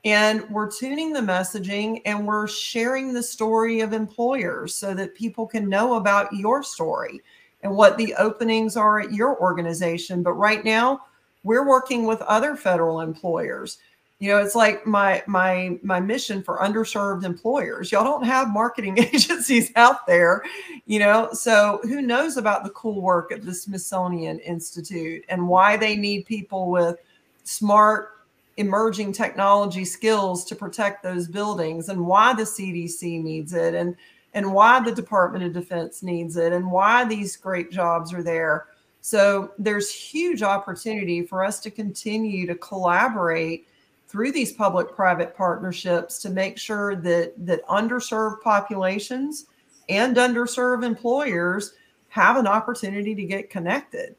and 0.05 0.48
we're 0.50 0.70
tuning 0.70 1.12
the 1.12 1.20
messaging 1.20 2.02
and 2.05 2.26
we're 2.26 2.46
sharing 2.46 3.12
the 3.12 3.22
story 3.22 3.80
of 3.80 3.92
employers 3.92 4.74
so 4.74 4.92
that 4.94 5.14
people 5.14 5.46
can 5.46 5.68
know 5.68 5.94
about 5.94 6.32
your 6.32 6.62
story 6.62 7.22
and 7.62 7.74
what 7.74 7.96
the 7.96 8.14
openings 8.16 8.76
are 8.76 9.00
at 9.00 9.12
your 9.12 9.40
organization. 9.40 10.22
But 10.22 10.34
right 10.34 10.62
now, 10.62 11.00
we're 11.42 11.66
working 11.66 12.07
with 12.07 12.20
other 12.22 12.55
federal 12.55 13.00
employers. 13.00 13.78
You 14.20 14.30
know, 14.30 14.38
it's 14.38 14.55
like 14.55 14.86
my 14.86 15.22
my 15.26 15.78
my 15.82 16.00
mission 16.00 16.42
for 16.42 16.59
underserved 16.59 17.24
employers. 17.24 17.90
Y'all 17.90 18.05
don't 18.05 18.24
have 18.24 18.48
marketing 18.48 18.98
agencies 19.14 19.72
out 19.76 20.07
there, 20.07 20.42
you 20.86 20.98
know. 20.98 21.30
So 21.32 21.80
who 21.82 22.00
knows 22.00 22.36
about 22.36 22.64
the 22.64 22.70
cool 22.70 23.00
work 23.00 23.32
at 23.32 23.42
the 23.42 23.55
Smithsonian 23.55 24.38
Institute 24.40 25.24
and 25.28 25.48
why 25.48 25.76
they 25.76 25.96
need 25.96 26.26
people 26.26 26.70
with 26.70 26.98
smart 27.42 28.14
emerging 28.57 29.12
technology 29.12 29.84
skills 29.84 30.44
to 30.44 30.55
protect 30.55 31.02
those 31.02 31.26
buildings 31.26 31.88
and 31.88 32.07
why 32.07 32.32
the 32.34 32.42
CDC 32.42 33.22
needs 33.22 33.52
it 33.52 33.74
and 33.74 33.96
and 34.34 34.52
why 34.52 34.80
the 34.80 34.92
Department 34.92 35.44
of 35.44 35.52
Defense 35.52 36.02
needs 36.02 36.36
it 36.36 36.52
and 36.52 36.70
why 36.70 37.05
these 37.05 37.36
great 37.36 37.70
jobs 37.70 38.12
are 38.12 38.22
there. 38.22 38.66
So 39.00 39.52
there's 39.59 39.90
huge 39.90 40.42
opportunity 40.42 41.24
for 41.24 41.44
us 41.44 41.61
to 41.61 41.70
continue 41.70 42.46
to 42.46 42.55
collaborate 42.57 43.68
through 44.09 44.32
these 44.32 44.52
public-private 44.52 45.36
partnerships 45.36 46.18
to 46.22 46.30
make 46.30 46.59
sure 46.59 46.96
that 46.96 47.34
that 47.46 47.64
underserved 47.66 48.42
populations 48.42 49.46
and 49.88 50.16
underserved 50.16 50.84
employers 50.84 51.74
have 52.09 52.36
an 52.36 52.46
opportunity 52.46 53.14
to 53.14 53.24
get 53.24 53.50
connected. 53.50 54.16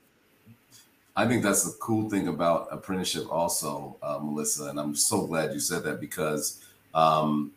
I 1.15 1.25
think 1.25 1.43
that's 1.43 1.63
the 1.63 1.77
cool 1.79 2.09
thing 2.09 2.27
about 2.27 2.67
apprenticeship, 2.71 3.31
also, 3.31 3.97
uh, 4.03 4.19
Melissa, 4.21 4.65
and 4.65 4.79
I'm 4.79 4.95
so 4.95 5.25
glad 5.25 5.53
you 5.53 5.59
said 5.59 5.83
that 5.83 6.01
because 6.01 6.61
um, 6.93 7.51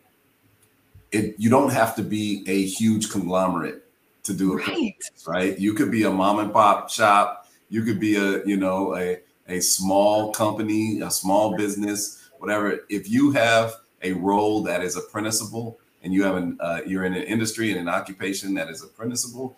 it 1.11 1.35
you 1.37 1.49
don't 1.49 1.71
have 1.71 1.95
to 1.95 2.03
be 2.03 2.43
a 2.47 2.65
huge 2.65 3.09
conglomerate 3.09 3.83
to 4.23 4.33
do 4.33 4.57
it, 4.57 4.67
right. 4.67 4.95
right? 5.27 5.59
You 5.59 5.73
could 5.73 5.91
be 5.91 6.03
a 6.03 6.11
mom 6.11 6.39
and 6.39 6.53
pop 6.53 6.89
shop, 6.89 7.47
you 7.69 7.83
could 7.83 7.99
be 7.99 8.15
a 8.15 8.45
you 8.45 8.55
know 8.55 8.95
a 8.95 9.19
a 9.47 9.59
small 9.59 10.31
company, 10.31 11.01
a 11.01 11.11
small 11.11 11.57
business, 11.57 12.29
whatever. 12.37 12.79
If 12.89 13.09
you 13.09 13.31
have 13.31 13.75
a 14.03 14.13
role 14.13 14.63
that 14.63 14.81
is 14.83 14.95
apprenticeable 14.95 15.79
and 16.03 16.13
you 16.13 16.23
have 16.23 16.35
an 16.35 16.57
uh, 16.61 16.81
you're 16.85 17.03
in 17.03 17.13
an 17.13 17.23
industry 17.23 17.71
and 17.71 17.79
an 17.79 17.89
occupation 17.89 18.53
that 18.53 18.69
is 18.69 18.83
apprenticeable, 18.83 19.57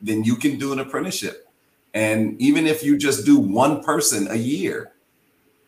then 0.00 0.24
you 0.24 0.36
can 0.36 0.58
do 0.58 0.72
an 0.72 0.78
apprenticeship 0.78 1.48
and 1.94 2.40
even 2.40 2.66
if 2.66 2.82
you 2.82 2.96
just 2.96 3.26
do 3.26 3.38
one 3.38 3.82
person 3.82 4.28
a 4.30 4.36
year, 4.36 4.92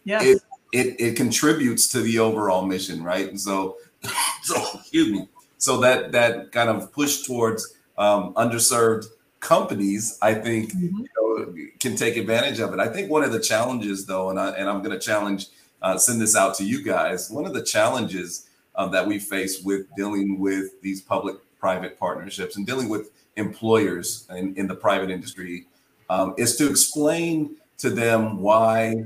yeah, 0.05 0.23
it, 0.23 0.43
it, 0.73 1.01
it 1.01 1.17
contributes 1.17 1.87
to 1.89 2.01
the 2.01 2.19
overall 2.19 2.67
mission, 2.67 3.03
right? 3.03 3.29
And 3.29 3.41
so, 3.41 3.77
so 4.43 4.57
excuse 4.75 5.11
me. 5.11 5.29
So 5.59 5.79
that 5.81 6.13
that 6.13 6.53
kind 6.53 6.69
of 6.69 6.93
push 6.93 7.23
towards 7.23 7.75
um, 7.97 8.35
underserved 8.35 9.07
companies, 9.41 10.19
I 10.21 10.35
think, 10.35 10.73
mm-hmm. 10.73 11.01
you 11.01 11.09
know, 11.17 11.55
can 11.79 11.97
take 11.97 12.17
advantage 12.17 12.61
of 12.61 12.73
it. 12.73 12.81
I 12.81 12.89
think 12.89 13.11
one 13.11 13.23
of 13.23 13.33
the 13.33 13.41
challenges, 13.41 14.07
though, 14.07 14.31
and 14.31 14.41
I 14.41 14.51
and 14.51 14.69
I'm 14.69 14.83
going 14.83 14.99
to 14.99 15.05
challenge, 15.05 15.49
uh, 15.83 15.99
send 15.99 16.21
this 16.21 16.35
out 16.35 16.55
to 16.57 16.65
you 16.65 16.83
guys. 16.83 17.31
One 17.31 17.47
of 17.47 17.55
the 17.55 17.63
challenges 17.63 18.49
um, 18.77 18.91
that 18.93 19.07
we 19.07 19.19
face 19.19 19.63
with 19.63 19.95
dealing 19.95 20.41
with 20.41 20.81
these 20.81 21.01
public-private 21.01 21.99
partnerships 21.99 22.57
and 22.57 22.67
dealing 22.67 22.89
with 22.89 23.11
employers 23.37 24.27
in, 24.31 24.55
in 24.57 24.67
the 24.67 24.75
private 24.75 25.11
industry 25.11 25.67
um, 26.11 26.35
is 26.37 26.57
to 26.57 26.69
explain 26.69 27.57
to 27.79 27.91
them 27.91 28.41
why 28.41 29.05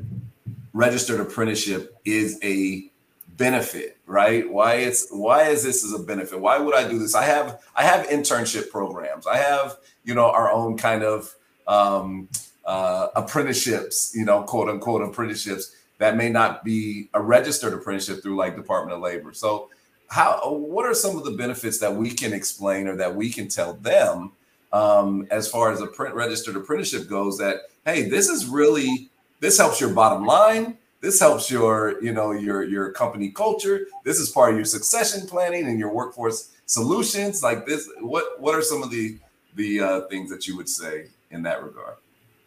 registered 0.73 1.21
apprenticeship 1.21 1.97
is 2.05 2.39
a 2.43 2.91
benefit 3.37 3.99
right? 4.09 4.51
Why 4.51 4.75
it's 4.75 5.09
why 5.11 5.45
is 5.45 5.63
this 5.63 5.85
as 5.85 5.93
a 5.93 6.03
benefit? 6.03 6.41
Why 6.41 6.59
would 6.59 6.75
i 6.75 6.89
do 6.89 6.99
this? 6.99 7.15
I 7.15 7.25
have 7.25 7.61
i 7.77 7.85
have 7.85 8.09
internship 8.09 8.71
programs. 8.71 9.27
I 9.27 9.37
have 9.37 9.77
you 10.05 10.15
know 10.15 10.31
our 10.31 10.51
own 10.51 10.77
kind 10.77 11.05
of 11.05 11.35
um, 11.69 12.29
uh, 12.65 13.09
apprenticeships 13.15 14.13
you 14.15 14.25
know 14.25 14.43
quote 14.43 14.69
unquote 14.69 15.03
apprenticeships 15.03 15.77
that 15.99 16.17
may 16.17 16.31
not 16.31 16.65
be 16.65 17.11
a 17.15 17.21
registered 17.21 17.75
apprenticeship 17.75 18.23
through 18.23 18.37
like 18.37 18.57
department 18.57 18.97
of 18.97 19.03
labor. 19.03 19.33
So 19.33 19.69
how 20.09 20.41
what 20.55 20.87
are 20.87 20.95
some 20.95 21.17
of 21.17 21.25
the 21.25 21.33
benefits 21.33 21.79
that 21.79 21.95
we 21.95 22.11
can 22.11 22.33
explain 22.33 22.89
or 22.89 22.97
that 22.97 23.15
we 23.15 23.31
can 23.31 23.47
tell 23.47 23.75
them 23.75 24.33
um, 24.73 25.27
as 25.31 25.49
far 25.49 25.73
as 25.73 25.81
a 25.81 25.87
print 25.87 26.15
registered 26.15 26.57
apprenticeship 26.57 27.09
goes 27.09 27.39
that 27.39 27.63
hey 27.85 28.09
this 28.09 28.29
is 28.29 28.47
really 28.47 29.11
this 29.41 29.59
helps 29.59 29.81
your 29.81 29.91
bottom 29.91 30.25
line 30.25 30.77
this 31.01 31.21
helps 31.21 31.51
your 31.51 32.03
you 32.03 32.13
know 32.13 32.33
your 32.33 32.65
your 32.65 32.93
company 32.93 33.31
culture 33.31 33.87
this 34.05 34.19
is 34.19 34.31
part 34.31 34.51
of 34.51 34.57
your 34.57 34.65
succession 34.65 35.27
planning 35.27 35.67
and 35.67 35.79
your 35.79 35.93
workforce 35.93 36.53
solutions 36.67 37.43
like 37.43 37.67
this 37.67 37.89
what 38.01 38.41
what 38.41 38.55
are 38.55 38.63
some 38.63 38.83
of 38.83 38.91
the 38.91 39.19
the 39.55 39.81
uh, 39.81 40.01
things 40.09 40.31
that 40.31 40.47
you 40.47 40.57
would 40.57 40.69
say 40.69 41.07
in 41.31 41.43
that 41.43 41.63
regard 41.63 41.97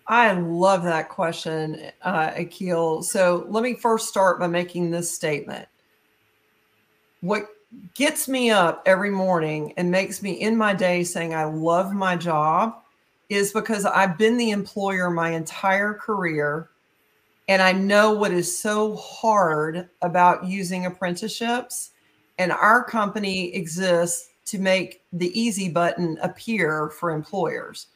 I 0.07 0.33
love 0.33 0.83
that 0.83 1.07
question, 1.07 1.89
uh, 2.01 2.31
Akil. 2.35 3.01
So 3.01 3.45
let 3.47 3.63
me 3.63 3.75
first 3.75 4.09
start 4.09 4.39
by 4.39 4.47
making 4.47 4.91
this 4.91 5.09
statement. 5.09 5.69
What 7.21 7.47
gets 7.93 8.27
me 8.27 8.49
up 8.51 8.83
every 8.85 9.11
morning 9.11 9.73
and 9.77 9.89
makes 9.89 10.21
me 10.21 10.31
in 10.31 10.57
my 10.57 10.73
day 10.73 11.03
saying 11.03 11.33
I 11.33 11.45
love 11.45 11.93
my 11.93 12.15
job 12.15 12.75
is 13.29 13.53
because 13.53 13.85
I've 13.85 14.17
been 14.17 14.37
the 14.37 14.51
employer 14.51 15.09
my 15.09 15.31
entire 15.31 15.93
career 15.93 16.69
and 17.47 17.61
I 17.61 17.71
know 17.73 18.13
what 18.13 18.31
is 18.31 18.57
so 18.57 18.95
hard 18.95 19.89
about 20.01 20.45
using 20.45 20.85
apprenticeships 20.85 21.91
And 22.37 22.51
our 22.51 22.83
company 22.83 23.53
exists 23.53 24.29
to 24.45 24.57
make 24.57 25.03
the 25.13 25.37
easy 25.39 25.69
button 25.69 26.17
appear 26.23 26.89
for 26.89 27.11
employers. 27.11 27.87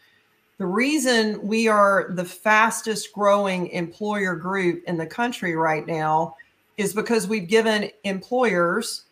The 0.57 0.67
reason 0.67 1.41
we 1.41 1.67
are 1.67 2.11
the 2.11 2.25
fastest 2.25 3.11
growing 3.11 3.67
employer 3.69 4.35
group 4.35 4.83
in 4.87 4.97
the 4.97 5.07
country 5.07 5.55
right 5.55 5.87
now 5.87 6.35
is 6.77 6.93
because 6.93 7.27
we've 7.27 7.47
given 7.47 7.89
employers 8.03 9.04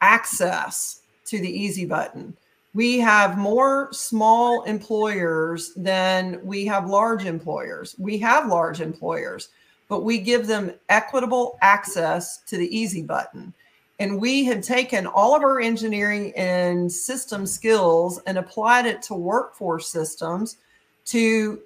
access 0.00 1.00
to 1.26 1.38
the 1.40 1.50
easy 1.50 1.84
button. 1.84 2.36
We 2.74 2.98
have 2.98 3.38
more 3.38 3.88
small 3.92 4.64
employers 4.64 5.72
than 5.74 6.44
we 6.44 6.66
have 6.66 6.90
large 6.90 7.24
employers. 7.24 7.94
We 7.98 8.18
have 8.18 8.48
large 8.48 8.80
employers, 8.80 9.48
but 9.88 10.02
we 10.02 10.18
give 10.18 10.46
them 10.46 10.72
equitable 10.88 11.58
access 11.62 12.38
to 12.48 12.58
the 12.58 12.76
easy 12.76 13.02
button. 13.02 13.54
And 13.98 14.20
we 14.20 14.44
have 14.44 14.60
taken 14.60 15.06
all 15.06 15.34
of 15.34 15.42
our 15.42 15.58
engineering 15.58 16.34
and 16.36 16.92
system 16.92 17.46
skills 17.46 18.20
and 18.26 18.36
applied 18.36 18.84
it 18.84 19.00
to 19.02 19.14
workforce 19.14 19.88
systems 19.88 20.58
to 21.06 21.60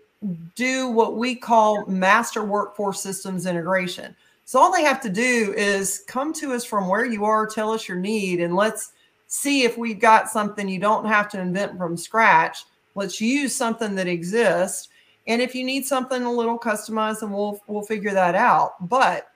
do 0.55 0.89
what 0.89 1.16
we 1.16 1.35
call 1.35 1.85
master 1.87 2.45
workforce 2.45 3.01
systems 3.01 3.47
integration. 3.47 4.14
So 4.51 4.59
all 4.59 4.72
they 4.72 4.82
have 4.82 5.01
to 5.03 5.09
do 5.09 5.55
is 5.57 6.03
come 6.09 6.32
to 6.32 6.55
us 6.55 6.64
from 6.64 6.88
where 6.88 7.05
you 7.05 7.24
are, 7.24 7.46
tell 7.46 7.70
us 7.70 7.86
your 7.86 8.01
need, 8.01 8.40
and 8.40 8.57
let's 8.57 8.94
see 9.28 9.62
if 9.62 9.78
we've 9.78 10.01
got 10.01 10.28
something 10.28 10.68
you 10.68 10.80
don't 10.80 11.07
have 11.07 11.28
to 11.28 11.40
invent 11.40 11.78
from 11.78 11.96
scratch. 11.96 12.64
Let's 12.96 13.20
use 13.20 13.55
something 13.55 13.94
that 13.94 14.09
exists. 14.09 14.88
And 15.28 15.40
if 15.40 15.55
you 15.55 15.62
need 15.62 15.86
something 15.86 16.24
a 16.24 16.32
little 16.32 16.59
customized, 16.59 17.20
then 17.20 17.30
we'll 17.30 17.61
we'll 17.68 17.82
figure 17.84 18.11
that 18.11 18.34
out. 18.34 18.88
But 18.88 19.28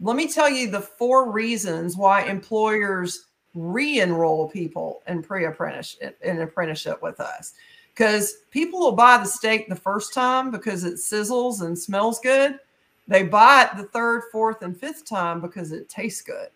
let 0.00 0.14
me 0.14 0.28
tell 0.28 0.48
you 0.48 0.70
the 0.70 0.82
four 0.82 1.32
reasons 1.32 1.96
why 1.96 2.22
employers 2.22 3.26
re-enroll 3.56 4.50
people 4.50 5.02
in 5.08 5.20
pre-apprenticeship 5.20 6.16
in 6.22 6.42
apprenticeship 6.42 7.02
with 7.02 7.18
us 7.18 7.54
because 7.92 8.34
people 8.52 8.78
will 8.78 8.92
buy 8.92 9.18
the 9.18 9.26
steak 9.26 9.68
the 9.68 9.74
first 9.74 10.14
time 10.14 10.52
because 10.52 10.84
it 10.84 10.94
sizzles 10.94 11.62
and 11.62 11.76
smells 11.76 12.20
good. 12.20 12.60
They 13.08 13.22
buy 13.22 13.68
it 13.70 13.76
the 13.76 13.84
third, 13.84 14.24
fourth, 14.30 14.62
and 14.62 14.78
fifth 14.78 15.06
time 15.06 15.40
because 15.40 15.72
it 15.72 15.88
tastes 15.88 16.22
good. 16.22 16.48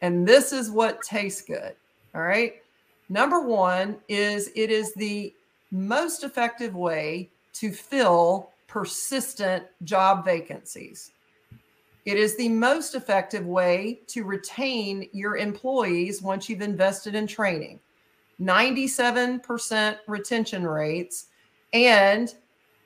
And 0.00 0.26
this 0.26 0.52
is 0.52 0.70
what 0.70 1.02
tastes 1.02 1.42
good. 1.42 1.74
All 2.14 2.22
right. 2.22 2.54
Number 3.08 3.40
one 3.40 3.98
is 4.08 4.50
it 4.54 4.70
is 4.70 4.94
the 4.94 5.34
most 5.70 6.24
effective 6.24 6.74
way 6.74 7.28
to 7.54 7.72
fill 7.72 8.50
persistent 8.68 9.64
job 9.84 10.24
vacancies. 10.24 11.10
It 12.04 12.16
is 12.16 12.36
the 12.36 12.48
most 12.48 12.94
effective 12.94 13.46
way 13.46 14.00
to 14.08 14.24
retain 14.24 15.08
your 15.12 15.36
employees 15.36 16.22
once 16.22 16.48
you've 16.48 16.62
invested 16.62 17.14
in 17.14 17.26
training. 17.26 17.78
97% 18.40 19.98
retention 20.08 20.66
rates. 20.66 21.26
And 21.72 22.34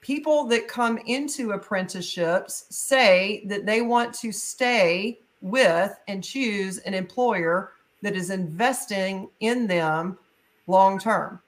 people 0.06 0.44
that 0.44 0.68
come 0.68 0.98
into 1.06 1.50
apprenticeships 1.50 2.66
say 2.70 3.42
that 3.44 3.66
they 3.66 3.82
want 3.82 4.14
to 4.14 4.30
stay 4.30 5.18
with 5.40 5.98
and 6.06 6.22
choose 6.22 6.78
an 6.78 6.94
employer 6.94 7.72
that 8.02 8.14
is 8.14 8.30
investing 8.30 9.28
in 9.40 9.66
them 9.66 10.16
long 10.68 10.96
term. 10.96 11.40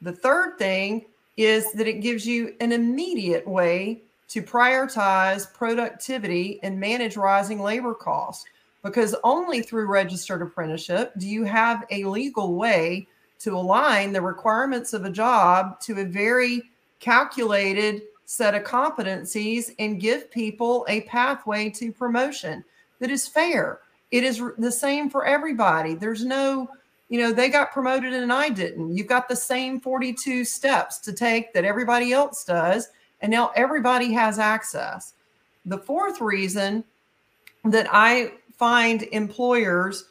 The 0.00 0.12
third 0.12 0.58
thing 0.58 1.06
is 1.36 1.72
that 1.72 1.88
it 1.88 2.02
gives 2.02 2.24
you 2.24 2.54
an 2.60 2.70
immediate 2.70 3.48
way 3.48 4.02
to 4.28 4.42
prioritize 4.42 5.52
productivity 5.52 6.60
and 6.62 6.78
manage 6.78 7.16
rising 7.16 7.58
labor 7.58 7.94
costs 7.94 8.44
because 8.84 9.16
only 9.24 9.60
through 9.60 9.86
registered 9.86 10.40
apprenticeship 10.40 11.12
do 11.18 11.26
you 11.26 11.42
have 11.42 11.84
a 11.90 12.04
legal 12.04 12.54
way 12.54 13.08
to 13.40 13.56
align 13.56 14.12
the 14.12 14.22
requirements 14.22 14.92
of 14.92 15.04
a 15.04 15.10
job 15.10 15.80
to 15.80 16.00
a 16.00 16.04
very 16.04 16.62
calculated 17.02 18.02
set 18.24 18.54
of 18.54 18.62
competencies 18.62 19.74
and 19.80 20.00
give 20.00 20.30
people 20.30 20.86
a 20.88 21.02
pathway 21.02 21.68
to 21.68 21.92
promotion 21.92 22.64
that 23.00 23.10
is 23.10 23.26
fair. 23.26 23.80
It 24.12 24.22
is 24.22 24.40
the 24.56 24.70
same 24.70 25.10
for 25.10 25.26
everybody. 25.26 25.94
There's 25.94 26.24
no, 26.24 26.68
you 27.08 27.20
know, 27.20 27.32
they 27.32 27.48
got 27.48 27.72
promoted 27.72 28.12
and 28.12 28.32
I 28.32 28.48
didn't. 28.48 28.96
You've 28.96 29.08
got 29.08 29.28
the 29.28 29.36
same 29.36 29.80
42 29.80 30.44
steps 30.44 30.98
to 31.00 31.12
take 31.12 31.52
that 31.52 31.64
everybody 31.64 32.12
else 32.12 32.44
does. 32.44 32.88
And 33.20 33.32
now 33.32 33.50
everybody 33.56 34.12
has 34.12 34.38
access. 34.38 35.14
The 35.66 35.78
fourth 35.78 36.20
reason 36.20 36.84
that 37.64 37.88
I 37.90 38.34
find 38.56 39.02
employers 39.10 40.04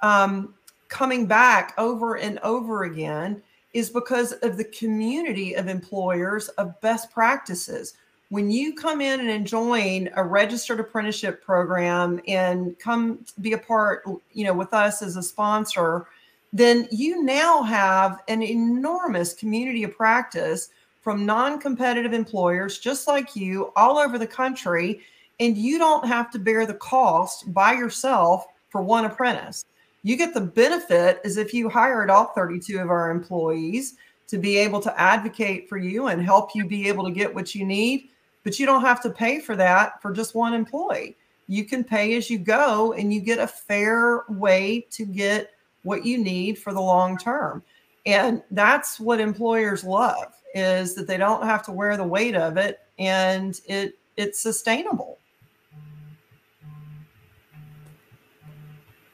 um, 0.00 0.54
coming 0.88 1.26
back 1.26 1.74
over 1.76 2.16
and 2.16 2.38
over 2.38 2.84
again 2.84 3.42
is 3.74 3.90
because 3.90 4.32
of 4.32 4.56
the 4.56 4.64
community 4.64 5.54
of 5.54 5.68
employers 5.68 6.48
of 6.50 6.80
best 6.80 7.10
practices. 7.10 7.94
When 8.30 8.50
you 8.50 8.74
come 8.74 9.00
in 9.00 9.28
and 9.28 9.46
join 9.46 10.10
a 10.14 10.24
registered 10.24 10.80
apprenticeship 10.80 11.42
program 11.42 12.20
and 12.28 12.78
come 12.78 13.24
be 13.40 13.52
a 13.52 13.58
part, 13.58 14.04
you 14.32 14.44
know, 14.44 14.54
with 14.54 14.74
us 14.74 15.02
as 15.02 15.16
a 15.16 15.22
sponsor, 15.22 16.06
then 16.52 16.88
you 16.90 17.22
now 17.22 17.62
have 17.62 18.20
an 18.28 18.42
enormous 18.42 19.34
community 19.34 19.84
of 19.84 19.96
practice 19.96 20.70
from 21.00 21.24
non-competitive 21.24 22.12
employers 22.12 22.78
just 22.78 23.06
like 23.06 23.36
you 23.36 23.72
all 23.76 23.98
over 23.98 24.18
the 24.18 24.26
country 24.26 25.00
and 25.40 25.56
you 25.56 25.78
don't 25.78 26.06
have 26.06 26.30
to 26.30 26.38
bear 26.38 26.66
the 26.66 26.74
cost 26.74 27.52
by 27.54 27.72
yourself 27.72 28.46
for 28.68 28.82
one 28.82 29.04
apprentice 29.04 29.64
you 30.08 30.16
get 30.16 30.32
the 30.32 30.40
benefit 30.40 31.20
as 31.22 31.36
if 31.36 31.52
you 31.52 31.68
hired 31.68 32.08
all 32.08 32.28
32 32.28 32.78
of 32.78 32.88
our 32.88 33.10
employees 33.10 33.96
to 34.26 34.38
be 34.38 34.56
able 34.56 34.80
to 34.80 34.98
advocate 34.98 35.68
for 35.68 35.76
you 35.76 36.06
and 36.06 36.22
help 36.22 36.54
you 36.54 36.66
be 36.66 36.88
able 36.88 37.04
to 37.04 37.10
get 37.10 37.34
what 37.34 37.54
you 37.54 37.66
need. 37.66 38.08
But 38.42 38.58
you 38.58 38.64
don't 38.64 38.80
have 38.80 39.02
to 39.02 39.10
pay 39.10 39.38
for 39.38 39.54
that 39.56 40.00
for 40.00 40.10
just 40.10 40.34
one 40.34 40.54
employee. 40.54 41.14
You 41.46 41.66
can 41.66 41.84
pay 41.84 42.16
as 42.16 42.30
you 42.30 42.38
go 42.38 42.94
and 42.94 43.12
you 43.12 43.20
get 43.20 43.38
a 43.38 43.46
fair 43.46 44.24
way 44.30 44.86
to 44.92 45.04
get 45.04 45.50
what 45.82 46.06
you 46.06 46.16
need 46.16 46.58
for 46.58 46.72
the 46.72 46.80
long 46.80 47.18
term. 47.18 47.62
And 48.06 48.42
that's 48.52 48.98
what 48.98 49.20
employers 49.20 49.84
love 49.84 50.32
is 50.54 50.94
that 50.94 51.06
they 51.06 51.18
don't 51.18 51.44
have 51.44 51.62
to 51.64 51.72
wear 51.72 51.98
the 51.98 52.04
weight 52.04 52.34
of 52.34 52.56
it 52.56 52.80
and 52.98 53.60
it 53.66 53.98
it's 54.16 54.40
sustainable. 54.40 55.18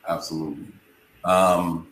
Absolutely. 0.08 0.73
Um, 1.24 1.88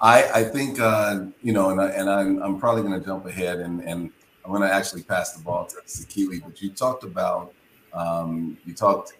I, 0.00 0.24
I 0.40 0.44
think 0.44 0.78
uh, 0.80 1.26
you 1.42 1.52
know, 1.52 1.70
and, 1.70 1.80
I, 1.80 1.88
and 1.88 2.08
I'm, 2.10 2.42
I'm 2.42 2.58
probably 2.58 2.82
going 2.82 2.98
to 2.98 3.04
jump 3.04 3.26
ahead 3.26 3.60
and, 3.60 3.82
and 3.82 4.10
I'm 4.44 4.50
going 4.50 4.62
to 4.62 4.72
actually 4.72 5.02
pass 5.02 5.32
the 5.32 5.42
ball 5.42 5.66
to 5.66 5.76
Sakili. 5.86 6.42
But 6.42 6.60
you 6.60 6.70
talked 6.70 7.04
about 7.04 7.52
um, 7.92 8.58
you 8.66 8.74
talked, 8.74 9.14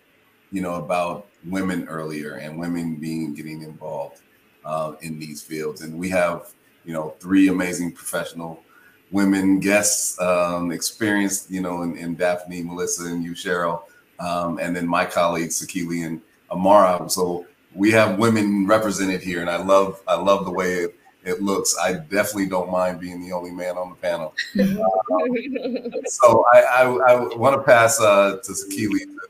you 0.53 0.61
know, 0.61 0.75
about 0.75 1.29
women 1.47 1.89
earlier 1.89 2.35
and 2.35 2.59
women 2.59 2.97
being 2.97 3.35
getting 3.35 3.63
involved 3.63 4.21
uh, 4.65 4.93
in 5.01 5.19
these 5.19 5.43
fields, 5.43 5.81
and 5.81 5.99
we 5.99 6.09
have 6.11 6.53
you 6.85 6.93
know 6.93 7.15
three 7.21 7.49
amazing 7.49 7.93
professional 7.93 8.63
women 9.11 9.61
guests, 9.61 10.21
um, 10.21 10.73
experienced, 10.73 11.51
you 11.51 11.61
know, 11.61 11.83
in, 11.83 11.97
in 11.97 12.17
Daphne, 12.17 12.63
Melissa, 12.63 13.05
and 13.05 13.23
you, 13.23 13.33
Cheryl, 13.33 13.83
um, 14.19 14.59
and 14.59 14.75
then 14.75 14.87
my 14.87 15.05
colleagues 15.05 15.65
Sakili 15.65 16.07
and 16.07 16.21
Amara. 16.51 17.09
So 17.09 17.47
we 17.77 17.91
have 17.91 18.19
women 18.19 18.67
represented 18.67 19.23
here, 19.23 19.41
and 19.41 19.51
I 19.51 19.63
love 19.63 20.03
I 20.09 20.15
love 20.15 20.45
the 20.45 20.51
way 20.51 20.75
it, 20.75 20.99
it 21.25 21.43
looks. 21.43 21.77
I 21.79 21.95
definitely 21.95 22.47
don't 22.47 22.71
mind 22.71 23.01
being 23.01 23.21
the 23.23 23.33
only 23.33 23.51
man 23.51 23.77
on 23.77 23.91
the 23.91 23.97
panel. 23.97 24.35
Uh, 24.59 26.07
so 26.07 26.45
I, 26.53 26.61
I, 26.61 26.83
I 26.83 27.37
want 27.37 27.55
to 27.57 27.63
pass 27.63 28.01
uh, 28.01 28.39
to 28.43 28.53
Sakili 28.53 29.01
to, 29.01 29.21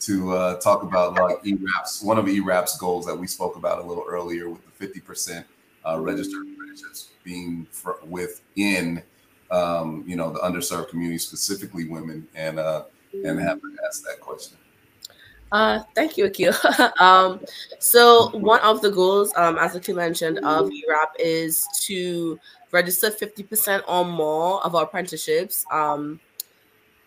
to 0.00 0.32
uh, 0.32 0.60
talk 0.60 0.82
about 0.82 1.14
like 1.14 1.42
ERAP's 1.44 2.02
one 2.02 2.18
of 2.18 2.26
ERAP's 2.26 2.78
goals 2.78 3.04
that 3.06 3.16
we 3.16 3.26
spoke 3.26 3.56
about 3.56 3.78
a 3.78 3.86
little 3.86 4.04
earlier 4.08 4.48
with 4.48 4.64
the 4.64 4.70
fifty 4.70 5.00
percent 5.00 5.46
uh, 5.86 5.98
registered 5.98 6.46
apprenticeships 6.52 7.10
being 7.24 7.66
for, 7.70 7.98
within 8.06 9.02
um, 9.50 10.04
you 10.06 10.16
know 10.16 10.32
the 10.32 10.38
underserved 10.40 10.90
community, 10.90 11.18
specifically 11.18 11.88
women, 11.88 12.28
and 12.34 12.58
uh, 12.58 12.84
and 13.24 13.40
have 13.40 13.60
to 13.60 13.76
ask 13.86 14.04
that 14.04 14.20
question. 14.20 14.56
Uh, 15.50 15.80
thank 15.94 16.16
you, 16.16 16.26
Akil. 16.26 16.52
um, 17.00 17.40
so 17.78 18.30
one 18.38 18.60
of 18.60 18.82
the 18.82 18.90
goals, 18.90 19.32
um, 19.36 19.58
as 19.58 19.74
Akil 19.74 19.96
mentioned, 19.96 20.38
of 20.38 20.70
ERAP 20.70 21.14
is 21.18 21.66
to 21.84 22.38
register 22.70 23.10
50% 23.10 23.82
or 23.88 24.04
more 24.04 24.64
of 24.64 24.74
our 24.74 24.84
apprenticeships 24.84 25.64
um, 25.72 26.20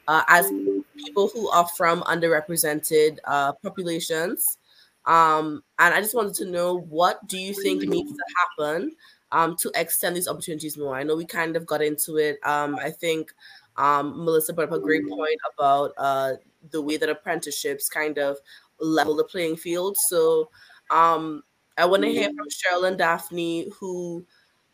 uh, 0.08 0.24
as 0.28 0.52
people 0.98 1.30
who 1.34 1.50
are 1.50 1.68
from 1.78 2.02
underrepresented 2.04 3.18
uh, 3.26 3.54
populations. 3.64 4.58
Um, 5.06 5.64
and 5.80 5.94
I 5.94 6.02
just 6.02 6.16
wanted 6.16 6.36
to 6.36 6.46
know 6.46 6.80
what 6.80 7.26
do 7.28 7.38
you 7.38 7.54
think 7.54 7.84
needs 7.84 8.12
to 8.12 8.24
happen 8.38 8.92
um, 9.32 9.56
to 9.58 9.72
extend 9.76 10.16
these 10.16 10.28
opportunities 10.28 10.78
more? 10.78 10.96
I 10.96 11.04
know 11.04 11.16
we 11.16 11.26
kind 11.26 11.56
of 11.56 11.66
got 11.66 11.82
into 11.82 12.18
it. 12.18 12.40
Um, 12.44 12.76
I 12.76 12.90
think 12.92 13.32
um, 13.78 14.26
Melissa 14.26 14.54
brought 14.54 14.70
up 14.70 14.74
a 14.74 14.80
great 14.80 15.08
point 15.08 15.40
about 15.56 15.94
uh, 15.98 16.34
the 16.70 16.82
way 16.82 16.98
that 16.98 17.10
apprenticeships 17.10 17.90
kind 17.90 18.18
of 18.18 18.38
level 18.80 19.16
the 19.16 19.24
playing 19.24 19.58
field. 19.58 19.98
So, 19.98 20.50
um, 20.90 21.44
I 21.78 21.86
want 21.86 22.04
to 22.04 22.12
hear 22.12 22.30
from 22.30 22.48
Cheryl 22.50 22.88
and 22.88 22.98
Daphne, 22.98 23.70
who 23.80 24.26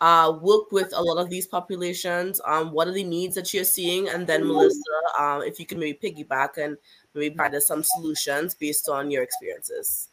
uh, 0.02 0.38
work 0.42 0.72
with 0.72 0.92
a 0.96 1.02
lot 1.02 1.18
of 1.18 1.30
these 1.30 1.48
populations. 1.48 2.42
Um, 2.46 2.72
what 2.72 2.88
are 2.88 2.94
the 2.94 3.04
needs 3.04 3.36
that 3.36 3.54
you're 3.54 3.64
seeing? 3.64 4.10
And 4.10 4.28
then 4.28 4.46
Melissa, 4.46 4.82
um, 5.20 5.42
if 5.44 5.60
you 5.60 5.66
can 5.66 5.80
maybe 5.80 5.98
piggyback 5.98 6.58
and 6.58 6.78
maybe 7.14 7.34
provide 7.34 7.56
us 7.56 7.68
some 7.68 7.84
solutions 7.84 8.54
based 8.56 8.90
on 8.90 9.10
your 9.12 9.24
experiences. 9.24 10.10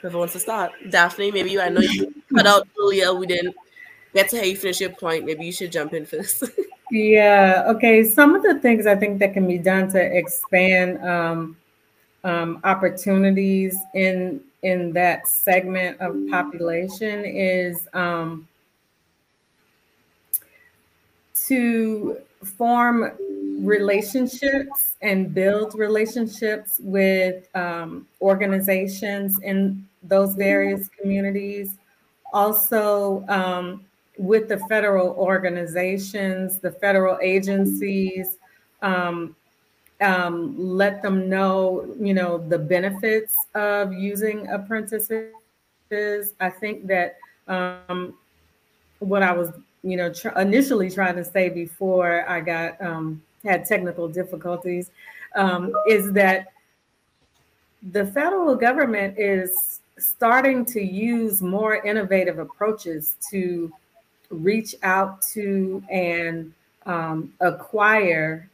Whoever 0.00 0.18
wants 0.18 0.32
to 0.34 0.40
start, 0.40 0.72
Daphne, 0.90 1.32
maybe 1.32 1.50
you. 1.50 1.60
I 1.60 1.68
know 1.68 1.80
you 1.80 2.14
cut 2.34 2.46
out 2.46 2.68
earlier. 2.80 3.12
We 3.14 3.26
didn't 3.26 3.54
to 4.14 4.36
how 4.36 4.42
you 4.42 4.56
finish 4.56 4.80
your 4.80 4.90
point. 4.90 5.24
Maybe 5.24 5.46
you 5.46 5.52
should 5.52 5.72
jump 5.72 5.94
in 5.94 6.06
first. 6.06 6.44
yeah. 6.90 7.64
Okay. 7.68 8.04
Some 8.04 8.34
of 8.34 8.42
the 8.42 8.58
things 8.60 8.86
I 8.86 8.96
think 8.96 9.18
that 9.20 9.34
can 9.34 9.46
be 9.46 9.58
done 9.58 9.88
to 9.90 10.00
expand 10.00 11.02
um, 11.06 11.56
um, 12.24 12.60
opportunities 12.64 13.76
in 13.94 14.40
in 14.62 14.92
that 14.92 15.28
segment 15.28 16.00
of 16.00 16.16
population 16.30 17.24
is 17.24 17.86
um, 17.94 18.48
to 21.46 22.18
form 22.42 23.12
relationships 23.60 24.94
and 25.02 25.34
build 25.34 25.74
relationships 25.74 26.80
with 26.80 27.48
um, 27.56 28.06
organizations 28.20 29.38
in 29.42 29.86
those 30.02 30.34
various 30.34 30.88
communities. 31.00 31.74
Also, 32.32 33.24
um, 33.28 33.84
with 34.18 34.48
the 34.48 34.58
federal 34.68 35.10
organizations, 35.10 36.58
the 36.58 36.72
federal 36.72 37.18
agencies, 37.22 38.36
um, 38.82 39.34
um, 40.00 40.54
let 40.58 41.02
them 41.02 41.28
know, 41.28 41.88
you 41.98 42.14
know, 42.14 42.38
the 42.38 42.58
benefits 42.58 43.36
of 43.54 43.92
using 43.92 44.46
apprentices. 44.48 45.32
I 46.40 46.50
think 46.50 46.86
that 46.88 47.16
um, 47.46 48.14
what 48.98 49.22
I 49.22 49.32
was, 49.32 49.50
you 49.82 49.96
know, 49.96 50.12
tr- 50.12 50.36
initially 50.38 50.90
trying 50.90 51.16
to 51.16 51.24
say 51.24 51.48
before 51.48 52.28
I 52.28 52.40
got 52.40 52.80
um, 52.82 53.22
had 53.44 53.64
technical 53.64 54.08
difficulties 54.08 54.90
um, 55.36 55.72
is 55.88 56.12
that 56.12 56.52
the 57.92 58.06
federal 58.06 58.56
government 58.56 59.18
is 59.18 59.80
starting 59.98 60.64
to 60.64 60.82
use 60.82 61.40
more 61.40 61.76
innovative 61.84 62.38
approaches 62.38 63.16
to 63.30 63.72
reach 64.30 64.74
out 64.82 65.22
to 65.22 65.82
and 65.90 66.52
um, 66.86 67.32
acquire 67.40 68.48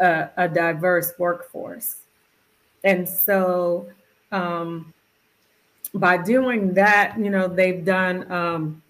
a, 0.00 0.28
a, 0.36 0.48
diverse 0.48 1.12
workforce. 1.18 1.96
And 2.84 3.08
so 3.08 3.86
um, 4.30 4.92
by 5.94 6.16
doing 6.16 6.74
that, 6.74 7.18
you 7.18 7.30
know, 7.30 7.48
they've 7.48 7.84
done 7.84 8.30
um, 8.30 8.82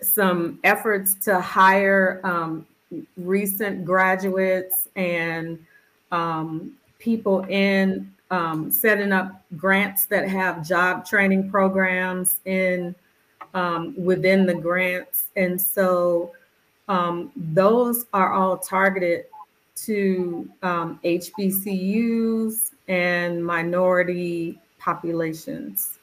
some 0.00 0.58
efforts 0.64 1.14
to 1.26 1.40
hire 1.40 2.20
um, 2.24 2.66
recent 3.16 3.84
graduates 3.84 4.88
and 4.96 5.58
um, 6.12 6.72
people 6.98 7.44
in 7.48 8.10
um, 8.30 8.70
setting 8.70 9.12
up 9.12 9.42
grants 9.56 10.06
that 10.06 10.28
have 10.28 10.66
job 10.66 11.06
training 11.06 11.50
programs 11.50 12.40
in 12.44 12.94
um, 13.54 13.94
within 13.96 14.46
the 14.46 14.54
grants, 14.54 15.28
and 15.36 15.60
so 15.60 16.32
um, 16.88 17.32
those 17.36 18.06
are 18.12 18.32
all 18.32 18.58
targeted 18.58 19.26
to 19.76 20.48
HBCUs 20.62 22.70
um, 22.70 22.76
and 22.88 23.44
minority 23.44 24.58
populations. 24.78 25.98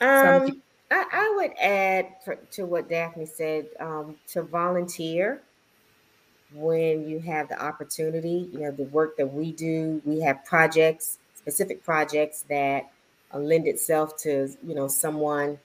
Um, 0.00 0.62
I, 0.90 1.04
I 1.12 1.32
would 1.36 1.52
add 1.60 2.16
to 2.52 2.66
what 2.66 2.88
Daphne 2.88 3.26
said 3.26 3.66
um, 3.78 4.16
to 4.28 4.42
volunteer 4.42 5.42
when 6.54 7.08
you 7.08 7.20
have 7.20 7.48
the 7.48 7.62
opportunity. 7.62 8.48
You 8.52 8.60
know, 8.60 8.70
the 8.72 8.84
work 8.84 9.16
that 9.16 9.32
we 9.32 9.52
do, 9.52 10.02
we 10.04 10.20
have 10.20 10.44
projects, 10.44 11.18
specific 11.36 11.84
projects 11.84 12.44
that 12.48 12.90
lend 13.38 13.66
itself 13.66 14.16
to 14.18 14.48
you 14.66 14.74
know 14.74 14.88
someone 14.88 15.58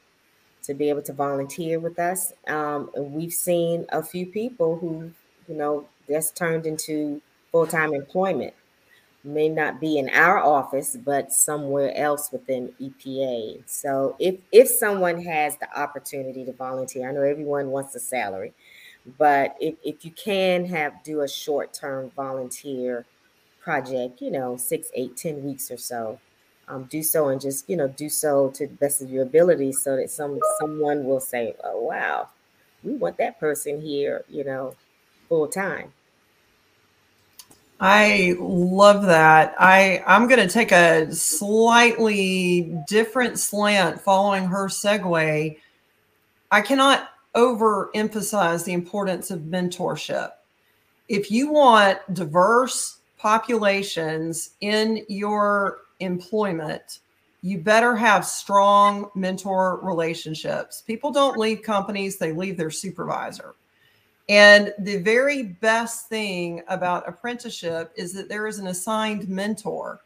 to 0.63 0.73
be 0.73 0.89
able 0.89 1.01
to 1.01 1.13
volunteer 1.13 1.79
with 1.79 1.97
us. 1.99 2.33
Um, 2.47 2.89
and 2.95 3.13
we've 3.13 3.33
seen 3.33 3.85
a 3.89 4.03
few 4.03 4.25
people 4.25 4.77
who 4.77 5.11
you 5.47 5.55
know 5.55 5.87
that's 6.07 6.31
turned 6.31 6.65
into 6.65 7.21
full 7.51 7.67
time 7.67 7.93
employment 7.93 8.53
may 9.23 9.49
not 9.49 9.79
be 9.79 9.97
in 9.97 10.09
our 10.09 10.39
office, 10.39 10.95
but 10.95 11.31
somewhere 11.31 11.95
else 11.95 12.31
within 12.31 12.73
EPA. 12.81 13.61
So 13.65 14.15
if 14.19 14.39
if 14.51 14.69
someone 14.69 15.21
has 15.23 15.57
the 15.57 15.79
opportunity 15.79 16.45
to 16.45 16.53
volunteer, 16.53 17.09
I 17.09 17.11
know 17.11 17.21
everyone 17.21 17.69
wants 17.69 17.95
a 17.95 17.99
salary, 17.99 18.53
but 19.17 19.55
if, 19.59 19.75
if 19.83 20.05
you 20.05 20.11
can 20.11 20.65
have 20.65 21.03
do 21.03 21.21
a 21.21 21.27
short-term 21.27 22.11
volunteer 22.15 23.05
project, 23.59 24.21
you 24.21 24.31
know, 24.31 24.57
six, 24.57 24.89
eight, 24.93 25.17
ten 25.17 25.43
weeks 25.43 25.69
or 25.71 25.77
so, 25.77 26.19
um, 26.67 26.83
do 26.85 27.01
so 27.01 27.29
and 27.29 27.39
just, 27.39 27.69
you 27.69 27.77
know, 27.77 27.87
do 27.87 28.09
so 28.09 28.49
to 28.51 28.67
the 28.67 28.73
best 28.73 29.01
of 29.01 29.09
your 29.09 29.23
ability 29.23 29.71
so 29.71 29.95
that 29.95 30.09
some 30.09 30.39
someone 30.59 31.05
will 31.05 31.19
say, 31.19 31.55
Oh 31.63 31.81
wow, 31.81 32.29
we 32.83 32.95
want 32.95 33.17
that 33.17 33.39
person 33.39 33.81
here, 33.81 34.25
you 34.29 34.43
know, 34.43 34.75
full 35.29 35.47
time. 35.47 35.93
I 37.79 38.35
love 38.39 39.03
that. 39.05 39.55
I 39.59 40.03
I'm 40.07 40.27
going 40.27 40.45
to 40.45 40.51
take 40.51 40.71
a 40.71 41.13
slightly 41.13 42.75
different 42.87 43.39
slant 43.39 44.01
following 44.01 44.45
her 44.45 44.67
segue. 44.67 45.57
I 46.49 46.61
cannot 46.61 47.09
overemphasize 47.35 48.65
the 48.65 48.73
importance 48.73 49.29
of 49.29 49.41
mentorship. 49.41 50.31
If 51.07 51.29
you 51.29 51.51
want 51.51 51.99
diverse 52.13 52.97
populations 53.17 54.51
in 54.61 55.05
your 55.07 55.79
employment, 55.99 56.99
you 57.41 57.59
better 57.59 57.95
have 57.95 58.25
strong 58.25 59.09
mentor 59.15 59.79
relationships. 59.83 60.81
People 60.81 61.11
don't 61.11 61.37
leave 61.37 61.61
companies, 61.61 62.17
they 62.17 62.31
leave 62.31 62.57
their 62.57 62.71
supervisor. 62.71 63.55
And 64.29 64.73
the 64.79 64.97
very 64.97 65.43
best 65.43 66.09
thing 66.09 66.61
about 66.67 67.07
apprenticeship 67.07 67.93
is 67.95 68.11
that 68.13 68.27
there 68.27 68.47
is 68.47 68.59
an 68.59 68.67
assigned 68.67 69.29
mentor. 69.29 70.01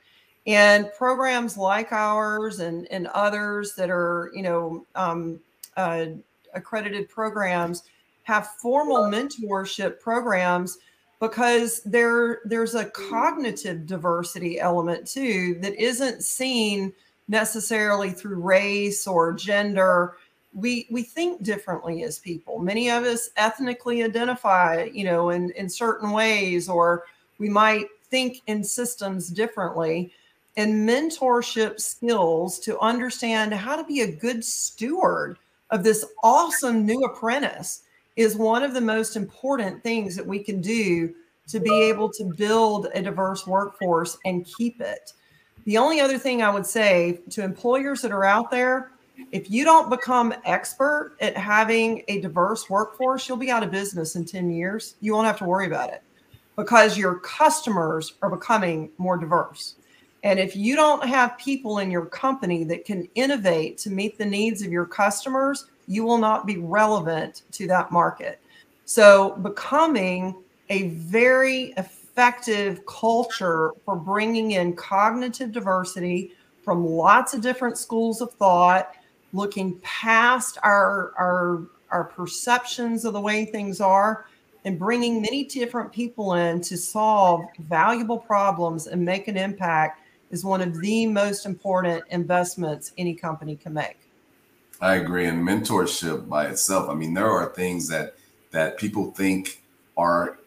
And 0.46 0.92
programs 0.98 1.58
like 1.58 1.92
ours 1.92 2.60
and, 2.60 2.88
and 2.92 3.08
others 3.08 3.74
that 3.76 3.90
are, 3.90 4.32
you 4.34 4.44
know, 4.44 4.86
um, 4.96 5.40
uh, 5.78 6.06
accredited 6.54 7.10
programs 7.10 7.84
have 8.24 8.48
formal 8.62 9.04
mentorship 9.04 10.00
programs 10.00 10.78
because 11.22 11.82
there 11.84 12.40
there's 12.44 12.76
a 12.76 12.84
hmm. 12.84 13.10
cognitive 13.10 13.86
diversity 13.86 14.60
element 14.60 15.08
too 15.08 15.58
that 15.62 15.82
isn't 15.82 16.24
seen 16.24 16.92
necessarily 17.30 18.10
through 18.10 18.42
race 18.42 19.08
or 19.08 19.32
gender. 19.32 20.18
We 20.54 20.88
we 20.92 21.04
think 21.04 21.44
differently 21.44 22.04
as 22.04 22.20
people. 22.20 22.60
Many 22.60 22.90
of 22.90 23.06
us 23.06 23.30
ethnically 23.38 24.04
identify 24.04 24.90
you 24.92 25.06
know 25.06 25.30
in 25.30 25.52
in 25.52 25.70
certain 25.70 26.12
ways 26.12 26.68
or 26.68 27.06
we 27.38 27.48
might 27.48 27.86
think 28.10 28.42
in 28.48 28.64
systems 28.66 29.30
differently. 29.30 30.12
And 30.58 30.88
mentorship 30.88 31.80
skills 31.80 32.60
to 32.60 32.78
understand 32.80 33.54
how 33.54 33.78
to 33.78 33.86
be 33.86 34.02
a 34.02 34.12
good 34.12 34.44
steward 34.44 35.38
of 35.70 35.86
this 35.86 36.04
awesome 36.24 36.86
new 36.86 37.06
apprentice 37.06 37.84
is 38.16 38.36
one 38.36 38.64
of 38.64 38.74
the 38.74 38.82
most 38.82 39.16
important 39.16 39.82
things 39.84 40.16
that 40.16 40.26
we 40.26 40.40
can 40.40 40.62
do 40.62 41.14
to 41.48 41.60
be 41.60 41.84
able 41.84 42.10
to 42.10 42.26
build 42.38 42.88
a 42.94 43.02
diverse 43.02 43.48
workforce 43.48 44.18
and 44.26 44.46
keep 44.58 44.80
it 44.82 45.14
the 45.66 45.78
only 45.78 46.00
other 46.00 46.18
thing 46.18 46.42
i 46.42 46.50
would 46.50 46.66
say 46.66 47.20
to 47.30 47.44
employers 47.44 48.02
that 48.02 48.12
are 48.12 48.26
out 48.26 48.52
there 48.52 48.92
if 49.32 49.50
you 49.50 49.64
don't 49.64 49.90
become 49.90 50.34
expert 50.46 51.16
at 51.22 51.38
having 51.38 52.04
a 52.08 52.20
diverse 52.22 52.70
workforce, 52.70 53.28
you'll 53.28 53.38
be 53.38 53.52
out 53.52 53.64
of 53.64 53.72
business 53.72 54.16
in 54.16 54.26
10 54.26 54.52
years. 54.52 54.96
You 55.02 55.14
won't 55.14 55.28
have 55.28 55.38
to 55.40 55.46
worry 55.46 55.68
about 55.68 55.90
it 55.90 56.02
because 56.56 56.98
your 56.98 57.16
customers 57.20 58.14
are 58.22 58.30
becoming 58.30 58.90
more 58.98 59.18
diverse. 59.18 59.76
And 60.24 60.40
if 60.40 60.56
you 60.56 60.76
don't 60.76 61.06
have 61.06 61.38
people 61.38 61.80
in 61.80 61.90
your 61.90 62.06
company 62.06 62.64
that 62.66 62.86
can 62.86 63.08
innovate 63.16 63.78
to 63.80 63.90
meet 63.90 64.18
the 64.18 64.26
needs 64.26 64.62
of 64.62 64.72
your 64.72 64.86
customers, 64.86 65.68
you 65.92 66.04
will 66.04 66.18
not 66.18 66.48
be 66.48 66.58
relevant 66.58 67.44
to 67.52 67.68
that 67.68 67.92
market. 67.92 68.40
So, 68.86 69.36
becoming 69.38 70.36
a 70.70 70.88
very 70.90 71.74
effective 71.78 72.86
culture 72.86 73.72
for 73.84 73.96
bringing 73.96 74.52
in 74.52 74.74
cognitive 74.76 75.52
diversity 75.52 76.32
from 76.64 76.86
lots 76.86 77.34
of 77.34 77.42
different 77.42 77.78
schools 77.78 78.22
of 78.22 78.32
thought 78.34 78.94
looking 79.34 79.80
past 79.80 80.58
our 80.64 81.14
our 81.18 81.64
our 81.90 82.04
perceptions 82.06 83.06
of 83.06 83.14
the 83.14 83.20
way 83.20 83.46
things 83.46 83.82
are 83.82 84.26
and 84.64 84.78
bringing 84.78 85.22
many 85.22 85.44
different 85.44 85.92
people 85.92 86.36
in 86.36 86.62
to 86.62 86.78
solve 86.78 87.42
valuable 87.60 88.20
problems 88.20 88.88
and 88.88 89.04
make 89.04 89.28
an 89.28 89.36
impact 89.36 90.02
is 90.30 90.46
one 90.46 90.62
of 90.62 90.80
the 90.80 91.08
most 91.08 91.46
important 91.46 92.04
investments 92.10 92.94
any 92.98 93.14
company 93.14 93.56
can 93.56 93.74
make. 93.74 94.01
I 94.82 94.96
agree. 94.96 95.28
And 95.28 95.48
mentorship 95.48 96.28
by 96.28 96.48
itself, 96.48 96.90
I 96.90 96.96
mean, 96.96 97.14
there 97.14 97.30
are 97.30 97.54
things 97.54 97.88
that 97.90 98.16
that 98.52 98.78
people 98.78 99.12
think 99.12 99.62
are 99.96 100.38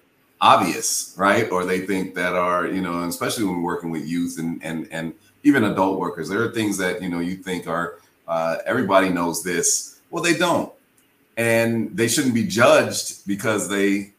obvious, 0.40 1.14
right? 1.16 1.50
Or 1.50 1.64
they 1.64 1.80
think 1.86 2.14
that 2.16 2.34
are, 2.34 2.66
you 2.66 2.82
know, 2.82 3.04
especially 3.04 3.44
when 3.44 3.62
working 3.62 3.90
with 3.90 4.06
youth 4.06 4.38
and 4.38 4.62
and 4.64 4.88
and 4.90 5.14
even 5.44 5.64
adult 5.64 6.00
workers, 6.00 6.28
there 6.28 6.42
are 6.42 6.52
things 6.52 6.76
that 6.78 7.00
you 7.00 7.08
know 7.08 7.20
you 7.20 7.36
think 7.36 7.68
are 7.68 7.98
uh, 8.26 8.56
everybody 8.66 9.08
knows 9.08 9.42
this. 9.44 10.00
Well, 10.10 10.22
they 10.22 10.34
don't, 10.36 10.72
and 11.36 11.96
they 11.96 12.08
shouldn't 12.08 12.34
be 12.34 12.44
judged 12.46 13.26
because 13.26 13.68
they 13.68 14.12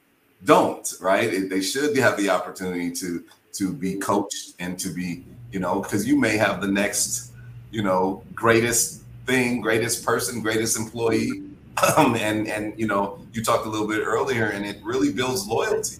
don't, 0.46 0.94
right? 1.02 1.50
They 1.50 1.62
should 1.62 1.96
have 1.98 2.18
the 2.18 2.30
opportunity 2.30 2.92
to 2.92 3.24
to 3.54 3.74
be 3.74 3.96
coached 3.96 4.54
and 4.60 4.78
to 4.80 4.90
be, 4.90 5.24
you 5.52 5.60
know, 5.60 5.82
because 5.82 6.08
you 6.08 6.20
may 6.20 6.38
have 6.38 6.62
the 6.62 6.68
next, 6.68 7.32
you 7.72 7.82
know, 7.84 8.22
greatest 8.34 9.05
thing, 9.26 9.62
greatest 9.62 10.06
person, 10.06 10.42
greatest 10.42 10.78
employee. 10.78 11.44
Um, 11.98 12.16
and 12.16 12.48
and 12.48 12.74
you 12.80 12.88
know, 12.88 13.20
you 13.34 13.44
talked 13.44 13.66
a 13.66 13.70
little 13.70 13.86
bit 13.86 14.02
earlier, 14.02 14.46
and 14.46 14.66
it 14.66 14.78
really 14.82 15.12
builds 15.12 15.46
loyalty. 15.46 15.98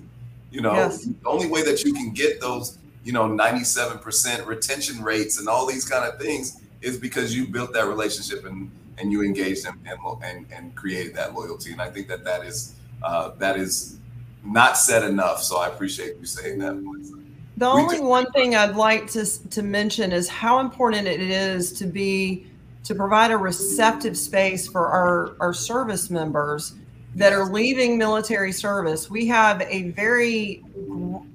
You 0.50 0.62
know, 0.62 0.72
yes. 0.72 1.04
the 1.04 1.14
only 1.26 1.50
way 1.50 1.64
that 1.64 1.84
you 1.84 1.92
can 1.92 2.14
get 2.14 2.40
those, 2.40 2.78
you 3.04 3.12
know, 3.12 3.26
97% 3.26 4.46
retention 4.46 5.04
rates 5.04 5.38
and 5.38 5.50
all 5.50 5.66
these 5.66 5.84
kind 5.84 6.10
of 6.10 6.18
things 6.18 6.62
is 6.82 6.98
because 6.98 7.36
you 7.36 7.46
built 7.46 7.74
that 7.74 7.88
relationship 7.88 8.46
and 8.46 8.72
and 8.98 9.12
you 9.12 9.22
engaged 9.22 9.66
them 9.66 9.82
and 9.86 10.00
and, 10.24 10.46
and 10.50 10.76
created 10.76 11.14
that 11.16 11.34
loyalty. 11.34 11.74
And 11.74 11.82
I 11.82 11.90
think 11.90 12.08
that 12.08 12.24
that 12.24 12.46
is 12.46 12.76
uh, 13.04 13.32
that 13.40 13.58
is 13.58 13.98
not 14.46 14.78
said 14.78 15.04
enough. 15.04 15.44
So 15.44 15.58
I 15.58 15.68
appreciate 15.68 16.16
you 16.18 16.26
saying 16.26 16.60
that. 16.60 16.76
The 17.58 17.66
we 17.66 17.82
only 17.82 18.00
one 18.00 18.32
thing 18.32 18.56
I'd 18.56 18.76
like 18.76 19.10
to 19.12 19.26
to 19.50 19.62
mention 19.62 20.12
is 20.12 20.30
how 20.30 20.60
important 20.60 21.08
it 21.08 21.22
is 21.22 21.74
to 21.74 21.86
be 21.86 22.48
to 22.86 22.94
provide 22.94 23.32
a 23.32 23.38
receptive 23.38 24.16
space 24.16 24.68
for 24.68 24.88
our, 24.88 25.36
our 25.40 25.54
service 25.54 26.10
members 26.10 26.76
that 27.16 27.34
are 27.34 27.46
leaving 27.46 27.98
military 27.98 28.52
service. 28.52 29.10
We 29.10 29.26
have 29.28 29.62
a 29.62 29.90
very 29.92 30.64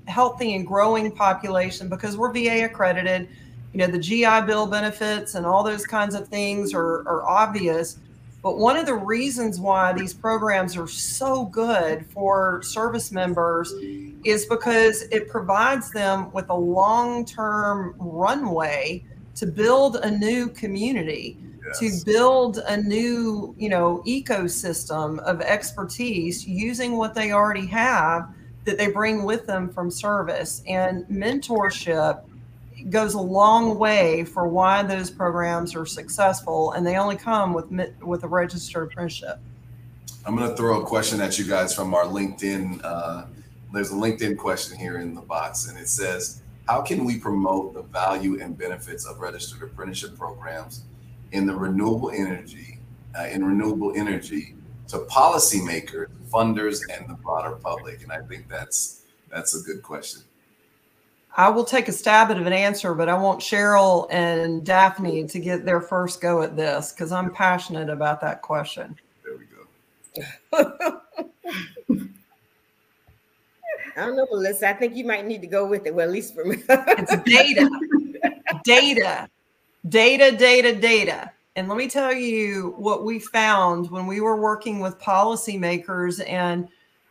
healthy 0.07 0.55
and 0.55 0.67
growing 0.67 1.11
population 1.11 1.89
because 1.89 2.17
we're 2.17 2.33
VA 2.33 2.65
accredited. 2.65 3.29
You 3.73 3.79
know, 3.79 3.87
the 3.87 3.99
GI 3.99 4.43
Bill 4.47 4.67
benefits 4.67 5.35
and 5.35 5.45
all 5.45 5.65
those 5.65 5.87
kinds 5.87 6.15
of 6.15 6.29
things 6.29 6.73
are, 6.73 7.09
are 7.09 7.27
obvious. 7.27 7.99
But 8.43 8.59
one 8.59 8.77
of 8.77 8.87
the 8.87 8.95
reasons 8.95 9.59
why 9.59 9.93
these 9.93 10.15
programs 10.15 10.77
are 10.77 10.87
so 10.87 11.47
good 11.47 12.07
for 12.07 12.63
service 12.63 13.11
members 13.11 13.73
is 14.25 14.47
because 14.47 15.03
it 15.11 15.29
provides 15.29 15.91
them 15.91 16.31
with 16.33 16.49
a 16.49 16.55
long 16.55 17.25
term 17.25 17.95
runway 17.99 19.05
to 19.37 19.47
build 19.47 19.97
a 19.97 20.11
new 20.11 20.49
community 20.49 21.39
yes. 21.67 21.79
to 21.79 22.05
build 22.05 22.59
a 22.67 22.77
new 22.77 23.55
you 23.59 23.69
know 23.69 24.03
ecosystem 24.07 25.19
of 25.21 25.41
expertise 25.41 26.47
using 26.47 26.97
what 26.97 27.15
they 27.15 27.33
already 27.33 27.67
have 27.67 28.29
that 28.65 28.77
they 28.79 28.89
bring 28.89 29.25
with 29.25 29.47
them 29.47 29.69
from 29.69 29.91
service 29.91 30.63
and 30.67 31.05
mentorship 31.07 32.23
goes 32.89 33.15
a 33.15 33.21
long 33.21 33.79
way 33.79 34.25
for 34.25 34.49
why 34.49 34.83
those 34.83 35.11
programs 35.11 35.75
are 35.75 35.85
successful 35.85 36.73
and 36.73 36.87
they 36.87 36.97
only 36.97 37.17
come 37.17 37.53
with 37.53 37.71
with 38.01 38.25
a 38.25 38.29
registered 38.29 38.91
apprenticeship 38.91 39.39
i'm 40.27 40.37
going 40.37 40.49
to 40.49 40.57
throw 40.57 40.81
a 40.81 40.85
question 40.85 41.21
at 41.21 41.39
you 41.39 41.45
guys 41.45 41.75
from 41.75 41.95
our 41.95 42.05
linkedin 42.05 42.81
uh, 42.85 43.25
there's 43.73 43.91
a 43.91 43.95
linkedin 43.95 44.37
question 44.37 44.79
here 44.79 44.99
in 44.99 45.15
the 45.15 45.21
box 45.21 45.69
and 45.69 45.79
it 45.79 45.89
says 45.89 46.43
how 46.71 46.81
can 46.81 47.05
we 47.05 47.19
promote 47.19 47.75
the 47.75 47.83
value 47.83 48.41
and 48.41 48.57
benefits 48.57 49.05
of 49.05 49.19
registered 49.19 49.61
apprenticeship 49.61 50.17
programs 50.17 50.85
in 51.33 51.45
the 51.45 51.53
renewable 51.53 52.13
energy, 52.13 52.79
uh, 53.19 53.25
in 53.25 53.45
renewable 53.45 53.93
energy 53.97 54.55
to 54.87 54.99
policymakers, 54.99 56.07
funders, 56.31 56.83
and 56.97 57.11
the 57.11 57.15
broader 57.15 57.57
public? 57.57 58.05
And 58.05 58.13
I 58.13 58.21
think 58.21 58.49
that's 58.49 59.03
that's 59.29 59.61
a 59.61 59.65
good 59.67 59.83
question. 59.83 60.23
I 61.37 61.49
will 61.49 61.65
take 61.65 61.89
a 61.89 61.93
stab 61.93 62.31
at 62.31 62.37
an 62.37 62.53
answer, 62.53 62.95
but 62.95 63.09
I 63.09 63.15
want 63.15 63.41
Cheryl 63.41 64.07
and 64.11 64.65
Daphne 64.65 65.27
to 65.27 65.41
get 65.41 65.65
their 65.65 65.81
first 65.81 66.21
go 66.21 66.41
at 66.43 66.57
this 66.57 66.93
because 66.93 67.11
I'm 67.11 67.33
passionate 67.33 67.91
about 67.91 68.21
that 68.21 68.43
question. 68.43 68.97
There 69.25 69.37
we 69.37 69.47
go. 70.55 71.01
I 73.97 74.07
don't 74.07 74.17
know, 74.17 74.27
Melissa. 74.31 74.69
I 74.69 74.73
think 74.73 74.97
you 74.97 75.05
might 75.05 75.27
need 75.27 75.41
to 75.41 75.47
go 75.47 75.67
with 75.67 75.87
it. 75.87 75.95
Well, 75.95 76.07
at 76.07 76.13
least 76.13 76.35
for 76.35 76.45
me. 76.45 76.57
it's 76.69 77.17
data, 77.23 77.71
data, 78.65 79.29
data, 79.89 80.37
data, 80.37 80.75
data. 80.75 81.33
And 81.57 81.69
let 81.69 81.77
me 81.77 81.89
tell 81.89 82.13
you 82.13 82.75
what 82.79 83.05
we 83.05 83.19
found 83.19 83.91
when 83.91 84.07
we 84.07 84.21
were 84.21 84.41
working 84.41 84.81
with 84.81 84.99
policymakers 85.01 86.27
and 86.29 86.69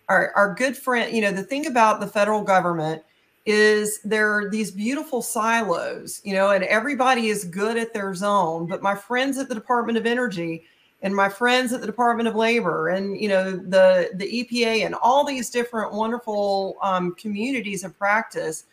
our, 0.07 0.31
our 0.35 0.53
good 0.55 0.75
friend. 0.75 1.13
You 1.13 1.21
know, 1.21 1.31
the 1.31 1.43
thing 1.43 1.67
about 1.67 1.99
the 1.99 2.07
federal 2.07 2.41
government 2.41 3.03
is 3.45 3.99
there 4.03 4.31
are 4.31 4.49
these 4.49 4.71
beautiful 4.71 5.21
silos, 5.21 6.21
you 6.23 6.33
know, 6.33 6.51
and 6.51 6.63
everybody 6.65 7.27
is 7.27 7.43
good 7.45 7.77
at 7.77 7.93
their 7.93 8.13
zone. 8.13 8.67
But 8.67 8.81
my 8.81 8.95
friends 8.95 9.37
at 9.37 9.49
the 9.49 9.55
Department 9.55 9.97
of 9.97 10.05
Energy, 10.05 10.65
and 11.01 11.15
my 11.15 11.29
friends 11.29 11.71
at 11.71 11.81
the 11.81 11.87
Department 11.87 12.27
of 12.27 12.35
Labor 12.35 12.89
and 12.89 13.19
you 13.19 13.29
know 13.29 13.51
the 13.51 14.09
the 14.15 14.43
EPA 14.43 14.85
and 14.85 14.95
all 14.95 15.25
these 15.25 15.49
different 15.49 15.93
wonderful 15.93 16.77
um, 16.81 17.15
communities 17.15 17.83
of 17.83 17.97
practice, 17.97 18.65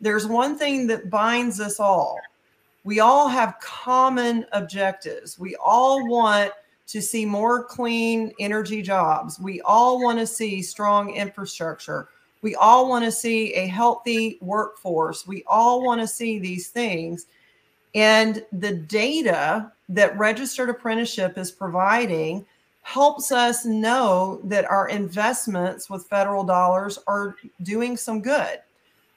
there's 0.00 0.26
one 0.26 0.58
thing 0.58 0.86
that 0.88 1.10
binds 1.10 1.60
us 1.60 1.78
all. 1.78 2.18
We 2.84 3.00
all 3.00 3.28
have 3.28 3.58
common 3.60 4.46
objectives. 4.52 5.38
We 5.38 5.56
all 5.56 6.08
want 6.08 6.52
to 6.88 7.02
see 7.02 7.26
more 7.26 7.64
clean 7.64 8.32
energy 8.40 8.80
jobs. 8.80 9.38
We 9.38 9.60
all 9.60 10.02
want 10.02 10.18
to 10.18 10.26
see 10.26 10.62
strong 10.62 11.14
infrastructure. 11.14 12.08
We 12.40 12.54
all 12.54 12.88
want 12.88 13.04
to 13.04 13.12
see 13.12 13.52
a 13.54 13.66
healthy 13.66 14.38
workforce. 14.40 15.26
We 15.26 15.44
all 15.46 15.84
want 15.84 16.00
to 16.00 16.06
see 16.06 16.38
these 16.38 16.68
things. 16.68 17.26
And 17.94 18.44
the 18.52 18.74
data 18.74 19.72
that 19.88 20.16
registered 20.18 20.68
apprenticeship 20.68 21.38
is 21.38 21.50
providing 21.50 22.44
helps 22.82 23.32
us 23.32 23.64
know 23.64 24.40
that 24.44 24.70
our 24.70 24.88
investments 24.88 25.90
with 25.90 26.06
federal 26.06 26.44
dollars 26.44 26.98
are 27.06 27.36
doing 27.62 27.96
some 27.96 28.22
good. 28.22 28.60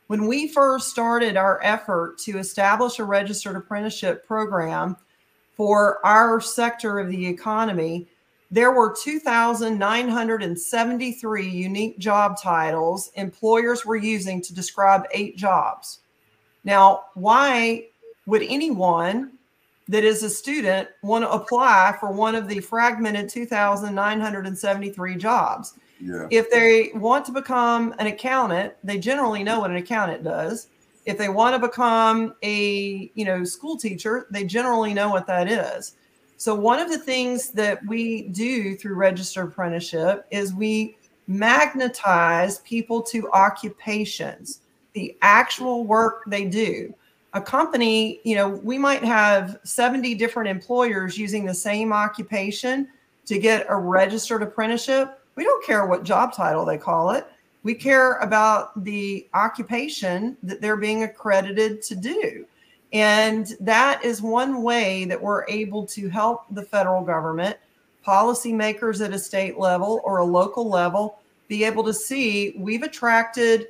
When 0.07 0.27
we 0.27 0.47
first 0.49 0.89
started 0.89 1.37
our 1.37 1.61
effort 1.63 2.17
to 2.19 2.37
establish 2.37 2.99
a 2.99 3.05
registered 3.05 3.55
apprenticeship 3.55 4.27
program 4.27 4.97
for 5.55 6.05
our 6.05 6.41
sector 6.41 6.99
of 6.99 7.09
the 7.09 7.25
economy, 7.25 8.07
there 8.51 8.73
were 8.73 8.93
2,973 8.93 11.47
unique 11.47 11.97
job 11.97 12.37
titles 12.41 13.11
employers 13.15 13.85
were 13.85 13.95
using 13.95 14.41
to 14.41 14.53
describe 14.53 15.05
eight 15.13 15.37
jobs. 15.37 15.99
Now, 16.65 17.05
why 17.13 17.87
would 18.25 18.43
anyone 18.43 19.31
that 19.87 20.03
is 20.03 20.23
a 20.23 20.29
student 20.29 20.89
want 21.01 21.23
to 21.23 21.31
apply 21.31 21.95
for 21.99 22.11
one 22.11 22.35
of 22.35 22.47
the 22.47 22.59
fragmented 22.59 23.29
2,973 23.29 25.15
jobs. 25.15 25.73
Yeah. 25.99 26.27
If 26.31 26.49
they 26.49 26.91
want 26.95 27.25
to 27.25 27.31
become 27.31 27.93
an 27.99 28.07
accountant, 28.07 28.73
they 28.83 28.97
generally 28.97 29.43
know 29.43 29.59
what 29.59 29.69
an 29.69 29.77
accountant 29.77 30.23
does. 30.23 30.67
If 31.05 31.17
they 31.17 31.29
want 31.29 31.55
to 31.55 31.67
become 31.67 32.35
a, 32.43 33.11
you 33.15 33.25
know, 33.25 33.43
school 33.43 33.77
teacher, 33.77 34.27
they 34.31 34.45
generally 34.45 34.93
know 34.93 35.09
what 35.09 35.27
that 35.27 35.51
is. 35.51 35.95
So 36.37 36.55
one 36.55 36.79
of 36.79 36.89
the 36.89 36.97
things 36.97 37.51
that 37.51 37.85
we 37.85 38.23
do 38.29 38.75
through 38.75 38.95
registered 38.95 39.49
apprenticeship 39.49 40.25
is 40.31 40.53
we 40.53 40.97
magnetize 41.27 42.59
people 42.59 43.01
to 43.03 43.31
occupations, 43.31 44.61
the 44.93 45.15
actual 45.21 45.85
work 45.85 46.23
they 46.27 46.45
do 46.45 46.93
a 47.33 47.41
company, 47.41 48.19
you 48.23 48.35
know, 48.35 48.49
we 48.49 48.77
might 48.77 49.03
have 49.03 49.59
70 49.63 50.15
different 50.15 50.49
employers 50.49 51.17
using 51.17 51.45
the 51.45 51.53
same 51.53 51.93
occupation 51.93 52.87
to 53.25 53.39
get 53.39 53.65
a 53.69 53.75
registered 53.75 54.43
apprenticeship. 54.43 55.19
We 55.35 55.43
don't 55.43 55.65
care 55.65 55.85
what 55.85 56.03
job 56.03 56.33
title 56.33 56.65
they 56.65 56.77
call 56.77 57.11
it. 57.11 57.25
We 57.63 57.75
care 57.75 58.17
about 58.17 58.83
the 58.83 59.27
occupation 59.33 60.35
that 60.43 60.61
they're 60.61 60.77
being 60.77 61.03
accredited 61.03 61.81
to 61.83 61.95
do. 61.95 62.45
And 62.91 63.55
that 63.61 64.03
is 64.03 64.21
one 64.21 64.63
way 64.63 65.05
that 65.05 65.21
we're 65.21 65.45
able 65.47 65.85
to 65.87 66.09
help 66.09 66.45
the 66.51 66.63
federal 66.63 67.03
government, 67.03 67.55
policymakers 68.05 69.03
at 69.05 69.13
a 69.13 69.19
state 69.19 69.57
level 69.57 70.01
or 70.03 70.17
a 70.17 70.25
local 70.25 70.67
level, 70.67 71.19
be 71.47 71.63
able 71.63 71.83
to 71.83 71.93
see 71.93 72.55
we've 72.57 72.83
attracted 72.83 73.67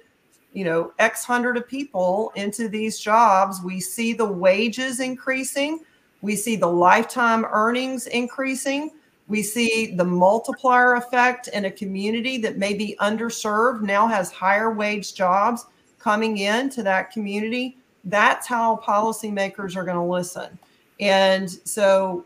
you 0.53 0.65
know 0.65 0.91
x 0.99 1.23
hundred 1.23 1.57
of 1.57 1.67
people 1.67 2.31
into 2.35 2.67
these 2.67 2.99
jobs 2.99 3.61
we 3.63 3.79
see 3.79 4.13
the 4.13 4.25
wages 4.25 4.99
increasing 4.99 5.79
we 6.21 6.35
see 6.35 6.55
the 6.55 6.67
lifetime 6.67 7.45
earnings 7.51 8.07
increasing 8.07 8.91
We 9.31 9.43
see 9.43 9.95
the 9.95 10.03
multiplier 10.03 10.95
effect 10.95 11.47
in 11.47 11.63
a 11.63 11.71
community 11.71 12.37
that 12.39 12.57
may 12.57 12.73
be 12.73 12.97
underserved 12.99 13.81
now 13.81 14.05
has 14.05 14.29
higher 14.29 14.73
wage 14.73 15.15
jobs 15.15 15.67
coming 15.99 16.39
into 16.39 16.83
that 16.83 17.11
community. 17.11 17.77
That's 18.03 18.45
how 18.45 18.81
policymakers 18.83 19.77
are 19.77 19.85
going 19.85 19.95
to 19.95 20.03
listen. 20.03 20.59
And 20.99 21.49
so 21.49 22.25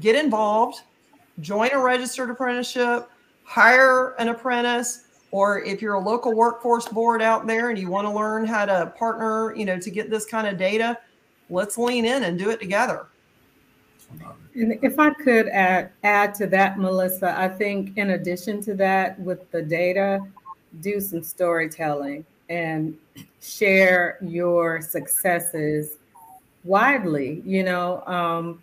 get 0.00 0.14
involved, 0.14 0.82
join 1.40 1.70
a 1.72 1.80
registered 1.80 2.28
apprenticeship, 2.28 3.10
hire 3.44 4.10
an 4.18 4.28
apprentice, 4.28 5.06
or 5.32 5.64
if 5.64 5.82
you're 5.82 5.94
a 5.94 6.00
local 6.00 6.34
workforce 6.34 6.86
board 6.86 7.22
out 7.22 7.46
there 7.46 7.70
and 7.70 7.78
you 7.78 7.90
want 7.90 8.06
to 8.06 8.12
learn 8.12 8.44
how 8.44 8.66
to 8.66 8.92
partner, 8.98 9.54
you 9.56 9.64
know, 9.64 9.78
to 9.78 9.90
get 9.90 10.10
this 10.10 10.26
kind 10.26 10.46
of 10.46 10.58
data, 10.58 10.96
let's 11.50 11.78
lean 11.78 12.04
in 12.04 12.24
and 12.24 12.38
do 12.38 12.50
it 12.50 12.60
together. 12.60 13.06
And 14.54 14.78
if 14.82 14.98
I 14.98 15.10
could 15.10 15.48
add 15.48 15.90
add 16.04 16.34
to 16.34 16.46
that, 16.48 16.78
Melissa, 16.78 17.34
I 17.36 17.48
think 17.48 17.96
in 17.96 18.10
addition 18.10 18.60
to 18.64 18.74
that, 18.74 19.18
with 19.18 19.50
the 19.50 19.62
data, 19.62 20.20
do 20.82 21.00
some 21.00 21.22
storytelling 21.22 22.26
and 22.50 22.94
share 23.40 24.18
your 24.20 24.82
successes 24.82 25.96
widely. 26.64 27.42
You 27.46 27.64
know, 27.64 28.02
um, 28.06 28.62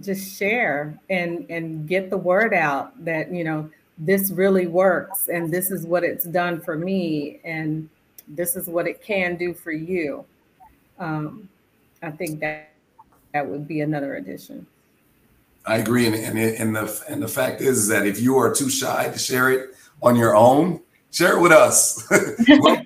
just 0.00 0.38
share 0.38 0.96
and 1.10 1.44
and 1.50 1.88
get 1.88 2.10
the 2.10 2.16
word 2.16 2.54
out 2.54 3.04
that 3.04 3.32
you 3.32 3.42
know 3.42 3.68
this 3.98 4.30
really 4.30 4.66
works 4.66 5.28
and 5.28 5.52
this 5.52 5.70
is 5.70 5.86
what 5.86 6.02
it's 6.02 6.24
done 6.24 6.60
for 6.60 6.76
me 6.76 7.40
and 7.44 7.88
this 8.26 8.56
is 8.56 8.68
what 8.68 8.86
it 8.86 9.02
can 9.02 9.36
do 9.36 9.54
for 9.54 9.72
you. 9.72 10.24
Um, 10.98 11.48
I 12.02 12.10
think 12.10 12.40
that 12.40 12.72
that 13.32 13.46
would 13.46 13.66
be 13.66 13.80
another 13.80 14.16
addition. 14.16 14.66
I 15.66 15.78
agree, 15.78 16.06
and 16.06 16.14
and, 16.14 16.38
and 16.38 16.76
the 16.76 17.04
and 17.08 17.22
the 17.22 17.28
fact 17.28 17.60
is 17.60 17.88
that 17.88 18.06
if 18.06 18.20
you 18.20 18.36
are 18.36 18.54
too 18.54 18.68
shy 18.68 19.08
to 19.08 19.18
share 19.18 19.50
it 19.50 19.70
on 20.02 20.14
your 20.14 20.36
own, 20.36 20.80
share 21.10 21.38
it 21.38 21.40
with 21.40 21.52
us. 21.52 22.06
we'll, 22.48 22.76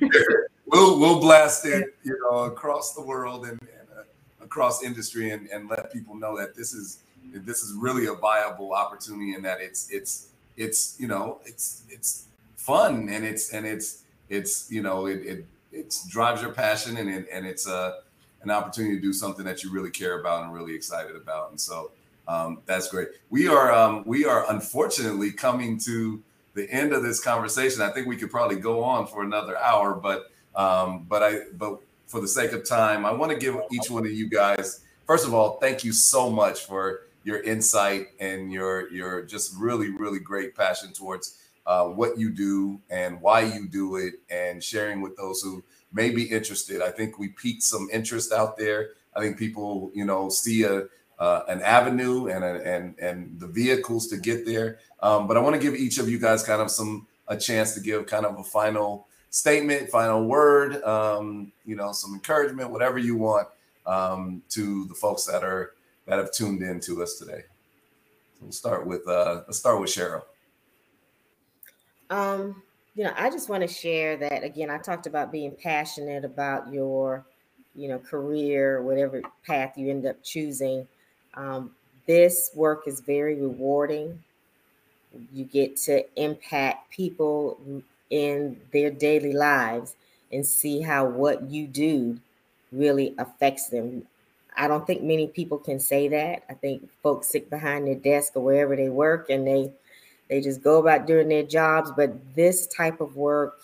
we'll, 0.66 1.00
we'll 1.00 1.20
blast 1.20 1.66
it, 1.66 1.96
you 2.04 2.16
know, 2.22 2.44
across 2.44 2.94
the 2.94 3.02
world 3.02 3.46
and, 3.46 3.60
and 3.60 3.88
uh, 3.98 4.02
across 4.44 4.84
industry, 4.84 5.30
and, 5.30 5.48
and 5.48 5.68
let 5.68 5.92
people 5.92 6.14
know 6.14 6.36
that 6.38 6.54
this 6.54 6.72
is 6.72 7.02
this 7.32 7.62
is 7.62 7.74
really 7.74 8.06
a 8.06 8.14
viable 8.14 8.72
opportunity, 8.72 9.34
and 9.34 9.44
that 9.44 9.60
it's 9.60 9.90
it's 9.90 10.28
it's 10.58 10.96
you 10.98 11.08
know 11.08 11.38
it's 11.44 11.84
it's 11.88 12.26
fun 12.56 13.08
and 13.08 13.24
it's 13.24 13.52
and 13.54 13.64
it's 13.64 14.02
it's 14.28 14.70
you 14.70 14.82
know 14.82 15.06
it 15.06 15.20
it, 15.24 15.46
it 15.72 15.96
drives 16.08 16.42
your 16.42 16.52
passion 16.52 16.96
and 16.98 17.08
it, 17.08 17.26
and 17.32 17.46
it's 17.46 17.66
a 17.66 18.00
an 18.42 18.50
opportunity 18.50 18.96
to 18.96 19.00
do 19.00 19.12
something 19.12 19.44
that 19.44 19.64
you 19.64 19.70
really 19.72 19.90
care 19.90 20.20
about 20.20 20.44
and 20.44 20.52
really 20.54 20.72
excited 20.74 21.16
about. 21.16 21.50
And 21.50 21.60
so 21.60 21.90
um, 22.28 22.60
that's 22.66 22.88
great. 22.88 23.08
We 23.30 23.48
are 23.48 23.72
um, 23.72 24.02
we 24.04 24.26
are 24.26 24.50
unfortunately 24.50 25.32
coming 25.32 25.78
to 25.80 26.22
the 26.54 26.70
end 26.70 26.92
of 26.92 27.02
this 27.02 27.20
conversation. 27.22 27.80
I 27.80 27.90
think 27.90 28.06
we 28.06 28.16
could 28.16 28.30
probably 28.30 28.56
go 28.56 28.82
on 28.82 29.06
for 29.06 29.22
another 29.22 29.56
hour, 29.56 29.94
but 29.94 30.30
um, 30.54 31.06
but 31.08 31.22
I 31.22 31.40
but 31.56 31.80
for 32.06 32.20
the 32.20 32.28
sake 32.28 32.52
of 32.52 32.68
time, 32.68 33.06
I 33.06 33.12
want 33.12 33.32
to 33.32 33.38
give 33.38 33.56
each 33.70 33.90
one 33.90 34.04
of 34.04 34.12
you 34.12 34.28
guys 34.28 34.80
first 35.08 35.26
of 35.26 35.34
all, 35.34 35.58
thank 35.58 35.82
you 35.82 35.92
so 35.92 36.30
much 36.30 36.66
for 36.66 37.06
your 37.24 37.40
insight 37.42 38.08
and 38.20 38.52
your 38.52 38.90
your 38.92 39.22
just 39.22 39.54
really 39.56 39.90
really 39.90 40.20
great 40.20 40.54
passion 40.54 40.92
towards 40.92 41.38
uh, 41.66 41.84
what 41.84 42.18
you 42.18 42.30
do 42.30 42.80
and 42.90 43.20
why 43.20 43.42
you 43.42 43.68
do 43.68 43.96
it 43.96 44.14
and 44.30 44.64
sharing 44.64 45.02
with 45.02 45.16
those 45.16 45.42
who 45.42 45.62
may 45.92 46.10
be 46.10 46.24
interested. 46.24 46.80
I 46.80 46.90
think 46.90 47.18
we 47.18 47.28
piqued 47.28 47.62
some 47.62 47.88
interest 47.92 48.32
out 48.32 48.56
there. 48.56 48.90
I 49.14 49.20
think 49.20 49.38
people, 49.38 49.90
you 49.94 50.04
know, 50.04 50.28
see 50.28 50.62
a 50.64 50.84
uh, 51.18 51.42
an 51.48 51.60
avenue 51.62 52.28
and 52.28 52.44
a, 52.44 52.64
and 52.66 52.98
and 52.98 53.40
the 53.40 53.46
vehicles 53.46 54.06
to 54.08 54.16
get 54.16 54.46
there. 54.46 54.78
Um, 55.02 55.26
but 55.26 55.36
I 55.36 55.40
want 55.40 55.54
to 55.56 55.60
give 55.60 55.74
each 55.74 55.98
of 55.98 56.08
you 56.08 56.18
guys 56.18 56.42
kind 56.42 56.62
of 56.62 56.70
some 56.70 57.06
a 57.28 57.36
chance 57.36 57.74
to 57.74 57.80
give 57.80 58.06
kind 58.06 58.24
of 58.24 58.38
a 58.38 58.44
final 58.44 59.06
statement, 59.30 59.90
final 59.90 60.24
word, 60.24 60.82
um, 60.84 61.52
you 61.66 61.76
know, 61.76 61.92
some 61.92 62.14
encouragement, 62.14 62.70
whatever 62.70 62.98
you 62.98 63.16
want 63.16 63.48
um, 63.86 64.42
to 64.50 64.86
the 64.86 64.94
folks 64.94 65.24
that 65.26 65.44
are 65.44 65.74
that 66.08 66.18
have 66.18 66.32
tuned 66.32 66.62
in 66.62 66.80
to 66.80 67.02
us 67.02 67.14
today. 67.14 67.42
So 68.34 68.40
we'll 68.42 68.52
start 68.52 68.86
with 68.86 69.06
uh, 69.06 69.42
let's 69.46 69.58
start 69.58 69.80
with 69.80 69.90
Cheryl. 69.90 70.22
Um, 72.10 72.62
you 72.94 73.04
know, 73.04 73.12
I 73.16 73.30
just 73.30 73.48
want 73.48 73.60
to 73.62 73.68
share 73.68 74.16
that 74.16 74.42
again. 74.42 74.70
I 74.70 74.78
talked 74.78 75.06
about 75.06 75.30
being 75.30 75.52
passionate 75.52 76.24
about 76.24 76.72
your, 76.72 77.24
you 77.76 77.88
know, 77.88 77.98
career, 77.98 78.82
whatever 78.82 79.22
path 79.46 79.76
you 79.76 79.90
end 79.90 80.06
up 80.06 80.22
choosing. 80.24 80.88
Um, 81.34 81.72
this 82.06 82.50
work 82.54 82.84
is 82.88 83.00
very 83.00 83.34
rewarding. 83.34 84.22
You 85.32 85.44
get 85.44 85.76
to 85.82 86.04
impact 86.20 86.90
people 86.90 87.60
in 88.08 88.58
their 88.72 88.90
daily 88.90 89.34
lives 89.34 89.94
and 90.32 90.44
see 90.44 90.80
how 90.80 91.06
what 91.06 91.42
you 91.50 91.66
do 91.66 92.18
really 92.72 93.14
affects 93.18 93.68
them. 93.68 94.06
I 94.58 94.68
don't 94.68 94.86
think 94.86 95.02
many 95.02 95.28
people 95.28 95.56
can 95.56 95.78
say 95.80 96.08
that. 96.08 96.42
I 96.50 96.54
think 96.54 96.88
folks 97.02 97.28
sit 97.28 97.48
behind 97.48 97.86
their 97.86 97.94
desk 97.94 98.32
or 98.34 98.42
wherever 98.42 98.74
they 98.76 98.88
work 98.88 99.30
and 99.30 99.46
they 99.46 99.72
they 100.28 100.40
just 100.40 100.62
go 100.62 100.78
about 100.78 101.06
doing 101.06 101.28
their 101.28 101.44
jobs. 101.44 101.90
But 101.96 102.34
this 102.34 102.66
type 102.66 103.00
of 103.00 103.16
work 103.16 103.60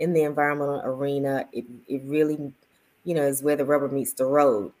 in 0.00 0.12
the 0.12 0.22
environmental 0.22 0.80
arena, 0.84 1.46
it, 1.52 1.64
it 1.86 2.02
really, 2.04 2.52
you 3.04 3.14
know, 3.14 3.22
is 3.22 3.42
where 3.42 3.56
the 3.56 3.64
rubber 3.64 3.88
meets 3.88 4.14
the 4.14 4.24
road. 4.24 4.72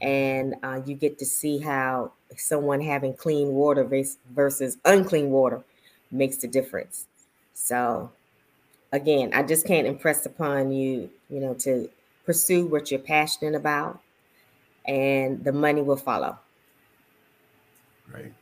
And 0.00 0.54
uh, 0.62 0.80
you 0.84 0.94
get 0.94 1.18
to 1.18 1.26
see 1.26 1.58
how 1.58 2.12
someone 2.36 2.80
having 2.80 3.14
clean 3.14 3.48
water 3.48 3.84
versus 4.34 4.78
unclean 4.84 5.30
water 5.30 5.62
makes 6.10 6.38
the 6.38 6.48
difference. 6.48 7.06
So, 7.54 8.10
again, 8.92 9.30
I 9.34 9.42
just 9.42 9.66
can't 9.66 9.86
impress 9.86 10.24
upon 10.24 10.72
you, 10.72 11.10
you 11.28 11.40
know, 11.40 11.54
to 11.54 11.90
pursue 12.24 12.66
what 12.66 12.90
you're 12.90 13.00
passionate 13.00 13.54
about, 13.54 14.00
and 14.90 15.44
the 15.44 15.52
money 15.52 15.82
will 15.82 15.96
follow. 15.96 16.36
Great. 18.10 18.32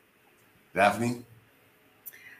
Daphne? 0.74 1.22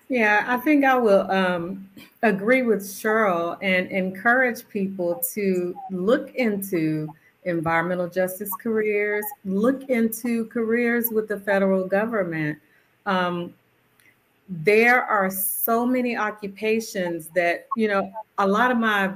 Yeah, 0.09 0.47
I 0.49 0.57
think 0.57 0.87
I 0.87 0.97
will 0.97 1.31
um, 1.31 1.91
agree 2.23 2.63
with 2.63 2.81
Cheryl 2.81 3.59
and 3.61 3.91
encourage 3.91 4.67
people 4.69 5.23
to 5.35 5.77
look 5.91 6.35
into 6.37 7.15
environmental 7.45 8.09
justice 8.09 8.51
careers, 8.63 9.27
look 9.45 9.83
into 9.91 10.47
careers 10.47 11.09
with 11.11 11.29
the 11.29 11.39
federal 11.39 11.87
government. 11.87 12.59
Um, 13.05 13.53
there 14.49 15.05
are 15.05 15.31
so 15.31 15.85
many 15.85 16.17
occupations 16.17 17.29
that 17.35 17.67
you 17.77 17.89
know 17.89 18.11
a 18.39 18.47
lot 18.47 18.71
of 18.71 18.79
my 18.79 19.13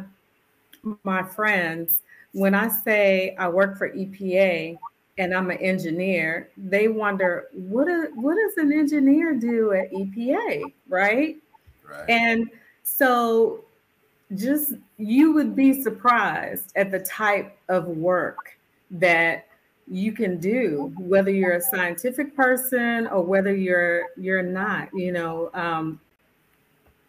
my 1.05 1.23
friends 1.23 2.03
when 2.33 2.55
i 2.55 2.69
say 2.69 3.35
i 3.39 3.49
work 3.49 3.77
for 3.79 3.91
epa 3.91 4.79
and 5.19 5.35
I'm 5.35 5.51
an 5.51 5.59
engineer, 5.59 6.49
they 6.57 6.89
wonder 6.89 7.49
what 7.53 7.89
a, 7.89 8.09
what 8.15 8.37
does 8.37 8.57
an 8.57 8.73
engineer 8.73 9.35
do 9.35 9.73
at 9.73 9.93
EPA, 9.93 10.73
right? 10.89 11.37
Right. 11.89 12.05
And 12.09 12.51
so 12.83 13.65
just 14.35 14.75
you 14.97 15.33
would 15.33 15.55
be 15.55 15.83
surprised 15.83 16.73
at 16.77 16.91
the 16.91 17.01
type 17.01 17.59
of 17.69 17.87
work 17.87 18.57
that 18.91 19.47
you 19.89 20.13
can 20.13 20.39
do 20.39 20.93
whether 20.99 21.31
you're 21.31 21.57
a 21.57 21.61
scientific 21.61 22.35
person 22.35 23.07
or 23.09 23.21
whether 23.23 23.55
you're 23.55 24.07
you're 24.17 24.43
not 24.43 24.89
you 24.95 25.13
know 25.13 25.51
um, 25.55 26.01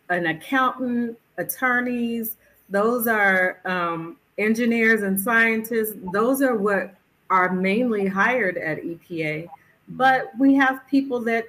an 0.10 0.26
accountant 0.26 1.18
attorneys 1.38 2.36
those 2.70 3.08
are 3.08 3.62
um, 3.64 4.18
engineers 4.38 5.03
and 5.03 5.19
scientists 5.19 5.93
those 6.11 6.41
are 6.41 6.55
what 6.55 6.95
are 7.30 7.51
mainly 7.51 8.05
hired 8.05 8.57
at 8.57 8.84
EPA, 8.84 9.47
but 9.89 10.31
we 10.38 10.53
have 10.53 10.88
people 10.88 11.19
that 11.22 11.45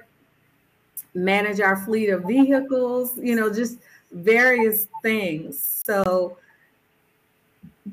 manage 1.13 1.59
our 1.59 1.77
fleet 1.77 2.09
of 2.09 2.23
vehicles, 2.23 3.17
you 3.17 3.35
know, 3.35 3.53
just 3.53 3.77
various 4.11 4.87
things. 5.01 5.81
So 5.85 6.37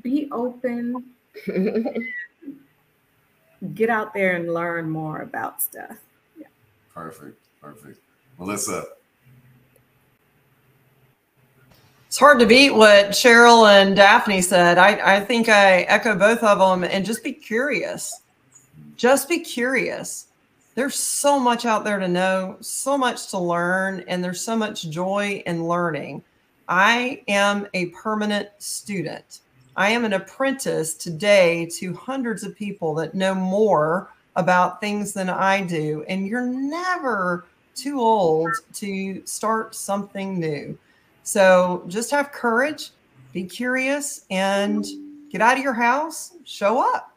be 0.02 0.28
open, 0.32 1.04
get 3.74 3.90
out 3.90 4.14
there 4.14 4.36
and 4.36 4.52
learn 4.52 4.88
more 4.88 5.20
about 5.20 5.60
stuff. 5.62 5.98
Yeah. 6.38 6.46
Perfect. 6.94 7.38
Perfect. 7.60 8.00
Melissa, 8.38 8.84
It's 12.12 12.18
hard 12.18 12.40
to 12.40 12.46
beat 12.46 12.72
what 12.74 13.12
Cheryl 13.12 13.72
and 13.72 13.96
Daphne 13.96 14.42
said. 14.42 14.76
I, 14.76 15.16
I 15.16 15.20
think 15.20 15.48
I 15.48 15.84
echo 15.84 16.14
both 16.14 16.42
of 16.42 16.58
them 16.58 16.84
and 16.84 17.06
just 17.06 17.24
be 17.24 17.32
curious. 17.32 18.20
Just 18.96 19.30
be 19.30 19.38
curious. 19.38 20.26
There's 20.74 20.94
so 20.94 21.40
much 21.40 21.64
out 21.64 21.84
there 21.84 21.98
to 21.98 22.06
know, 22.06 22.58
so 22.60 22.98
much 22.98 23.28
to 23.28 23.38
learn, 23.38 24.04
and 24.08 24.22
there's 24.22 24.42
so 24.42 24.54
much 24.54 24.90
joy 24.90 25.42
in 25.46 25.66
learning. 25.66 26.22
I 26.68 27.22
am 27.28 27.66
a 27.72 27.86
permanent 27.86 28.50
student. 28.58 29.38
I 29.74 29.88
am 29.88 30.04
an 30.04 30.12
apprentice 30.12 30.92
today 30.92 31.64
to 31.78 31.94
hundreds 31.94 32.44
of 32.44 32.54
people 32.54 32.92
that 32.96 33.14
know 33.14 33.34
more 33.34 34.10
about 34.36 34.82
things 34.82 35.14
than 35.14 35.30
I 35.30 35.62
do. 35.62 36.04
And 36.08 36.26
you're 36.26 36.44
never 36.44 37.46
too 37.74 37.98
old 38.00 38.50
to 38.74 39.24
start 39.24 39.74
something 39.74 40.38
new. 40.38 40.76
So 41.22 41.84
just 41.86 42.10
have 42.10 42.32
courage, 42.32 42.90
be 43.32 43.44
curious, 43.44 44.24
and 44.30 44.84
get 45.30 45.40
out 45.40 45.56
of 45.56 45.62
your 45.62 45.72
house, 45.72 46.34
show 46.44 46.80
up. 46.94 47.16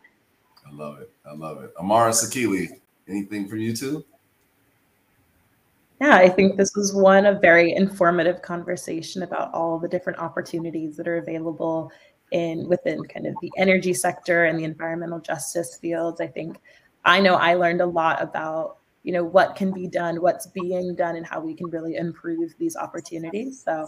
I 0.65 0.73
love 0.73 0.99
it. 0.99 1.11
I 1.25 1.33
love 1.33 1.63
it. 1.63 1.73
Amara 1.79 2.11
Sakili, 2.11 2.79
anything 3.07 3.47
for 3.47 3.55
you 3.55 3.75
too? 3.75 4.05
Yeah, 6.01 6.15
I 6.15 6.27
think 6.27 6.57
this 6.57 6.75
was 6.75 6.93
one 6.93 7.25
a 7.25 7.39
very 7.39 7.73
informative 7.73 8.41
conversation 8.41 9.23
about 9.23 9.53
all 9.53 9.79
the 9.79 9.87
different 9.87 10.19
opportunities 10.19 10.97
that 10.97 11.07
are 11.07 11.17
available 11.17 11.91
in 12.31 12.67
within 12.67 13.03
kind 13.05 13.25
of 13.27 13.35
the 13.41 13.51
energy 13.57 13.93
sector 13.93 14.45
and 14.45 14.59
the 14.59 14.65
environmental 14.65 15.19
justice 15.19 15.77
fields. 15.77 16.19
I 16.19 16.27
think 16.27 16.59
I 17.05 17.21
know 17.21 17.35
I 17.35 17.53
learned 17.53 17.81
a 17.81 17.85
lot 17.85 18.21
about 18.21 18.77
you 19.05 19.11
know 19.11 19.23
what 19.23 19.55
can 19.55 19.71
be 19.71 19.87
done, 19.87 20.19
what's 20.19 20.47
being 20.47 20.95
done, 20.95 21.15
and 21.15 21.25
how 21.25 21.39
we 21.39 21.53
can 21.53 21.69
really 21.69 21.95
improve 21.95 22.55
these 22.57 22.75
opportunities. 22.75 23.61
So 23.63 23.87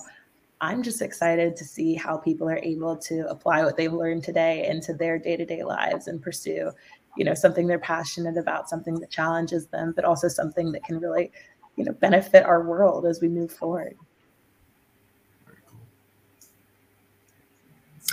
I'm 0.62 0.84
just 0.84 1.02
excited 1.02 1.56
to 1.56 1.66
see 1.66 1.96
how 1.96 2.18
people 2.18 2.48
are 2.48 2.60
able 2.60 2.96
to 2.98 3.28
apply 3.28 3.64
what 3.64 3.78
they've 3.78 3.92
learned 3.92 4.24
today 4.24 4.68
into 4.68 4.94
their 4.94 5.18
day-to-day 5.18 5.64
lives 5.64 6.08
and 6.08 6.22
pursue, 6.22 6.72
you 7.16 7.26
know, 7.26 7.34
something 7.34 7.66
they're 7.66 7.80
passionate 7.80 8.38
about, 8.38 8.70
something 8.70 9.00
that 9.00 9.10
challenges 9.10 9.66
them, 9.68 9.92
but 9.96 10.06
also 10.06 10.28
something 10.28 10.72
that 10.72 10.84
can 10.84 11.00
really, 11.00 11.32
you 11.78 11.84
know, 11.84 11.94
benefit 11.94 12.46
our 12.46 12.64
world 12.64 13.08
as 13.08 13.20
we 13.20 13.28
move 13.28 13.52
forward. 13.52 13.96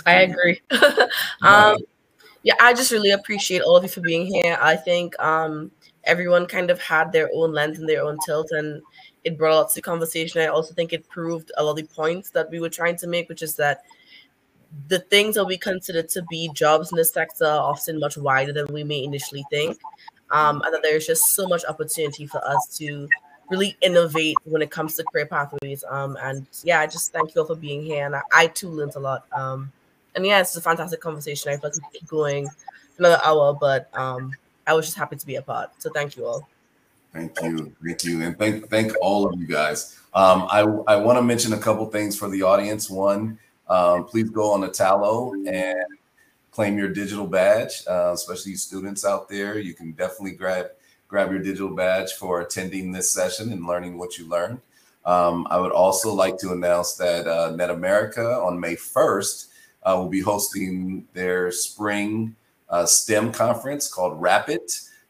I 0.07 0.21
agree. 0.21 0.59
um, 1.43 1.77
yeah, 2.41 2.55
I 2.59 2.73
just 2.73 2.91
really 2.91 3.11
appreciate 3.11 3.61
all 3.61 3.75
of 3.75 3.83
you 3.83 3.89
for 3.89 4.01
being 4.01 4.25
here. 4.25 4.57
I 4.59 4.75
think 4.75 5.17
um, 5.19 5.71
everyone 6.05 6.45
kind 6.45 6.69
of 6.69 6.81
had 6.81 7.11
their 7.11 7.29
own 7.33 7.53
lens 7.53 7.79
and 7.79 7.87
their 7.87 8.03
own 8.03 8.17
tilt, 8.25 8.51
and 8.51 8.81
it 9.23 9.37
brought 9.37 9.55
lots 9.55 9.73
to 9.73 9.81
conversation. 9.81 10.41
I 10.41 10.47
also 10.47 10.73
think 10.73 10.93
it 10.93 11.07
proved 11.09 11.51
a 11.57 11.63
lot 11.63 11.71
of 11.71 11.77
the 11.77 11.83
points 11.83 12.29
that 12.31 12.49
we 12.51 12.59
were 12.59 12.69
trying 12.69 12.95
to 12.97 13.07
make, 13.07 13.27
which 13.29 13.41
is 13.41 13.55
that 13.55 13.83
the 14.87 14.99
things 14.99 15.35
that 15.35 15.45
we 15.45 15.57
consider 15.57 16.03
to 16.03 16.21
be 16.23 16.49
jobs 16.53 16.91
in 16.91 16.97
this 16.97 17.11
sector 17.11 17.45
are 17.45 17.71
often 17.71 17.99
much 17.99 18.17
wider 18.17 18.53
than 18.53 18.67
we 18.73 18.83
may 18.83 19.03
initially 19.03 19.45
think. 19.49 19.79
Um, 20.31 20.61
and 20.63 20.73
that 20.73 20.81
there's 20.83 21.05
just 21.05 21.35
so 21.35 21.47
much 21.47 21.63
opportunity 21.65 22.25
for 22.25 22.45
us 22.45 22.77
to 22.79 23.07
really 23.49 23.77
innovate 23.81 24.35
when 24.43 24.61
it 24.61 24.71
comes 24.71 24.95
to 24.95 25.03
career 25.03 25.27
pathways. 25.27 25.83
Um, 25.87 26.17
and 26.21 26.47
yeah, 26.63 26.79
I 26.79 26.87
just 26.87 27.13
thank 27.13 27.33
you 27.33 27.41
all 27.41 27.47
for 27.47 27.55
being 27.55 27.83
here. 27.83 28.05
And 28.05 28.15
I, 28.15 28.21
I 28.33 28.47
too 28.47 28.69
learned 28.69 28.95
a 28.95 28.99
lot. 28.99 29.25
Um, 29.31 29.71
and 30.15 30.25
yeah, 30.25 30.41
it's 30.41 30.55
a 30.55 30.61
fantastic 30.61 30.99
conversation. 30.99 31.51
I 31.51 31.57
feel 31.57 31.69
like 31.69 31.75
we 31.75 31.99
keep 31.99 32.09
going 32.09 32.49
another 32.97 33.19
hour, 33.23 33.53
but 33.53 33.87
um, 33.93 34.31
I 34.67 34.73
was 34.73 34.85
just 34.85 34.97
happy 34.97 35.15
to 35.15 35.25
be 35.25 35.35
a 35.35 35.41
part. 35.41 35.71
So 35.79 35.91
thank 35.91 36.15
you 36.17 36.25
all. 36.25 36.47
Thank 37.13 37.41
you, 37.41 37.73
thank 37.83 38.03
you, 38.03 38.21
and 38.23 38.37
thank 38.37 38.67
thank 38.69 38.91
all 39.01 39.25
of 39.25 39.39
you 39.39 39.47
guys. 39.47 39.97
Um, 40.13 40.47
I 40.49 40.61
I 40.87 40.95
want 40.97 41.17
to 41.17 41.21
mention 41.21 41.53
a 41.53 41.57
couple 41.57 41.85
things 41.85 42.17
for 42.17 42.29
the 42.29 42.41
audience. 42.41 42.89
One, 42.89 43.39
um, 43.69 44.05
please 44.05 44.29
go 44.29 44.51
on 44.51 44.61
Tallo 44.69 45.33
and 45.47 45.85
claim 46.51 46.77
your 46.77 46.89
digital 46.89 47.25
badge, 47.25 47.83
uh, 47.87 48.11
especially 48.13 48.55
students 48.55 49.05
out 49.05 49.29
there. 49.29 49.59
You 49.59 49.73
can 49.73 49.91
definitely 49.93 50.33
grab 50.33 50.71
grab 51.07 51.31
your 51.31 51.41
digital 51.41 51.69
badge 51.69 52.13
for 52.13 52.41
attending 52.41 52.91
this 52.91 53.11
session 53.11 53.51
and 53.53 53.65
learning 53.65 53.97
what 53.97 54.17
you 54.17 54.27
learned. 54.27 54.59
Um, 55.05 55.47
I 55.49 55.59
would 55.59 55.71
also 55.71 56.13
like 56.13 56.37
to 56.39 56.51
announce 56.51 56.95
that 56.95 57.27
uh, 57.27 57.51
Net 57.55 57.69
America 57.69 58.39
on 58.41 58.59
May 58.59 58.75
1st 58.75 59.47
uh, 59.83 59.93
will 59.97 60.09
be 60.09 60.19
hosting 60.19 61.07
their 61.13 61.51
spring 61.51 62.35
uh, 62.69 62.85
STEM 62.85 63.31
conference 63.31 63.91
called 63.91 64.21
Rapid 64.21 64.61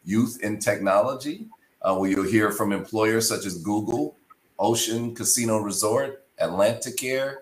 Youth 0.03 0.39
in 0.41 0.59
Technology 0.59 1.47
uh, 1.85 1.95
where 1.95 2.09
you'll 2.09 2.25
hear 2.25 2.51
from 2.51 2.73
employers 2.73 3.29
such 3.29 3.45
as 3.45 3.59
Google, 3.59 4.17
Ocean 4.57 5.13
Casino 5.13 5.59
Resort, 5.59 6.25
Atlanticare, 6.41 7.35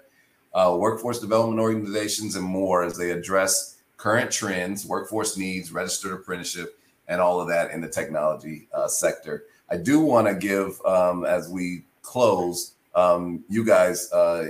uh, 0.53 0.76
workforce 0.77 1.19
development 1.19 1.61
organizations, 1.61 2.35
and 2.35 2.45
more 2.45 2.84
as 2.84 2.98
they 2.98 3.11
address 3.11 3.77
current 3.95 4.30
trends, 4.30 4.85
workforce 4.85 5.38
needs, 5.38 5.72
registered 5.72 6.11
apprenticeship, 6.11 6.77
and 7.07 7.22
all 7.22 7.40
of 7.40 7.48
that 7.48 7.72
in 7.72 7.80
the 7.80 7.88
technology 7.88 8.68
uh, 8.73 8.88
sector. 8.88 9.45
I 9.72 9.77
do 9.77 10.02
want 10.02 10.27
to 10.27 10.35
give, 10.35 10.80
um, 10.85 11.26
as 11.26 11.49
we 11.49 11.85
close, 12.02 12.73
um, 12.95 13.44
you 13.48 13.64
guys, 13.65 14.11
uh, 14.11 14.48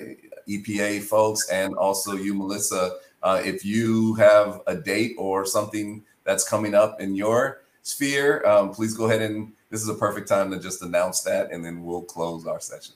EPA 0.49 1.03
folks, 1.03 1.47
and 1.49 1.75
also 1.75 2.13
you, 2.13 2.33
Melissa, 2.33 2.97
uh, 3.23 3.41
if 3.43 3.65
you 3.65 4.13
have 4.15 4.61
a 4.67 4.75
date 4.75 5.15
or 5.17 5.45
something 5.45 6.03
that's 6.23 6.47
coming 6.47 6.75
up 6.75 7.01
in 7.01 7.15
your 7.15 7.61
sphere, 7.81 8.45
um, 8.45 8.71
please 8.71 8.93
go 8.93 9.05
ahead 9.05 9.21
and 9.21 9.51
this 9.69 9.81
is 9.81 9.89
a 9.89 9.95
perfect 9.95 10.27
time 10.27 10.51
to 10.51 10.59
just 10.59 10.83
announce 10.83 11.21
that, 11.21 11.51
and 11.51 11.65
then 11.65 11.83
we'll 11.83 12.03
close 12.03 12.45
our 12.45 12.59
session. 12.59 12.93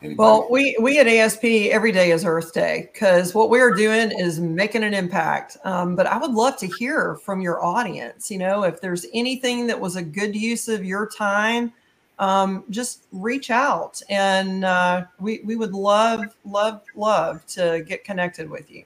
Anybody? 0.00 0.16
Well, 0.16 0.48
we 0.50 0.76
we 0.80 0.98
at 0.98 1.06
ASP 1.06 1.44
every 1.44 1.92
day 1.92 2.10
is 2.10 2.24
Earth 2.24 2.54
Day 2.54 2.88
because 2.92 3.34
what 3.34 3.50
we're 3.50 3.74
doing 3.74 4.12
is 4.18 4.40
making 4.40 4.82
an 4.82 4.94
impact. 4.94 5.58
Um, 5.64 5.94
but 5.94 6.06
I 6.06 6.16
would 6.16 6.32
love 6.32 6.56
to 6.58 6.66
hear 6.66 7.16
from 7.16 7.40
your 7.42 7.62
audience. 7.62 8.30
You 8.30 8.38
know, 8.38 8.62
if 8.62 8.80
there's 8.80 9.04
anything 9.12 9.66
that 9.66 9.78
was 9.78 9.96
a 9.96 10.02
good 10.02 10.34
use 10.34 10.68
of 10.68 10.84
your 10.84 11.06
time, 11.06 11.72
um, 12.18 12.64
just 12.70 13.04
reach 13.12 13.50
out, 13.50 14.00
and 14.08 14.64
uh, 14.64 15.04
we 15.20 15.40
we 15.44 15.56
would 15.56 15.72
love 15.72 16.34
love 16.44 16.82
love 16.94 17.44
to 17.46 17.84
get 17.86 18.04
connected 18.04 18.48
with 18.48 18.70
you. 18.70 18.84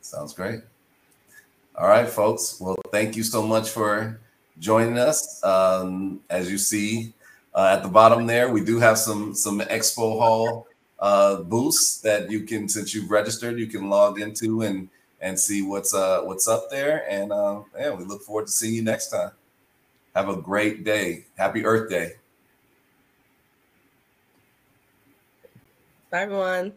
Sounds 0.00 0.32
great. 0.32 0.60
All 1.76 1.88
right, 1.88 2.08
folks. 2.08 2.60
Well, 2.60 2.76
thank 2.92 3.16
you 3.16 3.22
so 3.22 3.42
much 3.42 3.70
for 3.70 4.20
joining 4.58 4.98
us. 4.98 5.42
Um, 5.44 6.20
as 6.30 6.50
you 6.50 6.58
see 6.58 7.12
uh, 7.54 7.74
at 7.76 7.82
the 7.82 7.88
bottom 7.88 8.26
there, 8.26 8.50
we 8.50 8.64
do 8.64 8.78
have 8.78 8.98
some 8.98 9.34
some 9.34 9.60
Expo 9.60 10.18
Hall 10.18 10.66
uh, 10.98 11.42
booths 11.42 11.98
that 11.98 12.30
you 12.30 12.42
can, 12.42 12.68
since 12.68 12.94
you've 12.94 13.10
registered, 13.10 13.58
you 13.58 13.66
can 13.66 13.88
log 13.88 14.20
into 14.20 14.62
and 14.62 14.88
and 15.20 15.38
see 15.38 15.62
what's 15.62 15.94
uh 15.94 16.22
what's 16.22 16.48
up 16.48 16.70
there. 16.70 17.08
And 17.10 17.32
uh, 17.32 17.62
yeah, 17.78 17.94
we 17.94 18.04
look 18.04 18.22
forward 18.22 18.46
to 18.46 18.52
seeing 18.52 18.74
you 18.74 18.82
next 18.82 19.08
time. 19.08 19.32
Have 20.14 20.28
a 20.28 20.36
great 20.36 20.84
day. 20.84 21.26
Happy 21.36 21.64
Earth 21.64 21.90
Day. 21.90 22.12
Bye, 26.10 26.22
everyone. 26.22 26.72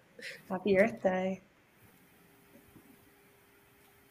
Happy 0.50 0.78
Earth 0.78 1.02
Day. 1.02 1.42